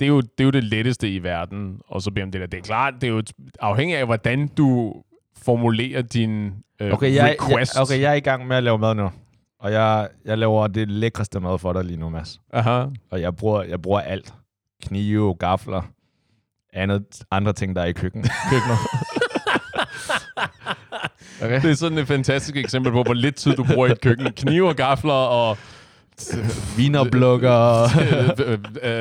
Det 0.00 0.06
er 0.06 0.08
jo, 0.08 0.20
det 0.20 0.40
er 0.40 0.44
jo 0.44 0.50
det 0.50 0.64
letteste 0.64 1.14
i 1.14 1.22
verden, 1.22 1.80
og 1.86 2.02
så 2.02 2.10
om 2.22 2.30
det 2.30 2.40
der. 2.40 2.46
Det 2.46 2.58
er 2.58 2.62
klart, 2.62 2.94
det 3.00 3.04
er 3.04 3.08
jo 3.08 3.22
afhængig 3.60 3.96
af, 3.96 4.06
hvordan 4.06 4.48
du 4.48 4.94
formulerer 5.36 6.02
din 6.02 6.52
øh, 6.80 6.92
Okay, 6.92 7.14
jeg, 7.14 7.36
request. 7.40 7.74
jeg, 7.74 7.82
okay, 7.82 8.00
jeg 8.00 8.10
er 8.10 8.14
i 8.14 8.20
gang 8.20 8.46
med 8.46 8.56
at 8.56 8.62
lave 8.62 8.78
mad 8.78 8.94
nu. 8.94 9.10
Og 9.58 9.72
jeg, 9.72 10.08
jeg 10.24 10.38
laver 10.38 10.66
det 10.66 10.90
lækreste 10.90 11.40
mad 11.40 11.58
for 11.58 11.72
dig 11.72 11.84
lige 11.84 11.96
nu, 11.96 12.08
Mads. 12.08 12.40
Aha. 12.52 12.86
Og 13.10 13.20
jeg 13.20 13.36
bruger, 13.36 13.62
jeg 13.62 13.82
bruger 13.82 14.00
alt. 14.00 14.34
Knive, 14.82 15.34
gafler, 15.34 15.82
andet, 16.72 17.22
andre 17.30 17.52
ting, 17.52 17.76
der 17.76 17.82
er 17.82 17.86
i 17.86 17.92
køkken. 17.92 18.22
køkkenet. 18.50 18.78
okay. 21.42 21.62
Det 21.62 21.70
er 21.70 21.74
sådan 21.74 21.98
et 21.98 22.06
fantastisk 22.06 22.56
eksempel 22.56 22.92
på, 22.92 23.02
hvor 23.02 23.14
lidt 23.14 23.34
tid 23.34 23.56
du 23.56 23.64
bruger 23.64 23.86
i 23.86 23.92
et 23.92 24.00
køkken. 24.00 24.32
Knive 24.32 24.68
og 24.68 24.76
gafler 24.76 25.12
og 25.12 25.58
Vinerblukker. 26.76 27.82
øh, 28.46 28.58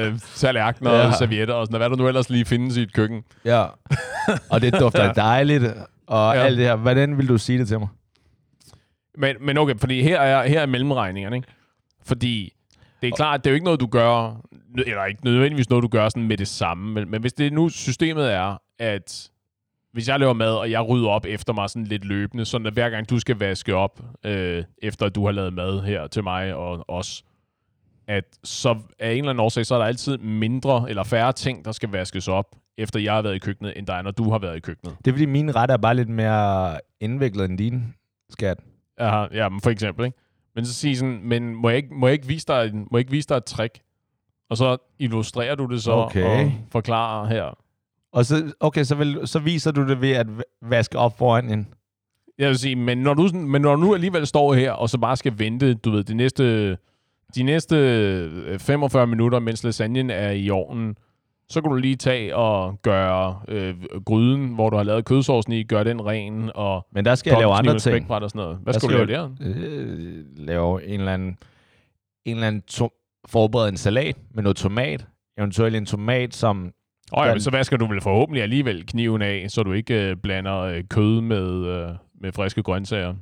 øh, 0.08 0.20
tallerkener 0.36 0.92
Ja. 0.94 1.08
og 1.08 1.14
servietter 1.14 1.54
og 1.54 1.66
sådan. 1.66 1.80
Hvad 1.80 1.90
der 1.90 1.96
nu 1.96 2.08
ellers 2.08 2.30
lige 2.30 2.46
findes 2.46 2.78
i 2.78 2.82
et 2.82 2.94
køkken. 2.94 3.24
ja. 3.46 3.66
Og 4.50 4.62
det 4.62 4.80
dufter 4.80 5.04
Ja. 5.06 5.12
dejligt. 5.16 5.64
Og 6.08 6.36
Ja. 6.36 6.42
alt 6.42 6.58
det 6.58 6.66
her. 6.66 6.76
Hvordan 6.76 7.18
vil 7.18 7.28
du 7.28 7.38
sige 7.38 7.60
det 7.60 7.68
til 7.68 7.80
mig? 7.80 7.88
Men, 9.18 9.36
men 9.42 9.58
okay, 9.58 9.76
fordi 9.80 10.04
her 10.04 10.20
er, 10.20 10.48
her 10.48 10.62
er 10.62 10.66
mellemregningerne, 10.66 11.36
ikke? 11.36 11.48
Fordi 12.06 12.54
det 13.02 13.08
er 13.08 13.16
klart, 13.16 13.44
det 13.44 13.50
er 13.50 13.52
jo 13.52 13.56
ikke 13.56 13.66
noget, 13.66 13.80
du 13.80 13.88
gør, 13.88 14.42
eller 14.78 15.06
ikke 15.06 15.26
nødvendigvis 15.26 15.70
noget, 15.70 15.84
du 15.84 15.88
gør 15.88 16.10
sådan 16.10 16.28
med 16.28 16.38
det 16.38 16.48
samme, 16.48 16.94
men, 16.94 17.12
men 17.12 17.22
hvis 17.22 17.34
det 17.34 17.54
nu 17.54 17.70
systemet 17.70 18.34
er, 18.34 18.58
at 18.80 19.32
hvis 19.94 20.08
jeg 20.08 20.20
laver 20.20 20.34
mad, 20.34 20.54
og 20.54 20.72
jeg 20.72 20.90
rydder 20.90 21.10
op 21.10 21.26
efter 21.26 21.54
mig 21.54 21.70
sådan 21.70 21.86
lidt 21.86 22.06
løbende, 22.06 22.46
sådan 22.46 22.68
at 22.68 22.74
hver 22.74 22.90
gang 22.90 23.10
du 23.10 23.20
skal 23.20 23.36
vaske 23.36 23.76
op, 23.76 24.02
øh, 24.26 24.64
efter 24.82 25.06
at 25.06 25.16
du 25.16 25.26
har 25.26 25.32
lavet 25.32 25.54
mad 25.54 25.82
her 25.82 26.08
til 26.08 26.24
mig 26.24 26.56
og 26.56 26.86
os, 26.88 27.24
at 28.08 28.24
så 28.44 28.78
af 29.00 29.12
en 29.12 29.18
eller 29.18 29.30
anden 29.30 29.40
årsag, 29.40 29.66
så 29.66 29.76
er 29.76 29.80
der 29.80 29.86
altid 29.86 30.18
mindre 30.18 30.86
eller 30.90 31.04
færre 31.04 31.34
ting, 31.34 31.66
der 31.66 31.72
skal 31.72 31.90
vaskes 31.90 32.28
op, 32.28 32.56
efter 32.78 33.00
jeg 33.00 33.14
har 33.14 33.22
været 33.22 33.36
i 33.36 33.40
køkkenet, 33.40 33.74
end 33.78 33.88
der 33.88 33.94
er, 33.94 34.02
når 34.02 34.12
du 34.12 34.32
har 34.32 34.40
været 34.40 34.58
i 34.58 34.60
køkkenet. 34.60 34.98
Det 34.98 35.08
er 35.08 35.14
fordi, 35.14 35.26
min 35.26 35.56
ret 35.56 35.72
er 35.72 35.78
bare 35.78 35.96
lidt 35.96 36.10
mere 36.10 36.80
indviklet 37.00 37.50
end 37.50 37.58
din, 37.58 37.94
skat. 38.30 38.58
Ja, 39.00 39.26
ja, 39.34 39.50
men 39.50 39.62
for 39.62 39.70
eksempel, 39.70 40.06
ikke? 40.06 40.18
Men 40.56 40.66
så 40.66 40.74
sige 40.74 40.98
sådan, 40.98 41.20
men 41.24 41.56
må 41.56 41.70
jeg 41.70 41.78
ikke, 41.78 41.94
må 41.94 42.08
jeg 42.08 42.14
ikke, 42.14 42.28
vise, 42.28 42.46
dig, 42.48 42.66
en- 42.74 42.80
må 42.92 42.98
jeg 42.98 43.00
ikke 43.00 43.12
vise 43.12 43.28
dig 43.30 43.36
et 43.36 43.46
trick? 43.46 43.80
Og 44.50 44.58
så 44.58 44.78
illustrerer 45.00 45.56
du 45.56 45.66
det 45.66 45.84
så 45.84 45.92
Okay. 45.92 46.46
og 46.46 46.52
forklarer 46.72 47.28
her. 47.28 47.58
Og 48.14 48.26
så, 48.26 48.54
okay, 48.60 48.84
så, 48.84 48.96
vil, 48.96 49.20
så 49.26 49.40
viser 49.40 49.72
du 49.72 49.88
det 49.88 50.02
ved 50.02 50.12
at 50.12 50.28
v- 50.40 50.42
vaske 50.70 50.98
op 50.98 51.18
foran 51.18 51.50
en. 51.50 51.68
Jeg 52.38 52.48
vil 52.50 52.58
sige, 52.58 52.76
men 52.76 52.98
når, 52.98 53.14
du, 53.14 53.28
sådan, 53.28 53.42
men 53.50 53.62
når 53.62 53.76
du 53.76 53.82
nu 53.82 53.94
alligevel 53.94 54.28
står 54.28 54.54
her, 54.54 54.72
og 54.72 54.90
så 54.90 54.98
bare 54.98 55.18
skal 55.18 55.40
vente, 55.40 55.74
du 55.74 55.92
ved, 55.92 56.04
de 56.04 56.14
næste, 56.14 56.78
de 57.36 57.44
næste 57.44 57.76
øh, 57.76 58.60
45 58.60 59.08
minutter, 59.08 59.40
mens 59.40 59.64
lasagnen 59.64 60.10
er 60.10 60.30
i 60.32 60.50
ovnen, 60.50 60.96
så 61.52 61.62
kan 61.62 61.70
du 61.72 61.76
lige 61.78 61.96
tage 61.96 62.36
og 62.36 62.80
gøre 62.82 63.40
øh, 63.48 63.76
gryden, 64.06 64.48
hvor 64.56 64.70
du 64.70 64.78
har 64.78 64.84
lavet 64.84 65.06
kødsovsen 65.06 65.54
i, 65.54 65.64
gøre 65.64 65.84
den 65.84 66.06
ren, 66.06 66.52
og 66.56 66.88
Men 66.92 67.06
der 67.06 67.16
skal 67.16 67.32
jeg 67.32 67.40
lave 67.40 67.54
andre 67.54 67.80
ting. 67.80 68.12
og 68.12 68.30
sådan 68.30 68.40
noget. 68.40 68.58
Hvad 68.64 68.74
Der 68.74 68.80
skal 68.80 68.90
du 68.90 68.96
skal 68.96 69.08
lave 69.08 69.22
der? 69.22 69.30
øh, 69.42 70.24
lave 70.38 70.84
en 70.88 71.00
eller 71.00 71.14
anden, 71.14 71.38
en 72.26 72.36
eller 72.36 72.48
anden 72.48 72.62
to- 72.62 72.94
forberede 73.28 73.70
en 73.70 73.78
salat 73.78 74.16
med 74.34 74.44
noget 74.44 74.58
tomat. 74.58 75.08
Eventuelt 75.38 75.76
en 75.76 75.86
tomat, 75.86 76.34
som... 76.34 76.72
Og 77.12 77.26
ja, 77.26 77.40
så 77.40 77.52
vasker 77.52 77.78
du 77.78 77.86
vel 77.88 78.02
forhåbentlig 78.02 78.44
alligevel 78.44 78.86
kniven 78.86 79.22
af, 79.22 79.46
så 79.50 79.64
du 79.64 79.72
ikke 79.74 80.10
øh, 80.10 80.16
blander 80.24 80.58
øh, 80.60 80.84
kød 80.90 81.22
med, 81.22 81.66
øh, 81.68 81.90
med 82.22 82.32
friske 82.32 82.64
grøntsager. 82.64 83.14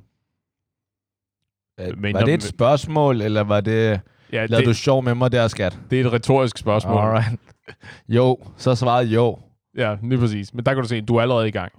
Øh, 1.80 1.98
Men 1.98 2.14
var 2.14 2.22
det 2.26 2.34
et 2.34 2.44
spørgsmål, 2.44 3.22
eller 3.22 3.42
var 3.44 3.62
det... 3.62 4.00
Ja, 4.34 4.48
det, 4.48 4.66
du 4.66 4.74
sjov 4.74 5.04
med 5.04 5.16
mig 5.16 5.32
der, 5.32 5.48
skat? 5.48 5.80
det 5.92 6.02
er 6.02 6.06
et 6.06 6.14
retorisk 6.14 6.58
spørgsmål. 6.58 6.98
Alright. 6.98 7.40
Jo, 8.08 8.38
så 8.58 8.76
svarede 8.76 9.10
jo. 9.10 9.38
Ja, 9.78 9.96
lige 10.04 10.20
præcis. 10.20 10.54
Men 10.54 10.66
der 10.66 10.74
kan 10.74 10.84
du 10.84 10.88
se, 10.88 11.02
du 11.02 11.16
er 11.16 11.22
allerede 11.22 11.48
i 11.48 11.52
gang. 11.52 11.72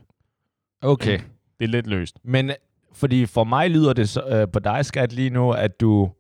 Okay. 0.83 1.21
Det 1.59 1.65
er 1.65 1.69
lidt 1.69 1.87
løst. 1.87 2.17
Men 2.25 2.51
fordi 2.93 3.27
for 3.27 3.45
mig 3.45 3.71
lyder 3.71 3.93
det 3.93 4.09
så, 4.09 4.23
øh, 4.27 4.49
på 4.53 4.59
dig, 4.59 4.85
skat, 4.85 5.13
lige 5.13 5.31
nu, 5.31 5.53
at 5.53 5.81
du 5.81 6.11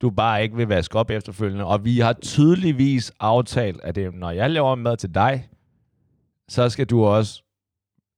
du 0.00 0.10
bare 0.10 0.42
ikke 0.42 0.56
vil 0.56 0.68
vaske 0.68 0.98
op 0.98 1.10
efterfølgende. 1.10 1.64
Og 1.64 1.84
vi 1.84 1.98
har 1.98 2.12
tydeligvis 2.12 3.12
aftalt, 3.20 3.80
at 3.82 3.94
det, 3.94 4.14
når 4.14 4.30
jeg 4.30 4.50
laver 4.50 4.74
mad 4.74 4.96
til 4.96 5.14
dig, 5.14 5.48
så 6.48 6.68
skal 6.68 6.86
du 6.86 7.04
også, 7.04 7.42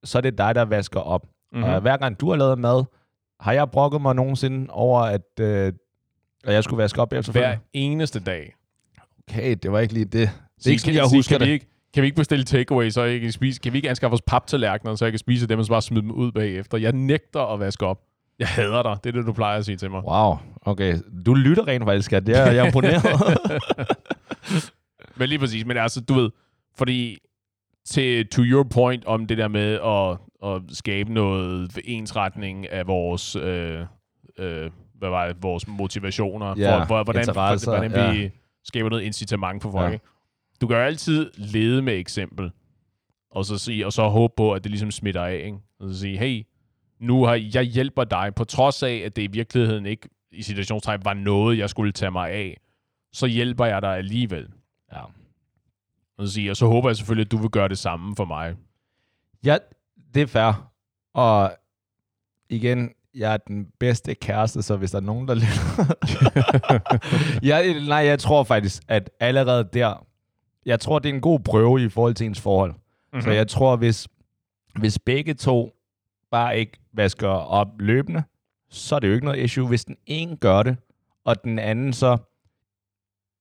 så 0.03 0.17
er 0.17 0.21
det 0.21 0.37
dig, 0.37 0.55
der 0.55 0.61
vasker 0.61 0.99
op. 0.99 1.27
Mm-hmm. 1.51 1.63
Og 1.63 1.81
hver 1.81 1.97
gang 1.97 2.19
du 2.19 2.29
har 2.29 2.37
lavet 2.37 2.59
mad, 2.59 2.83
har 3.39 3.51
jeg 3.51 3.71
brokket 3.71 4.01
mig 4.01 4.15
nogensinde 4.15 4.67
over, 4.69 5.01
at, 5.01 5.39
øh, 5.39 5.73
at 6.43 6.53
jeg 6.53 6.63
skulle 6.63 6.77
vaske 6.77 7.01
op 7.01 7.13
efterfølgende? 7.13 7.55
Hver 7.55 7.63
eneste 7.73 8.19
dag. 8.19 8.55
Okay, 9.29 9.55
det 9.63 9.71
var 9.71 9.79
ikke 9.79 9.93
lige 9.93 10.05
det. 10.05 10.29
Det 10.63 10.67
er 10.67 10.71
ikke 10.71 10.81
sådan, 10.81 10.95
jeg 10.95 11.03
kan, 11.09 11.17
husker 11.17 11.37
kan 11.37 11.45
Vi 11.45 11.45
det. 11.45 11.53
ikke, 11.53 11.65
kan 11.93 12.01
vi 12.01 12.07
ikke 12.07 12.15
bestille 12.15 12.43
takeaway, 12.45 12.89
så 12.89 13.03
jeg 13.03 13.21
kan 13.21 13.31
spise? 13.31 13.59
Kan 13.59 13.73
vi 13.73 13.77
ikke 13.77 13.89
anskaffe 13.89 14.13
os 14.13 14.21
paptallerkener, 14.27 14.95
så 14.95 15.05
jeg 15.05 15.11
kan 15.11 15.19
spise 15.19 15.47
dem, 15.47 15.59
og 15.59 15.65
så 15.65 15.71
bare 15.71 15.81
smide 15.81 16.01
dem 16.01 16.11
ud 16.11 16.31
bagefter? 16.31 16.77
Jeg 16.77 16.91
nægter 16.91 17.53
at 17.53 17.59
vaske 17.59 17.85
op. 17.85 17.99
Jeg 18.39 18.47
hader 18.47 18.83
dig. 18.83 18.97
Det 19.03 19.09
er 19.09 19.13
det, 19.19 19.27
du 19.27 19.33
plejer 19.33 19.57
at 19.57 19.65
sige 19.65 19.77
til 19.77 19.91
mig. 19.91 20.03
Wow, 20.03 20.35
okay. 20.61 20.97
Du 21.25 21.33
lytter 21.33 21.67
rent 21.67 21.83
faktisk, 21.83 22.05
skat. 22.05 22.27
Det 22.27 22.37
er 22.37 22.45
jeg 22.51 22.57
er 22.57 22.65
imponeret. 22.65 23.03
Men 25.17 25.29
lige 25.29 25.39
præcis. 25.39 25.65
Men 25.65 25.77
altså, 25.77 26.01
du 26.01 26.13
ved, 26.13 26.29
fordi 26.77 27.17
til 27.85 28.27
to 28.27 28.41
your 28.41 28.63
point 28.63 29.05
om 29.05 29.27
det 29.27 29.37
der 29.37 29.47
med 29.47 29.79
at, 29.85 30.17
at 30.49 30.61
skabe 30.77 31.13
noget 31.13 31.79
ensretning 31.85 32.71
af 32.71 32.87
vores, 32.87 33.35
øh, 33.35 33.79
øh, 34.39 34.69
hvad 34.99 35.09
var 35.09 35.27
det, 35.27 35.35
vores 35.41 35.67
motivationer, 35.67 36.53
Ja, 36.57 36.79
for, 36.79 36.85
for, 36.85 37.03
hvordan, 37.03 37.25
for, 37.25 37.65
hvordan 37.65 38.13
vi 38.15 38.29
skaber 38.63 38.89
noget 38.89 39.03
incitament 39.03 39.63
for 39.63 39.71
folk. 39.71 39.85
Ja. 39.85 39.91
Ja. 39.91 39.97
Du 40.61 40.67
kan 40.67 40.77
jo 40.77 40.83
altid 40.83 41.31
lede 41.35 41.81
med 41.81 41.97
eksempel, 41.97 42.51
og 43.31 43.45
så, 43.45 43.57
sige, 43.57 43.85
og 43.85 43.93
så 43.93 44.07
håbe 44.07 44.33
på, 44.37 44.53
at 44.53 44.63
det 44.63 44.71
ligesom 44.71 44.91
smitter 44.91 45.23
af. 45.23 45.35
Ikke? 45.35 45.57
Og 45.79 45.89
så 45.89 45.99
sige, 45.99 46.17
hey, 46.17 46.45
nu 46.99 47.25
har 47.25 47.49
jeg 47.53 47.63
hjælper 47.63 48.03
dig, 48.03 48.35
på 48.35 48.43
trods 48.43 48.83
af, 48.83 49.01
at 49.05 49.15
det 49.15 49.21
i 49.21 49.27
virkeligheden 49.27 49.85
ikke 49.85 50.09
i 50.31 50.41
situationstegn 50.41 51.05
var 51.05 51.13
noget, 51.13 51.57
jeg 51.57 51.69
skulle 51.69 51.91
tage 51.91 52.11
mig 52.11 52.29
af, 52.29 52.57
så 53.13 53.27
hjælper 53.27 53.65
jeg 53.65 53.81
dig 53.81 53.97
alligevel. 53.97 54.47
ja. 54.93 55.01
Og 56.17 56.27
så, 56.27 56.33
sige, 56.33 56.51
og 56.51 56.57
så 56.57 56.65
håber 56.65 56.89
jeg 56.89 56.95
selvfølgelig, 56.95 57.25
at 57.25 57.31
du 57.31 57.37
vil 57.37 57.49
gøre 57.49 57.69
det 57.69 57.77
samme 57.77 58.15
for 58.15 58.25
mig. 58.25 58.55
ja, 59.43 59.57
det 60.13 60.21
er 60.21 60.27
fair. 60.27 60.71
Og 61.13 61.51
igen, 62.49 62.89
jeg 63.13 63.33
er 63.33 63.37
den 63.37 63.67
bedste 63.79 64.15
kæreste, 64.15 64.61
så 64.61 64.75
hvis 64.77 64.91
der 64.91 64.97
er 64.97 65.01
nogen, 65.01 65.27
der 65.27 65.35
lytter... 65.35 65.95
jeg, 67.49 67.73
nej, 67.87 67.97
jeg 67.97 68.19
tror 68.19 68.43
faktisk, 68.43 68.83
at 68.87 69.09
allerede 69.19 69.69
der... 69.73 70.07
Jeg 70.65 70.79
tror, 70.79 70.99
det 70.99 71.09
er 71.09 71.13
en 71.13 71.21
god 71.21 71.39
prøve 71.39 71.83
i 71.85 71.89
forhold 71.89 72.13
til 72.13 72.25
ens 72.25 72.41
forhold. 72.41 72.71
Mm-hmm. 72.71 73.21
Så 73.21 73.31
jeg 73.31 73.47
tror, 73.47 73.75
hvis, 73.75 74.07
hvis 74.79 74.99
begge 74.99 75.33
to 75.33 75.71
bare 76.31 76.59
ikke 76.59 76.79
vasker 76.93 77.27
op 77.27 77.67
løbende, 77.79 78.23
så 78.69 78.95
er 78.95 78.99
det 78.99 79.07
jo 79.07 79.13
ikke 79.13 79.25
noget 79.25 79.39
issue. 79.39 79.67
Hvis 79.67 79.85
den 79.85 79.97
ene 80.05 80.35
gør 80.37 80.63
det, 80.63 80.77
og 81.25 81.43
den 81.43 81.59
anden 81.59 81.93
så 81.93 82.17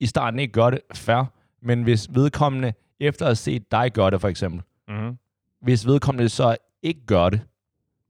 i 0.00 0.06
starten 0.06 0.40
ikke 0.40 0.52
gør 0.52 0.70
det, 0.70 0.80
fair. 0.94 1.24
Men 1.62 1.82
hvis 1.82 2.08
vedkommende, 2.14 2.72
efter 3.00 3.24
at 3.24 3.28
have 3.28 3.36
set 3.36 3.70
dig 3.72 3.92
gøre 3.92 4.10
det 4.10 4.20
for 4.20 4.28
eksempel, 4.28 4.62
Mm-hmm. 4.88 5.18
hvis 5.62 5.86
vedkommende 5.86 6.28
så 6.28 6.56
ikke 6.82 7.06
gør 7.06 7.28
det, 7.28 7.40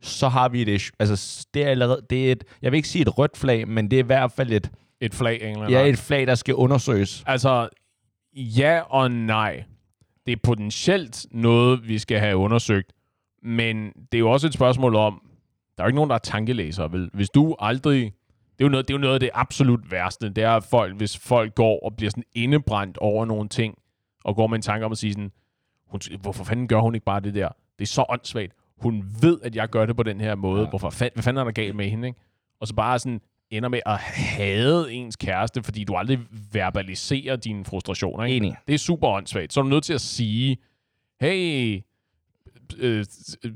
så 0.01 0.29
har 0.29 0.49
vi 0.49 0.62
et 0.62 0.68
issue. 0.68 0.94
Altså, 0.99 1.46
det 1.55 1.64
er 1.64 1.68
allerede, 1.68 2.07
det 2.11 2.29
er 2.29 2.33
et, 2.33 2.44
jeg 2.62 2.73
vil 2.73 2.77
ikke 2.77 2.88
sige 2.88 3.03
et 3.03 3.18
rødt 3.18 3.37
flag, 3.37 3.68
men 3.68 3.90
det 3.90 3.96
er 3.96 4.03
i 4.03 4.07
hvert 4.07 4.33
fald 4.33 4.53
et, 4.53 4.70
Et 5.01 5.14
flag, 5.14 5.40
eller 5.42 5.70
ja, 5.70 5.87
et 5.87 5.99
flag, 5.99 6.27
der 6.27 6.35
skal 6.35 6.55
undersøges. 6.55 7.25
Altså, 7.27 7.68
ja 8.33 8.81
og 8.81 9.11
nej. 9.11 9.64
Det 10.27 10.33
er 10.33 10.37
potentielt 10.43 11.27
noget, 11.31 11.88
vi 11.88 11.99
skal 11.99 12.19
have 12.19 12.37
undersøgt. 12.37 12.93
Men 13.43 13.93
det 14.12 14.14
er 14.14 14.19
jo 14.19 14.31
også 14.31 14.47
et 14.47 14.55
spørgsmål 14.55 14.95
om, 14.95 15.23
der 15.77 15.83
er 15.83 15.87
jo 15.87 15.88
ikke 15.88 15.97
nogen, 15.97 16.11
der 16.11 16.14
er 16.14 16.21
tankelæsere, 16.21 16.93
vel? 16.93 17.11
Hvis 17.12 17.31
du 17.31 17.57
aldrig... 17.59 18.14
Det 18.59 18.64
er, 18.64 18.69
jo 18.69 18.71
noget, 18.71 18.88
det 18.88 18.95
er 18.95 18.99
jo 18.99 19.01
noget 19.01 19.14
af 19.14 19.21
det 19.21 19.31
absolut 19.35 19.90
værste. 19.90 20.29
Det 20.29 20.45
er, 20.45 20.51
at 20.51 20.64
folk, 20.64 20.97
hvis 20.97 21.19
folk 21.19 21.55
går 21.55 21.85
og 21.85 21.97
bliver 21.97 22.11
sådan 22.11 22.25
indebrændt 22.35 22.99
over 22.99 23.25
nogle 23.25 23.49
ting, 23.49 23.75
og 24.25 24.37
går 24.37 24.47
med 24.47 24.57
en 24.57 24.62
tanke 24.62 24.87
om 24.87 24.93
at 24.93 24.99
sige 24.99 25.12
sådan, 25.12 25.33
hun, 25.87 26.01
hvorfor 26.21 26.45
fanden 26.45 26.69
gør 26.69 26.81
hun 26.81 26.95
ikke 26.95 27.05
bare 27.05 27.21
det 27.21 27.35
der? 27.35 27.49
Det 27.79 27.85
er 27.85 27.88
så 27.88 28.05
åndssvagt. 28.09 28.53
Hun 28.77 29.05
ved, 29.23 29.40
at 29.43 29.57
jeg 29.57 29.69
gør 29.69 29.87
det 29.87 29.97
på 29.97 30.03
den 30.03 30.21
her 30.21 30.35
måde. 30.35 30.62
Ja. 30.62 30.69
Hvorfor 30.69 30.90
fanden, 30.90 31.14
hvad 31.14 31.23
fanden 31.23 31.40
er 31.40 31.45
der 31.45 31.51
galt 31.51 31.77
med 31.77 31.90
hende? 31.90 32.09
Ikke? 32.09 32.21
Og 32.61 32.69
så 32.69 32.75
bare 32.75 32.99
sådan 32.99 33.21
ender 33.51 33.69
med 33.69 33.81
at 33.87 33.99
hade 33.99 34.93
ens 34.93 35.17
kæreste, 35.17 35.63
fordi 35.63 35.85
du 35.85 35.95
aldrig 35.95 36.19
verbaliserer 36.53 37.37
dine 37.37 37.65
frustrationer. 37.65 38.25
Ikke? 38.25 38.37
Enig. 38.37 38.57
Det 38.67 38.75
er 38.75 38.79
super 38.79 39.09
åndssvagt. 39.09 39.53
Så 39.53 39.61
er 39.61 39.63
du 39.65 39.69
nødt 39.71 39.85
til 39.85 39.93
at 39.95 40.01
sige, 40.01 40.57
hey, 41.21 41.83
øh, 42.79 43.05
øh, 43.45 43.55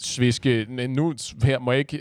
sviske, 0.00 0.66
nu 0.88 1.14
her 1.44 1.58
må 1.58 1.72
jeg 1.72 1.78
ikke 1.78 2.00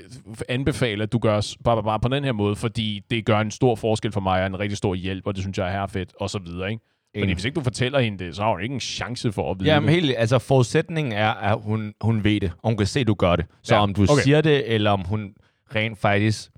anbefale, 0.50 1.04
at 1.04 1.12
du 1.12 1.18
gør 1.20 1.42
bare, 1.64 1.84
bare 1.84 2.00
på 2.00 2.08
den 2.08 2.24
her 2.24 2.32
måde, 2.32 2.56
fordi 2.56 3.02
det 3.10 3.26
gør 3.26 3.40
en 3.40 3.52
stor 3.52 3.76
forskel 3.76 4.12
for 4.12 4.22
mig, 4.22 4.42
og 4.42 4.48
en 4.48 4.60
rigtig 4.60 4.78
stor 4.78 4.96
hjælp, 4.96 5.28
og 5.28 5.36
det 5.36 5.44
synes 5.44 5.58
jeg 5.58 5.68
er 5.68 5.72
herfedt, 5.72 6.14
og 6.20 6.30
så 6.30 6.40
videre, 6.40 6.72
ikke? 6.72 6.84
Fordi 7.20 7.34
hvis 7.34 7.46
ikke 7.46 7.56
du 7.56 7.62
fortæller 7.62 8.00
hende 8.00 8.26
det, 8.26 8.36
så 8.36 8.44
har 8.44 8.52
hun 8.52 8.62
ikke 8.64 8.74
en 8.74 8.80
chance 8.80 9.32
for 9.32 9.52
at 9.52 9.60
vide 9.60 9.70
Jamen 9.74 9.88
det. 9.94 10.02
helt, 10.02 10.16
altså 10.18 10.40
forudsætningen 10.40 11.14
er, 11.14 11.30
at 11.30 11.58
hun, 11.62 11.94
hun 12.02 12.24
ved 12.24 12.40
det, 12.40 12.52
og 12.64 12.70
hun 12.70 12.78
kan 12.78 12.88
se, 12.88 13.00
at 13.00 13.08
du 13.08 13.14
gør 13.14 13.36
det. 13.36 13.46
Så 13.64 13.76
Ja, 13.76 13.82
om 13.82 13.94
du 13.94 14.04
okay. 14.04 14.24
siger 14.24 14.42
det, 14.42 14.74
eller 14.74 14.92
om 14.92 15.02
hun 15.02 15.34
rent 15.76 15.98
faktisk 15.98 16.50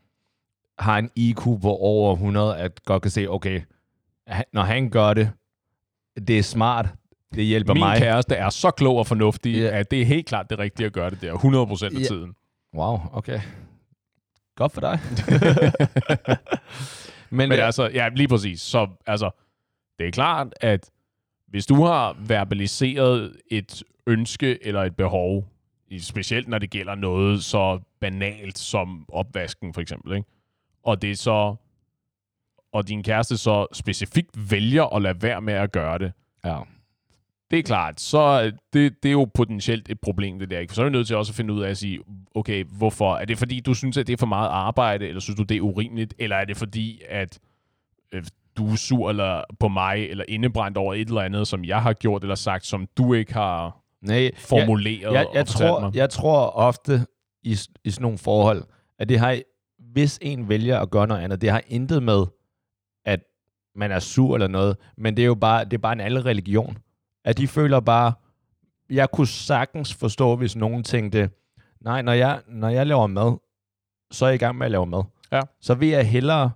har 0.79 0.97
en 0.97 1.09
IQ 1.15 1.37
på 1.43 1.75
over 1.79 2.13
100, 2.13 2.57
at 2.57 2.83
godt 2.85 3.01
kan 3.01 3.11
se, 3.11 3.27
okay, 3.29 3.61
når 4.53 4.61
han 4.61 4.89
gør 4.89 5.13
det, 5.13 5.31
det 6.27 6.39
er 6.39 6.43
smart, 6.43 6.87
det 7.35 7.43
hjælper 7.45 7.73
Min 7.73 7.81
mig. 7.81 7.97
kæreste 7.97 8.35
er 8.35 8.49
så 8.49 8.71
klog 8.71 8.97
og 8.97 9.07
fornuftig, 9.07 9.55
Ja. 9.55 9.79
at 9.79 9.91
det 9.91 10.01
er 10.01 10.05
helt 10.05 10.25
klart 10.27 10.49
det 10.49 10.59
rigtige 10.59 10.85
at 10.85 10.93
gøre 10.93 11.09
det 11.09 11.21
der, 11.21 11.33
100% 11.33 11.95
af 11.95 11.99
Ja. 11.99 12.05
tiden. 12.05 12.33
Wow, 12.75 12.99
okay. 13.13 13.39
Godt 14.55 14.71
for 14.71 14.81
dig. 14.81 14.99
Men, 17.29 17.49
Men 17.49 17.59
altså, 17.59 17.89
ja, 17.93 18.09
lige 18.09 18.27
præcis. 18.27 18.61
Så 18.61 18.87
altså, 19.07 19.29
det 19.99 20.07
er 20.07 20.11
klart, 20.11 20.47
at 20.61 20.89
hvis 21.47 21.65
du 21.65 21.83
har 21.83 22.15
verbaliseret 22.19 23.35
et 23.51 23.83
ønske 24.07 24.65
eller 24.67 24.83
et 24.83 24.95
behov, 24.95 25.45
specielt 25.99 26.47
når 26.47 26.57
det 26.59 26.69
gælder 26.69 26.95
noget 26.95 27.43
så 27.43 27.79
banalt 28.01 28.57
som 28.57 29.05
opvasken 29.09 29.73
for 29.73 29.81
eksempel, 29.81 30.15
ikke? 30.17 30.29
Og 30.87 31.01
det 31.01 31.11
er 31.11 31.15
så 31.15 31.55
og 32.71 32.87
din 32.87 33.03
kæreste 33.03 33.37
så 33.37 33.67
specifikt 33.73 34.51
vælger 34.51 34.95
at 34.95 35.01
lade 35.01 35.21
være 35.21 35.41
med 35.41 35.53
at 35.53 35.71
gøre 35.71 35.97
det, 35.97 36.11
ja. 36.45 36.59
det 37.51 37.59
er 37.59 37.63
klart, 37.63 38.01
så 38.01 38.51
det, 38.73 39.03
det 39.03 39.09
er 39.09 39.13
jo 39.13 39.25
potentielt 39.33 39.89
et 39.89 39.99
problem, 40.01 40.39
det 40.39 40.49
der. 40.49 40.59
Ikke? 40.59 40.71
For 40.71 40.75
så 40.75 40.81
er 40.81 40.85
du 40.85 40.91
nødt 40.91 41.07
til 41.07 41.15
også 41.15 41.31
at 41.31 41.35
finde 41.35 41.53
ud 41.53 41.61
af 41.61 41.69
at 41.69 41.77
sige, 41.77 41.99
okay, 42.35 42.63
hvorfor? 42.63 43.15
Er 43.15 43.25
det 43.25 43.37
fordi, 43.37 43.59
du 43.59 43.73
synes, 43.73 43.97
at 43.97 44.07
det 44.07 44.13
er 44.13 44.17
for 44.17 44.25
meget 44.25 44.49
arbejde, 44.49 45.07
eller 45.07 45.19
synes 45.19 45.37
du, 45.37 45.43
det 45.43 45.57
er 45.57 45.61
urimeligt? 45.61 46.13
Eller 46.19 46.35
er 46.35 46.45
det 46.45 46.57
fordi, 46.57 47.01
at 47.09 47.39
øh, 48.11 48.23
du 48.57 48.71
er 48.71 48.75
sur 48.75 49.09
eller 49.09 49.43
på 49.59 49.67
mig, 49.67 50.09
eller 50.09 50.25
indebrændt 50.27 50.77
over 50.77 50.93
et 50.93 51.07
eller 51.07 51.21
andet, 51.21 51.47
som 51.47 51.65
jeg 51.65 51.81
har 51.81 51.93
gjort 51.93 52.21
eller 52.21 52.35
sagt, 52.35 52.65
som 52.65 52.87
du 52.97 53.13
ikke 53.13 53.33
har 53.33 53.83
Nej, 54.01 54.31
formuleret 54.37 55.01
jeg, 55.01 55.13
jeg, 55.13 55.27
jeg, 55.33 55.45
tror, 55.47 55.79
mig? 55.79 55.95
jeg 55.95 56.09
tror 56.09 56.39
ofte 56.49 57.05
i, 57.43 57.57
i 57.83 57.89
sådan 57.89 58.01
nogle 58.01 58.17
forhold, 58.17 58.63
at 58.99 59.09
det 59.09 59.19
har, 59.19 59.41
hvis 59.97 60.19
en 60.21 60.49
vælger 60.49 60.79
at 60.79 60.89
gøre 60.89 61.07
noget 61.07 61.21
andet, 61.21 61.41
det 61.41 61.51
har 61.51 61.61
intet 61.67 62.03
med, 62.03 62.25
at 63.05 63.19
man 63.75 63.91
er 63.91 63.99
sur 63.99 64.35
eller 64.35 64.47
noget, 64.47 64.77
men 64.97 65.17
det 65.17 65.23
er 65.23 65.25
jo 65.25 65.35
bare, 65.35 65.65
det 65.65 65.73
er 65.73 65.77
bare 65.77 65.93
en 65.93 65.99
anden 65.99 66.25
religion. 66.25 66.77
At 67.25 67.37
de 67.37 67.47
føler 67.47 67.79
bare, 67.79 68.13
jeg 68.89 69.11
kunne 69.11 69.27
sagtens 69.27 69.93
forstå, 69.93 70.35
hvis 70.35 70.55
nogen 70.55 70.83
tænkte, 70.83 71.29
nej, 71.81 72.01
når 72.01 72.11
jeg, 72.11 72.41
når 72.47 72.69
jeg 72.69 72.87
laver 72.87 73.07
mad, 73.07 73.37
så 74.11 74.25
er 74.25 74.29
jeg 74.29 74.35
i 74.35 74.37
gang 74.37 74.57
med 74.57 74.65
at 74.65 74.71
lave 74.71 74.85
mad. 74.85 75.03
Ja. 75.31 75.41
Så 75.61 75.73
vil 75.75 75.89
jeg 75.89 76.07
hellere 76.07 76.51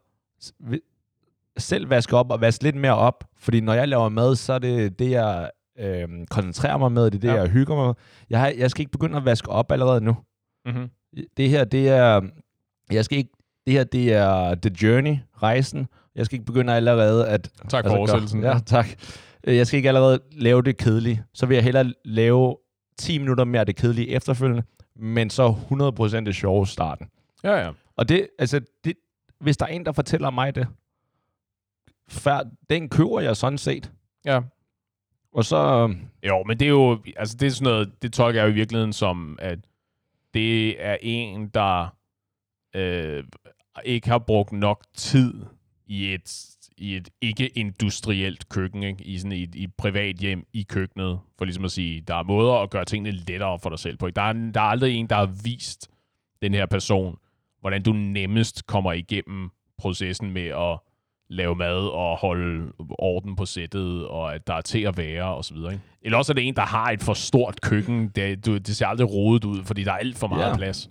selv 1.58 1.89
vaske 1.89 2.17
op 2.17 2.32
og 2.32 2.41
vaske 2.41 2.63
lidt 2.63 2.75
mere 2.75 2.95
op, 2.95 3.23
fordi 3.38 3.62
når 3.62 3.73
jeg 3.73 3.88
laver 3.88 4.10
mad, 4.10 4.36
så 4.36 4.54
er 4.54 4.60
det 4.60 4.99
det, 4.99 5.12
jeg 5.12 5.51
øh, 5.80 6.08
koncentrerer 6.30 6.77
mig 6.77 6.91
med, 6.91 7.06
det 7.06 7.15
er 7.15 7.19
det, 7.19 7.27
ja. 7.27 7.41
jeg 7.41 7.49
hygger 7.49 7.75
mig 7.75 7.86
med. 7.86 7.93
Jeg, 8.30 8.39
har, 8.39 8.54
jeg 8.58 8.71
skal 8.71 8.82
ikke 8.82 8.91
begynde 8.91 9.17
at 9.17 9.25
vaske 9.25 9.49
op 9.49 9.71
allerede 9.71 10.01
nu. 10.01 10.17
Mm-hmm. 10.65 10.89
Det 11.38 11.49
her, 11.49 11.63
det 11.63 11.89
er, 11.89 12.21
jeg 12.93 13.06
skal 13.06 13.17
ikke, 13.17 13.30
det 13.65 13.73
her, 13.73 13.84
det 13.84 14.13
er 14.13 14.56
The 14.56 14.71
Journey, 14.82 15.17
rejsen. 15.43 15.88
Jeg 16.15 16.25
skal 16.25 16.36
ikke 16.36 16.45
begynde 16.45 16.73
allerede 16.73 17.27
at... 17.27 17.49
Tak 17.69 17.86
for 17.86 17.97
oversættelsen. 17.97 18.43
Ja, 18.43 18.60
tak. 18.65 18.88
Øh, 19.43 19.56
Jeg 19.58 19.67
skal 19.67 19.77
ikke 19.77 19.89
allerede 19.89 20.19
lave 20.32 20.62
det 20.62 20.77
kedelige. 20.77 21.23
Så 21.34 21.45
vil 21.45 21.56
jeg 21.56 21.63
hellere 21.63 21.93
lave 22.06 22.58
10 22.97 23.17
minutter 23.17 23.44
mere 23.44 23.60
af 23.60 23.65
det 23.65 23.75
kedelige 23.75 24.08
efterfølgende, 24.10 24.63
men 24.96 25.29
så 25.29 25.56
100% 26.21 26.25
det 26.25 26.35
sjove 26.35 26.67
starten. 26.67 27.08
ja, 27.44 27.56
ja. 27.65 27.71
Og 27.96 28.10
det, 28.10 28.27
altså, 28.39 28.62
det, 28.83 28.94
hvis 29.39 29.58
der 29.58 29.65
er 29.65 29.69
en, 29.69 29.85
der 29.85 29.92
fortæller 29.92 30.29
mig 30.29 30.56
det, 30.56 30.67
fær, 32.10 32.39
den 32.69 32.89
køber 32.89 33.19
jeg 33.19 33.37
sådan 33.37 33.58
set. 33.58 33.92
ja. 34.25 34.39
Og 35.33 35.46
så, 35.46 35.94
Jo, 36.27 36.44
men 36.44 36.60
det 36.60 36.65
er 36.65 36.69
jo, 36.69 37.00
altså 37.17 37.37
det 37.39 37.46
er 37.46 37.52
sådan 37.52 37.71
noget, 37.71 37.92
det 38.02 38.13
tolker 38.13 38.39
jeg 38.42 38.48
jo 38.48 38.52
i 38.52 38.56
virkeligheden 38.56 38.94
som, 38.94 39.37
at 39.42 39.60
det 40.33 40.85
er 40.85 40.98
en, 41.02 41.48
der 41.48 41.96
øh, 42.74 43.24
ikke 43.86 44.10
har 44.10 44.17
brugt 44.17 44.52
nok 44.52 44.84
tid 44.94 45.34
i 45.88 46.13
et, 46.13 46.48
i 46.78 46.96
et 46.96 47.10
ikke-industrielt 47.22 48.50
køkken, 48.50 48.84
ikke? 48.84 49.04
i 49.04 49.17
sådan 49.17 49.32
et, 49.32 49.56
i 49.56 49.63
et 49.63 49.74
privat 49.78 50.15
hjem 50.15 50.46
i 50.54 50.63
køkkenet, 50.69 51.19
for 51.38 51.46
ligesom 51.46 51.65
at 51.65 51.72
sige, 51.72 52.02
der 52.02 52.15
er 52.15 52.24
måder 52.24 52.54
at 52.54 52.69
gøre 52.69 52.86
tingene 52.86 53.12
lettere 53.12 53.60
for 53.60 53.69
dig 53.69 53.80
selv 53.80 53.98
på. 53.98 54.08
Ikke? 54.08 54.15
Der, 54.15 54.22
er, 54.22 54.34
der 54.34 54.62
er 54.62 54.65
aldrig 54.65 54.96
en, 54.96 55.08
der 55.08 55.15
har 55.15 55.30
vist 55.44 55.90
den 56.42 56.54
her 56.54 56.65
person, 56.65 57.17
hvordan 57.60 57.84
du 57.84 57.94
nemmest 57.94 58.67
kommer 58.67 58.92
igennem 58.94 59.50
processen 59.78 60.32
med 60.32 60.46
at 60.48 60.80
lave 61.30 61.56
mad 61.56 61.78
og 61.78 62.17
holde 62.17 62.72
orden 63.00 63.36
på 63.36 63.46
sættet, 63.46 64.08
og 64.08 64.36
at 64.36 64.48
der 64.48 64.54
er 64.54 64.62
til 64.62 64.80
at 64.82 64.98
være, 64.98 65.24
og 65.36 65.46
så 65.46 65.54
videre. 65.54 65.72
Ikke? 65.74 65.84
Eller 66.02 66.17
også 66.17 66.32
er 66.32 66.34
det 66.34 66.48
en, 66.48 66.56
der 66.56 66.62
har 66.65 66.92
et 66.92 67.02
for 67.04 67.13
stort 67.13 67.62
køkken. 67.62 68.08
Det, 68.08 68.46
du, 68.46 68.58
det 68.58 68.76
ser 68.76 68.88
aldrig 68.88 69.10
rodet 69.13 69.46
ud, 69.46 69.63
fordi 69.63 69.84
der 69.84 69.92
er 69.92 69.98
alt 69.98 70.17
for 70.17 70.28
meget 70.28 70.50
Ja. 70.52 70.58
plads. 70.58 70.90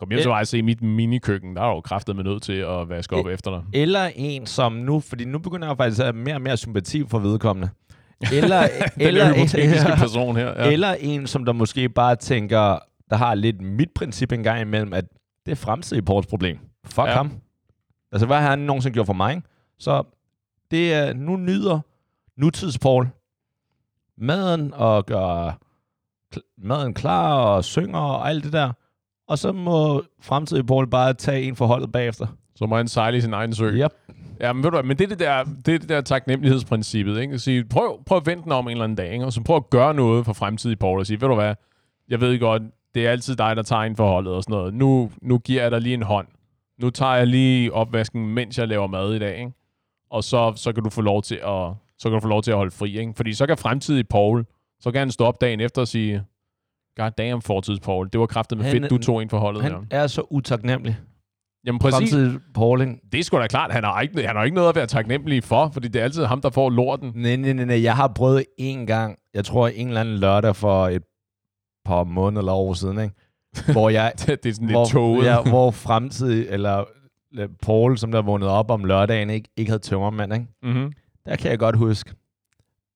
Kom 0.00 0.08
hjem 0.10 0.20
til 0.20 0.28
mig 0.28 0.40
og 0.40 0.46
se 0.46 0.62
mit 0.62 0.82
minikøkken. 0.82 1.56
Der 1.56 1.62
er 1.62 1.66
jo 1.68 1.80
kraftet 1.80 2.16
med 2.16 2.24
nødt 2.24 2.42
til 2.42 2.52
at 2.52 2.88
vaske 2.88 3.16
op 3.16 3.26
Eh, 3.26 3.32
efter 3.32 3.50
dig. 3.50 3.62
Eller 3.72 4.10
en, 4.16 4.46
som 4.46 4.72
nu, 4.72 5.00
fordi 5.00 5.24
nu 5.24 5.38
begynder 5.38 5.68
jeg 5.68 5.76
faktisk 5.76 6.00
at 6.00 6.06
have 6.06 6.16
mere 6.16 6.34
og 6.34 6.42
mere 6.42 6.56
sympati 6.56 7.04
for 7.08 7.18
vedkommende. 7.18 7.68
Eller, 8.32 8.68
eller, 8.96 9.34
hypotetiske 9.34 9.92
person 9.98 10.36
her. 10.40 10.48
Ja. 10.64 10.70
eller 10.72 10.94
en, 11.00 11.26
som 11.26 11.44
der 11.44 11.52
måske 11.52 11.88
bare 11.88 12.16
tænker, 12.16 12.78
der 13.10 13.16
har 13.16 13.34
lidt 13.34 13.60
mit 13.60 13.88
princip 13.94 14.32
en 14.32 14.42
gang 14.42 14.60
imellem, 14.60 14.92
at 14.92 15.04
det 15.46 15.52
er 15.52 15.56
fremtidig 15.56 16.04
Pauls 16.04 16.26
problem. 16.26 16.58
Fuck 16.84 17.06
Ja. 17.06 17.12
ham. 17.12 17.32
Altså, 18.12 18.26
hvad 18.26 18.36
har 18.36 18.50
han 18.50 18.58
nogensinde 18.58 18.94
gjort 18.94 19.06
for 19.06 19.12
mig? 19.12 19.34
ikke? 19.36 19.48
Så 19.78 20.02
det 20.70 20.94
er, 20.94 21.12
nu 21.12 21.36
nyder 21.36 21.80
nutids 22.36 22.78
Paul 22.78 23.08
maden 24.18 24.74
og 24.74 25.06
gør 25.06 25.58
maden 26.58 26.94
klar 26.94 27.34
og 27.34 27.64
synger 27.64 27.98
og 27.98 28.28
alt 28.28 28.44
det 28.44 28.52
der. 28.52 28.72
Og 29.30 29.38
så 29.38 29.52
må 29.52 30.02
fremtidig 30.20 30.66
Paul 30.66 30.86
bare 30.86 31.14
tage 31.14 31.42
en 31.42 31.56
for 31.56 31.66
holdet 31.66 31.92
bagefter. 31.92 32.26
Så 32.56 32.66
må 32.66 32.76
han 32.76 32.88
sejle 32.88 33.16
i 33.16 33.20
sin 33.20 33.32
egen 33.32 33.54
sø. 33.54 33.70
Yep. 33.70 33.92
Ja, 34.40 34.52
men 34.52 34.62
ved 34.62 34.70
du 34.70 34.76
hvad, 34.76 34.82
men 34.82 34.98
det 34.98 35.04
er 35.04 35.08
det 35.08 35.18
der, 35.18 35.44
det 35.66 35.74
er 35.74 35.78
det 35.78 35.88
der 35.88 36.00
taknemmelighedsprincippet, 36.00 37.20
ikke? 37.20 37.34
At 37.34 37.40
sige, 37.40 37.64
prøv, 37.64 38.04
prøv 38.06 38.18
at 38.18 38.26
vente 38.26 38.44
den 38.44 38.52
om 38.52 38.66
en 38.66 38.70
eller 38.70 38.84
anden 38.84 38.96
dag, 38.96 39.12
ikke? 39.12 39.24
Og 39.24 39.32
så 39.32 39.42
prøv 39.42 39.56
at 39.56 39.70
gøre 39.70 39.94
noget 39.94 40.24
for 40.24 40.32
fremtidig 40.32 40.78
Paul 40.78 40.98
og 40.98 41.06
sige, 41.06 41.20
ved 41.20 41.28
du 41.28 41.34
hvad, 41.34 41.54
jeg 42.08 42.20
ved 42.20 42.40
godt, 42.40 42.62
det 42.94 43.06
er 43.06 43.10
altid 43.10 43.36
dig, 43.36 43.56
der 43.56 43.62
tager 43.62 43.82
en 43.82 43.96
forholdet 43.96 44.32
og 44.32 44.42
sådan 44.42 44.52
noget. 44.52 44.74
Nu, 44.74 45.10
nu 45.22 45.38
giver 45.38 45.62
jeg 45.62 45.70
dig 45.70 45.80
lige 45.80 45.94
en 45.94 46.02
hånd. 46.02 46.26
Nu 46.78 46.90
tager 46.90 47.14
jeg 47.14 47.26
lige 47.26 47.72
opvasken, 47.72 48.34
mens 48.34 48.58
jeg 48.58 48.68
laver 48.68 48.86
mad 48.86 49.14
i 49.14 49.18
dag, 49.18 49.38
ikke? 49.38 49.52
Og 50.10 50.24
så, 50.24 50.52
så 50.56 50.72
kan 50.72 50.84
du 50.84 50.90
få 50.90 51.00
lov 51.00 51.22
til 51.22 51.34
at 51.34 51.72
så 51.98 52.08
kan 52.08 52.12
du 52.12 52.20
få 52.20 52.28
lov 52.28 52.42
til 52.42 52.50
at 52.50 52.56
holde 52.56 52.70
fri, 52.70 52.98
ikke? 52.98 53.12
Fordi 53.16 53.32
så 53.32 53.46
kan 53.46 53.56
fremtidig 53.56 54.08
Paul, 54.08 54.44
så 54.80 54.90
kan 54.90 54.98
han 54.98 55.10
stå 55.10 55.24
op 55.24 55.40
dagen 55.40 55.60
efter 55.60 55.82
og 55.82 55.88
sige, 55.88 56.24
God 56.96 57.10
damn, 57.18 57.42
fortids 57.42 57.80
Paul, 57.80 58.08
det 58.12 58.20
var 58.20 58.26
kraftet 58.26 58.58
med 58.58 58.64
Han- 58.66 58.74
fedt, 58.80 58.90
du 58.90 58.98
tog 58.98 59.22
en 59.22 59.30
forholdet 59.30 59.62
Han 59.62 59.72
der. 59.72 59.78
er 59.90 60.06
så 60.06 60.22
utaknemmelig. 60.30 60.96
Jamen 61.66 61.78
præcis, 61.78 61.96
Fremtidig 61.98 62.40
Paul, 62.54 62.80
ikke? 62.80 62.94
det 63.12 63.20
er 63.20 63.24
sgu 63.24 63.38
da 63.38 63.46
klart, 63.46 63.72
han 63.72 63.84
har 63.84 64.00
ikke, 64.00 64.26
han 64.26 64.36
har 64.36 64.44
ikke 64.44 64.54
noget 64.54 64.68
at 64.68 64.76
være 64.76 64.86
taknemmelig 64.86 65.44
for, 65.44 65.70
fordi 65.72 65.88
det 65.88 66.00
er 66.00 66.04
altid 66.04 66.24
ham, 66.24 66.40
der 66.40 66.50
får 66.50 66.70
lorten. 66.70 67.12
Nej, 67.14 67.36
nej, 67.36 67.52
nej, 67.52 67.64
nej. 67.64 67.82
Jeg 67.82 67.96
har 67.96 68.08
prøvet 68.08 68.44
en 68.58 68.86
gang, 68.86 69.18
jeg 69.34 69.44
tror 69.44 69.68
en 69.68 69.88
eller 69.88 70.00
anden 70.00 70.16
lørdag 70.16 70.56
for 70.56 70.88
et 70.88 71.02
par 71.84 72.04
måneder 72.04 72.40
eller 72.40 72.52
år 72.52 72.72
siden, 72.74 72.98
ikke? 73.00 73.14
hvor 73.72 73.90
jeg 73.90 74.12
det 74.16 74.46
er 74.46 74.52
sådan 74.52 74.66
lidt 74.68 74.70
hvor, 74.78 74.84
toget. 74.86 75.24
ja, 75.26 75.42
hvor 75.42 75.70
fremtidig, 75.70 76.46
eller 76.48 76.84
eller 77.32 77.48
Paul, 77.62 77.98
som 77.98 78.12
der 78.12 78.22
vågnede 78.22 78.50
op 78.50 78.70
om 78.70 78.84
lørdagen, 78.84 79.30
ikke, 79.30 79.48
ikke 79.56 79.70
havde 79.70 79.82
tømmermand, 79.82 80.32
ikke? 80.34 80.46
Mm-hmm. 80.62 80.92
Der 81.26 81.36
kan 81.36 81.50
jeg 81.50 81.58
godt 81.58 81.76
huske. 81.76 82.12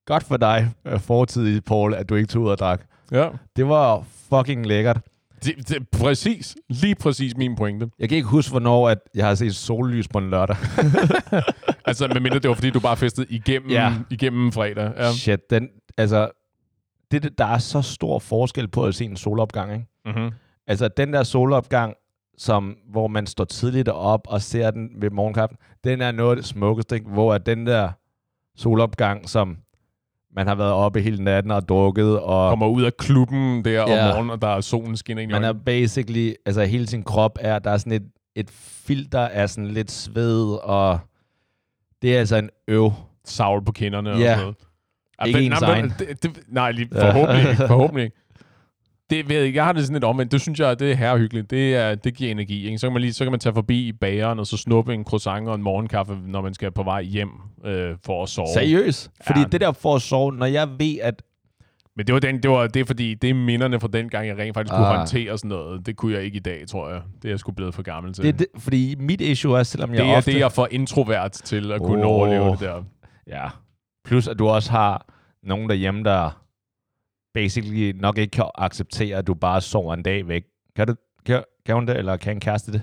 Godt 0.05 0.23
for 0.23 0.37
dig, 0.37 0.71
øh, 0.85 0.99
fortidig 0.99 1.63
Paul, 1.63 1.93
at 1.93 2.09
du 2.09 2.15
ikke 2.15 2.27
tog 2.27 2.41
ud 2.43 2.49
og 2.49 2.57
drak. 2.57 2.85
Ja. 3.11 3.29
Det 3.55 3.67
var 3.67 4.03
fucking 4.29 4.65
lækkert. 4.65 4.99
Det, 5.43 5.69
det, 5.69 5.89
præcis. 5.89 6.55
Lige 6.69 6.95
præcis 6.95 7.37
min 7.37 7.55
pointe. 7.55 7.89
Jeg 7.99 8.09
kan 8.09 8.15
ikke 8.15 8.27
huske, 8.29 8.51
hvornår 8.51 8.89
at 8.89 8.97
jeg 9.15 9.25
har 9.27 9.35
set 9.35 9.55
sollys 9.55 10.07
på 10.07 10.17
en 10.17 10.29
lørdag. 10.29 10.55
Altså, 11.87 12.07
medmindre 12.07 12.39
det 12.39 12.47
var, 12.49 12.55
fordi 12.55 12.69
du 12.69 12.79
bare 12.79 12.97
festede 12.97 13.27
igennem, 13.29 13.69
Ja. 13.69 13.93
igennem 14.09 14.51
fredag. 14.51 14.93
Ja. 14.97 15.11
Shit, 15.11 15.49
den, 15.49 15.69
altså, 15.97 16.29
det, 17.11 17.23
det- 17.23 17.37
der 17.37 17.45
er 17.45 17.57
så 17.57 17.81
stor 17.81 18.19
forskel 18.19 18.67
på 18.67 18.85
at 18.85 18.95
se 18.95 19.05
en 19.05 19.15
solopgang, 19.17 19.73
ikke? 19.73 19.85
Mm-hmm. 20.05 20.31
Altså, 20.67 20.87
den 20.87 21.13
der 21.13 21.23
solopgang, 21.23 21.93
som, 22.37 22.75
hvor 22.91 23.07
man 23.07 23.27
står 23.27 23.43
tidligt 23.45 23.87
op 23.89 24.21
og 24.27 24.41
ser 24.41 24.71
den 24.71 24.89
ved 25.01 25.09
morgenkaffen, 25.09 25.57
den 25.83 26.01
er 26.01 26.11
noget 26.11 26.29
af 26.29 26.35
det 26.35 26.45
smukkeste, 26.45 26.95
ikke? 26.95 27.09
Hvor 27.09 27.33
at 27.33 27.45
den 27.45 27.67
der 27.67 27.89
solopgang, 28.55 29.29
som 29.29 29.57
man 30.35 30.47
har 30.47 30.55
været 30.55 30.71
oppe 30.71 31.01
hele 31.01 31.23
natten 31.23 31.51
og 31.51 31.67
drukket, 31.69 32.19
og 32.19 32.49
Kommer 32.49 32.67
ud 32.67 32.83
af 32.83 32.97
klubben 32.97 33.65
der 33.65 33.81
om 33.81 33.89
Ja. 33.89 34.07
morgenen, 34.07 34.29
og 34.29 34.41
der 34.41 34.47
er 34.47 34.61
solen 34.61 34.97
skinner 34.97 35.23
ind 35.23 35.31
i 35.31 35.33
man 35.33 35.43
er 35.43 35.53
basically, 35.53 36.33
altså 36.45 36.63
hele 36.63 36.87
sin 36.87 37.03
krop 37.03 37.37
er, 37.41 37.59
der 37.59 37.71
er 37.71 37.77
sådan 37.77 37.93
et, 37.93 38.03
et 38.35 38.49
filter 38.51 39.19
af 39.27 39.49
sådan 39.49 39.67
lidt 39.67 39.91
sved, 39.91 40.51
og 40.63 40.99
det 42.01 42.15
er 42.15 42.19
altså 42.19 42.35
en 42.35 42.49
øv. 42.67 42.91
Savl 43.27 43.65
på 43.65 43.71
kinderne 43.71 44.11
og 44.11 44.19
Ja. 44.19 44.33
sådan 44.33 44.39
noget. 44.41 44.55
Ikke 45.25 45.39
ens 45.45 45.61
egen. 45.61 45.93
Det, 45.99 46.23
det, 46.23 46.39
nej, 46.47 46.71
lige, 46.71 46.87
forhåbentlig 46.99 47.49
ikke. 47.51 47.67
Forhåbentlig 47.67 48.03
ikke. 48.03 48.17
Det, 49.09 49.29
ved 49.29 49.41
jeg, 49.43 49.55
jeg 49.55 49.65
har 49.65 49.73
det 49.73 49.81
sådan 49.83 49.93
lidt 49.93 50.03
omvendt. 50.03 50.31
Det 50.31 50.41
synes 50.41 50.59
jeg, 50.59 50.79
det 50.79 50.91
er 50.91 50.95
herrehyggeligt. 50.95 51.49
Det, 51.51 51.75
er, 51.75 51.95
det 51.95 52.15
giver 52.15 52.31
energi. 52.31 52.65
Ikke? 52.65 52.77
Så, 52.77 52.87
kan 52.87 52.93
man 52.93 53.01
lige, 53.01 53.13
så 53.13 53.23
kan 53.25 53.31
man 53.31 53.39
tage 53.39 53.53
forbi 53.53 53.91
bageren 53.91 54.39
og 54.39 54.47
så 54.47 54.57
snuppe 54.57 54.93
en 54.93 55.03
croissant 55.03 55.47
og 55.49 55.55
en 55.55 55.61
morgenkaffe, 55.63 56.17
når 56.27 56.41
man 56.41 56.53
skal 56.53 56.71
på 56.71 56.83
vej 56.83 57.03
hjem 57.03 57.29
øh, 57.65 57.95
for 58.05 58.23
at 58.23 58.29
sove. 58.29 58.47
Seriøst. 58.53 59.11
Fordi 59.27 59.39
Ja. 59.39 59.45
det 59.45 59.61
der 59.61 59.71
for 59.71 59.95
at 59.95 60.01
sove, 60.01 60.31
når 60.35 60.45
jeg 60.45 60.69
ved, 60.79 60.97
at 61.01 61.23
Men 61.95 62.07
det 62.07 62.13
var, 62.13 62.19
den, 62.19 62.43
det 62.43 62.51
var 62.51 62.67
det 62.67 62.79
er 62.79 62.85
fordi, 62.85 63.13
det 63.13 63.29
er 63.29 63.33
minderne 63.33 63.79
fra 63.79 63.87
den 63.93 64.09
gang, 64.09 64.27
jeg 64.27 64.37
rent 64.37 64.53
faktisk 64.53 64.73
kunne 64.75 64.87
Ah. 64.87 64.97
håndtere 64.97 65.37
sådan 65.37 65.49
noget. 65.49 65.85
Det 65.85 65.95
kunne 65.95 66.13
jeg 66.13 66.23
ikke 66.23 66.35
i 66.37 66.39
dag, 66.41 66.67
tror 66.67 66.89
jeg. 66.89 67.01
Det 67.21 67.25
er 67.25 67.29
jeg 67.31 67.39
sgu 67.39 67.51
blevet 67.51 67.73
for 67.75 67.81
gammel 67.81 68.13
til. 68.13 68.23
det, 68.23 68.39
det, 68.39 68.47
fordi 68.57 68.95
mit 68.99 69.21
issue 69.21 69.59
er, 69.59 69.63
selvom 69.63 69.93
jeg 69.93 70.03
det 70.03 70.11
er 70.11 70.17
ofte... 70.17 70.31
det, 70.31 70.37
jeg 70.39 70.45
er 70.45 70.49
for 70.49 70.67
introvert 70.71 71.31
til 71.31 71.71
at 71.71 71.81
kunne 71.81 72.05
Åh. 72.05 72.11
overleve 72.11 72.51
det 72.51 72.59
der. 72.59 72.83
Ja. 73.27 73.47
Plus, 74.05 74.27
at 74.27 74.39
du 74.39 74.47
også 74.47 74.71
har 74.71 75.05
nogen 75.43 75.69
derhjemme, 75.69 76.03
der 76.03 76.41
basically 77.35 77.91
nok 77.91 78.17
ikke 78.17 78.31
kan 78.31 78.45
acceptere, 78.55 79.17
at 79.17 79.27
du 79.27 79.33
bare 79.33 79.61
sover 79.61 79.93
en 79.93 80.03
dag 80.03 80.27
væk. 80.27 80.43
Kan, 80.75 80.87
du, 80.87 80.95
kan, 81.25 81.43
kan 81.65 81.75
hun 81.75 81.87
det, 81.87 81.97
eller 81.97 82.17
kan 82.17 82.33
en 82.35 82.39
kæreste 82.39 82.71
det? 82.71 82.81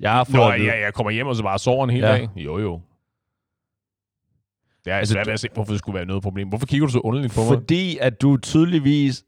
Jeg 0.00 0.12
har 0.12 0.24
fået 0.24 0.58
Nå, 0.58 0.64
ja, 0.64 0.80
jeg 0.80 0.94
kommer 0.94 1.10
hjem 1.10 1.26
og 1.26 1.36
så 1.36 1.42
bare 1.42 1.58
sover 1.58 1.84
en 1.84 1.90
hel 1.90 2.00
Ja. 2.00 2.08
dag. 2.12 2.28
Jo, 2.36 2.58
jo. 2.58 2.80
Det 4.84 4.92
er 4.92 4.96
altså, 4.96 5.12
svært 5.12 5.26
ved 5.26 5.32
at 5.34 5.40
se, 5.40 5.48
hvorfor 5.54 5.72
det 5.72 5.78
skulle 5.78 5.96
være 5.96 6.04
noget 6.06 6.22
problem. 6.22 6.48
Hvorfor 6.48 6.66
kigger 6.66 6.86
du 6.86 6.92
så 6.92 6.98
underligt 6.98 7.34
på 7.34 7.40
mig? 7.40 7.48
Fordi 7.48 7.98
at 8.00 8.20
du 8.22 8.36
tydeligvis 8.36 9.24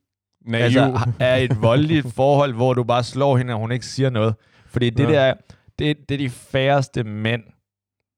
Naiv. 0.47 0.62
altså, 0.64 1.01
er 1.20 1.36
et 1.36 1.62
voldeligt 1.62 2.14
forhold, 2.14 2.55
hvor 2.55 2.74
du 2.74 2.84
bare 2.84 3.03
slår 3.05 3.36
hende, 3.36 3.53
og 3.55 3.61
hun 3.61 3.72
ikke 3.72 3.86
siger 3.86 4.11
noget. 4.11 4.34
Fordi 4.66 4.91
det 4.91 5.05
Ja. 5.05 5.12
der, 5.12 5.34
det, 5.78 6.09
det 6.09 6.14
er 6.14 6.18
de 6.18 6.30
færreste 6.30 7.05
mænd, 7.05 7.43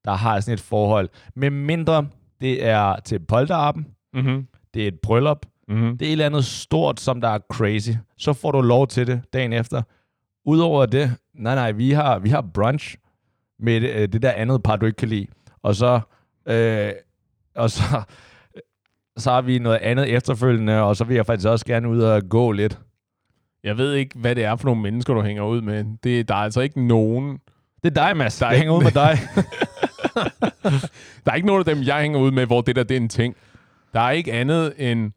der 0.05 0.13
har 0.13 0.41
sådan 0.41 0.55
et 0.55 0.61
forhold. 0.61 1.09
Med 1.35 1.51
mindre 1.51 2.09
det 2.41 2.65
er 2.67 2.97
til 3.05 3.19
polterappen, 3.21 3.87
mm-hmm. 4.13 4.47
det 4.75 4.83
er 4.85 4.89
et 4.89 5.01
bryllup, 5.03 5.47
Mm-hmm. 5.73 5.99
det 5.99 6.07
er 6.07 6.09
et 6.09 6.13
eller 6.13 6.27
andet 6.27 6.45
stort, 6.45 7.01
som 7.01 7.21
der 7.21 7.29
er 7.29 7.39
crazy. 7.53 7.91
Så 8.19 8.33
får 8.33 8.53
du 8.53 8.61
lov 8.61 8.87
til 8.87 9.07
det 9.07 9.23
dagen 9.33 9.53
efter. 9.53 9.83
Udover 10.45 10.87
det, 10.87 11.17
nej 11.35 11.55
nej, 11.55 11.73
vi 11.73 11.91
har, 11.91 12.19
vi 12.19 12.29
har 12.29 12.41
brunch 12.55 12.97
med 13.59 13.81
det, 13.81 13.91
øh, 13.91 14.09
det 14.09 14.23
der 14.23 14.33
andet 14.33 14.63
par, 14.63 14.77
du 14.77 14.87
ikke 14.87 14.97
kan 14.97 15.09
lide. 15.09 15.27
Og 15.63 15.75
så, 15.75 16.01
øh, 16.47 16.93
og 17.55 17.71
så, 17.71 17.83
så 19.17 19.31
har 19.31 19.43
vi 19.43 19.59
noget 19.59 19.79
andet 19.79 20.09
efterfølgende, 20.09 20.83
og 20.83 20.97
så 20.97 21.05
vil 21.05 21.15
jeg 21.15 21.27
faktisk 21.27 21.49
også 21.49 21.67
gerne 21.67 21.89
ud 21.89 22.01
og 22.01 22.23
gå 22.29 22.53
lidt. 22.53 22.79
Jeg 23.65 23.79
ved 23.79 23.95
ikke, 23.95 24.19
hvad 24.19 24.35
det 24.35 24.45
er 24.45 24.57
for 24.57 24.65
nogle 24.65 24.83
mennesker, 24.83 25.15
du 25.15 25.23
hænger 25.23 25.43
ud 25.43 25.61
med. 25.61 25.85
Det, 26.05 26.29
der 26.29 26.35
er 26.35 26.39
altså 26.39 26.61
ikke 26.61 26.87
nogen... 26.87 27.39
Det 27.83 27.99
er 27.99 28.07
dig, 28.07 28.17
Mads. 28.17 28.39
Der 28.39 28.47
er 28.47 28.51
Jeg 28.51 28.59
hænger 28.59 28.75
ud 28.75 28.83
med 28.83 28.91
dig. 28.91 29.19
Der 31.25 31.31
er 31.33 31.35
ikke 31.35 31.47
nogen 31.47 31.61
af 31.61 31.65
dem, 31.75 31.83
jeg 31.83 32.01
hænger 32.01 32.19
ud 32.19 32.31
med, 32.31 32.47
hvor 32.47 32.61
det 32.61 32.77
der 32.77 32.83
det 32.83 32.97
er 32.97 33.01
en 33.01 33.09
ting. 33.09 33.37
Der 33.95 34.01
er 34.01 34.11
ikke 34.11 34.33
andet 34.33 34.75
end 34.79 35.13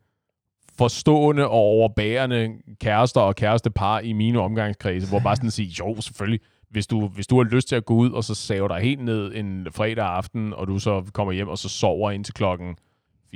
forstående 0.77 1.43
og 1.47 1.51
overbærende 1.59 2.49
kærester 2.81 3.21
og 3.21 3.35
kærestepar 3.35 3.99
i 3.99 4.13
mine 4.13 4.39
omgangskredse, 4.39 5.09
hvor 5.09 5.19
bare 5.19 5.35
sådan 5.35 5.51
sige, 5.51 5.75
jo, 5.79 6.01
selvfølgelig, 6.01 6.39
hvis 6.69 6.87
du, 6.87 7.07
hvis 7.07 7.27
du 7.27 7.37
har 7.37 7.43
lyst 7.43 7.67
til 7.67 7.75
at 7.75 7.85
gå 7.85 7.93
ud, 7.93 8.11
og 8.11 8.23
så 8.23 8.35
saver 8.35 8.67
dig 8.67 8.77
helt 8.77 9.03
ned 9.03 9.31
en 9.35 9.67
fredag 9.71 10.05
aften, 10.05 10.53
og 10.53 10.67
du 10.67 10.79
så 10.79 11.03
kommer 11.13 11.33
hjem, 11.33 11.47
og 11.47 11.57
så 11.57 11.69
sover 11.69 12.11
indtil 12.11 12.33
klokken 12.33 12.75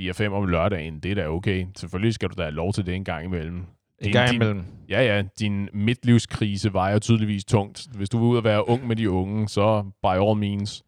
4-5 0.00 0.26
om 0.28 0.46
lørdagen, 0.46 1.00
det 1.00 1.10
er 1.10 1.14
da 1.14 1.28
okay. 1.28 1.66
Selvfølgelig 1.76 2.14
skal 2.14 2.28
du 2.28 2.34
da 2.38 2.42
have 2.42 2.54
lov 2.54 2.72
til 2.72 2.86
det 2.86 2.94
en 2.94 3.04
gang 3.04 3.24
imellem. 3.24 3.62
En 4.00 4.12
gang 4.12 4.28
din- 4.28 4.34
imellem. 4.34 4.64
Ja, 4.88 5.02
ja, 5.16 5.22
din 5.38 5.68
midtlivskrise 5.72 6.72
vejer 6.72 6.98
tydeligvis 6.98 7.44
tungt. 7.44 7.86
Hvis 7.94 8.08
du 8.08 8.18
vil 8.18 8.26
ud 8.26 8.36
og 8.36 8.44
være 8.44 8.68
ung 8.68 8.86
med 8.86 8.96
de 8.96 9.10
unge, 9.10 9.48
så 9.48 9.82
by 10.02 10.06
all 10.06 10.36
means. 10.38 10.84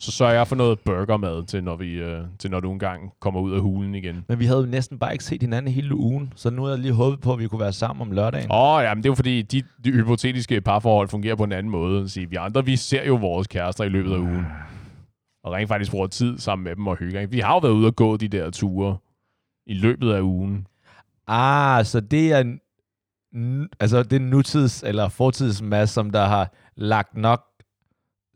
Så 0.00 0.12
sørger 0.12 0.34
jeg 0.34 0.46
for 0.46 0.56
noget 0.56 0.80
burgermad 0.80 1.44
til, 1.46 1.64
når, 1.64 1.76
vi, 1.76 1.92
øh, 1.92 2.24
til 2.38 2.50
når 2.50 2.60
du 2.60 2.72
engang 2.72 3.12
kommer 3.20 3.40
ud 3.40 3.52
af 3.52 3.60
hulen 3.60 3.94
igen. 3.94 4.24
Men 4.28 4.38
vi 4.38 4.46
havde 4.46 4.60
jo 4.60 4.66
næsten 4.66 4.98
bare 4.98 5.12
ikke 5.12 5.24
set 5.24 5.42
hinanden 5.42 5.72
hele 5.72 5.94
ugen, 5.94 6.32
så 6.36 6.50
nu 6.50 6.62
havde 6.62 6.74
jeg 6.74 6.82
lige 6.82 6.92
håbet 6.92 7.20
på, 7.20 7.32
at 7.32 7.38
vi 7.38 7.48
kunne 7.48 7.60
være 7.60 7.72
sammen 7.72 8.02
om 8.08 8.12
lørdagen. 8.12 8.50
Åh, 8.52 8.74
oh, 8.74 8.82
ja, 8.82 8.94
men 8.94 9.02
det 9.02 9.08
er 9.08 9.10
jo 9.10 9.14
fordi, 9.14 9.42
de, 9.42 9.62
de 9.84 9.92
hypotetiske 9.92 10.60
parforhold 10.60 11.08
fungerer 11.08 11.34
på 11.36 11.44
en 11.44 11.52
anden 11.52 11.70
måde. 11.70 12.08
Så 12.08 12.26
vi 12.30 12.36
andre, 12.36 12.64
vi 12.64 12.76
ser 12.76 13.04
jo 13.04 13.14
vores 13.14 13.46
kærester 13.46 13.84
i 13.84 13.88
løbet 13.88 14.12
af 14.12 14.18
ugen. 14.18 14.46
Og 15.44 15.52
rent 15.52 15.68
faktisk 15.68 15.90
bruger 15.90 16.06
tid 16.06 16.38
sammen 16.38 16.64
med 16.64 16.76
dem 16.76 16.86
og 16.86 16.96
hygger. 16.96 17.20
ikke? 17.20 17.30
Vi 17.32 17.40
har 17.40 17.52
jo 17.52 17.58
været 17.58 17.72
ude 17.72 17.86
og 17.86 17.96
gå 17.96 18.16
de 18.16 18.28
der 18.28 18.50
ture 18.50 18.96
i 19.66 19.74
løbet 19.74 20.12
af 20.12 20.20
ugen. 20.20 20.66
Ah, 21.26 21.84
så 21.84 22.00
det 22.00 22.32
er, 22.32 22.56
altså 23.80 24.02
det 24.02 24.16
er 24.22 24.30
nutids- 24.30 24.86
eller 24.88 25.08
fortidsmasse, 25.08 25.94
som 25.94 26.10
der 26.10 26.26
har 26.26 26.52
lagt 26.76 27.16
nok 27.16 27.42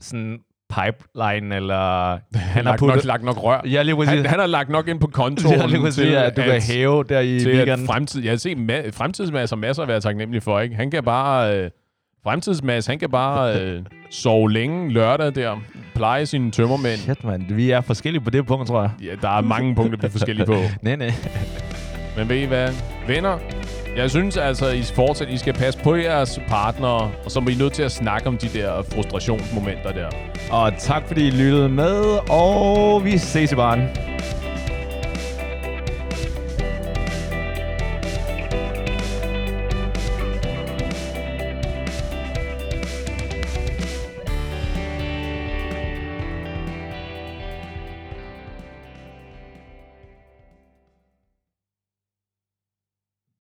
sådan 0.00 0.40
pipeline, 0.70 1.56
eller 1.56 2.10
Han 2.34 2.52
har 2.54 2.62
lagt, 2.62 2.78
puttet- 2.80 2.96
nok, 2.96 3.04
lagt 3.04 3.24
nok 3.24 3.42
rør. 3.44 3.60
Ja, 3.64 3.82
lige. 3.82 4.06
Han, 4.06 4.26
han 4.26 4.38
har 4.38 4.46
lagt 4.46 4.68
nok 4.68 4.88
ind 4.88 5.00
på 5.00 5.06
kontoen 5.06 5.54
Ja, 5.54 5.66
lige 5.66 5.90
til, 5.90 6.14
at 6.14 6.36
du 6.36 6.42
kan 6.42 6.60
hæve 6.62 7.04
der 7.08 7.20
i 7.20 7.40
til 7.40 7.48
at 7.50 7.56
weekenden. 7.56 7.86
fremtid, 7.86 8.22
jeg 8.22 8.32
har 8.32 8.36
set 8.36 8.56
ma- 8.58 8.90
fremtidsmads 8.90 9.52
og 9.52 9.58
masser 9.58 9.82
at 9.82 9.88
være 9.88 10.00
taknemmelig 10.00 10.42
for, 10.42 10.60
ikke? 10.60 10.74
Han 10.76 10.90
kan 10.90 11.04
bare... 11.04 11.56
Øh, 11.56 11.70
fremtidsmads, 12.24 12.86
han 12.86 12.98
kan 12.98 13.10
bare 13.10 13.54
øh, 13.62 13.82
sove 14.10 14.52
længe 14.52 14.92
lørdag 14.92 15.34
der. 15.34 15.56
pleje 15.94 16.26
sine 16.26 16.50
tømmermænd. 16.50 16.96
Shit, 16.98 17.24
mand. 17.24 17.42
Vi 17.54 17.70
er 17.70 17.80
forskellige 17.80 18.24
på 18.24 18.30
det 18.30 18.46
punkt, 18.46 18.66
tror 18.68 18.80
jeg. 18.82 18.90
Ja, 19.02 19.10
der 19.22 19.36
er 19.36 19.40
mange 19.40 19.74
punkter, 19.74 19.98
vi 20.00 20.06
er 20.06 20.10
forskellige 20.10 20.46
på. 20.46 20.56
nej, 20.82 20.96
nej. 20.96 21.12
Men 22.16 22.28
ved 22.28 22.36
I 22.36 22.44
hvad? 22.44 22.68
Venner, 23.06 23.38
jeg 23.96 24.10
synes 24.10 24.36
altså, 24.36 24.68
I 24.68 24.82
fortsat 24.82 25.28
I 25.28 25.36
skal 25.38 25.54
passe 25.54 25.80
på 25.80 25.94
jeres 25.94 26.40
partnere, 26.48 27.10
og 27.24 27.30
så 27.30 27.40
er 27.40 27.50
I 27.50 27.54
nødt 27.54 27.72
til 27.72 27.82
at 27.82 27.92
snakke 27.92 28.28
om 28.28 28.38
de 28.38 28.48
der 28.48 28.82
frustrationsmomenter 28.82 29.92
der. 29.92 30.08
Og 30.50 30.72
tak 30.78 31.02
fordi 31.06 31.26
I 31.26 31.30
lyttede 31.30 31.68
med, 31.68 32.30
og 32.30 33.04
vi 33.04 33.18
ses 33.18 33.52
i 33.52 33.54
baren. 33.54 33.80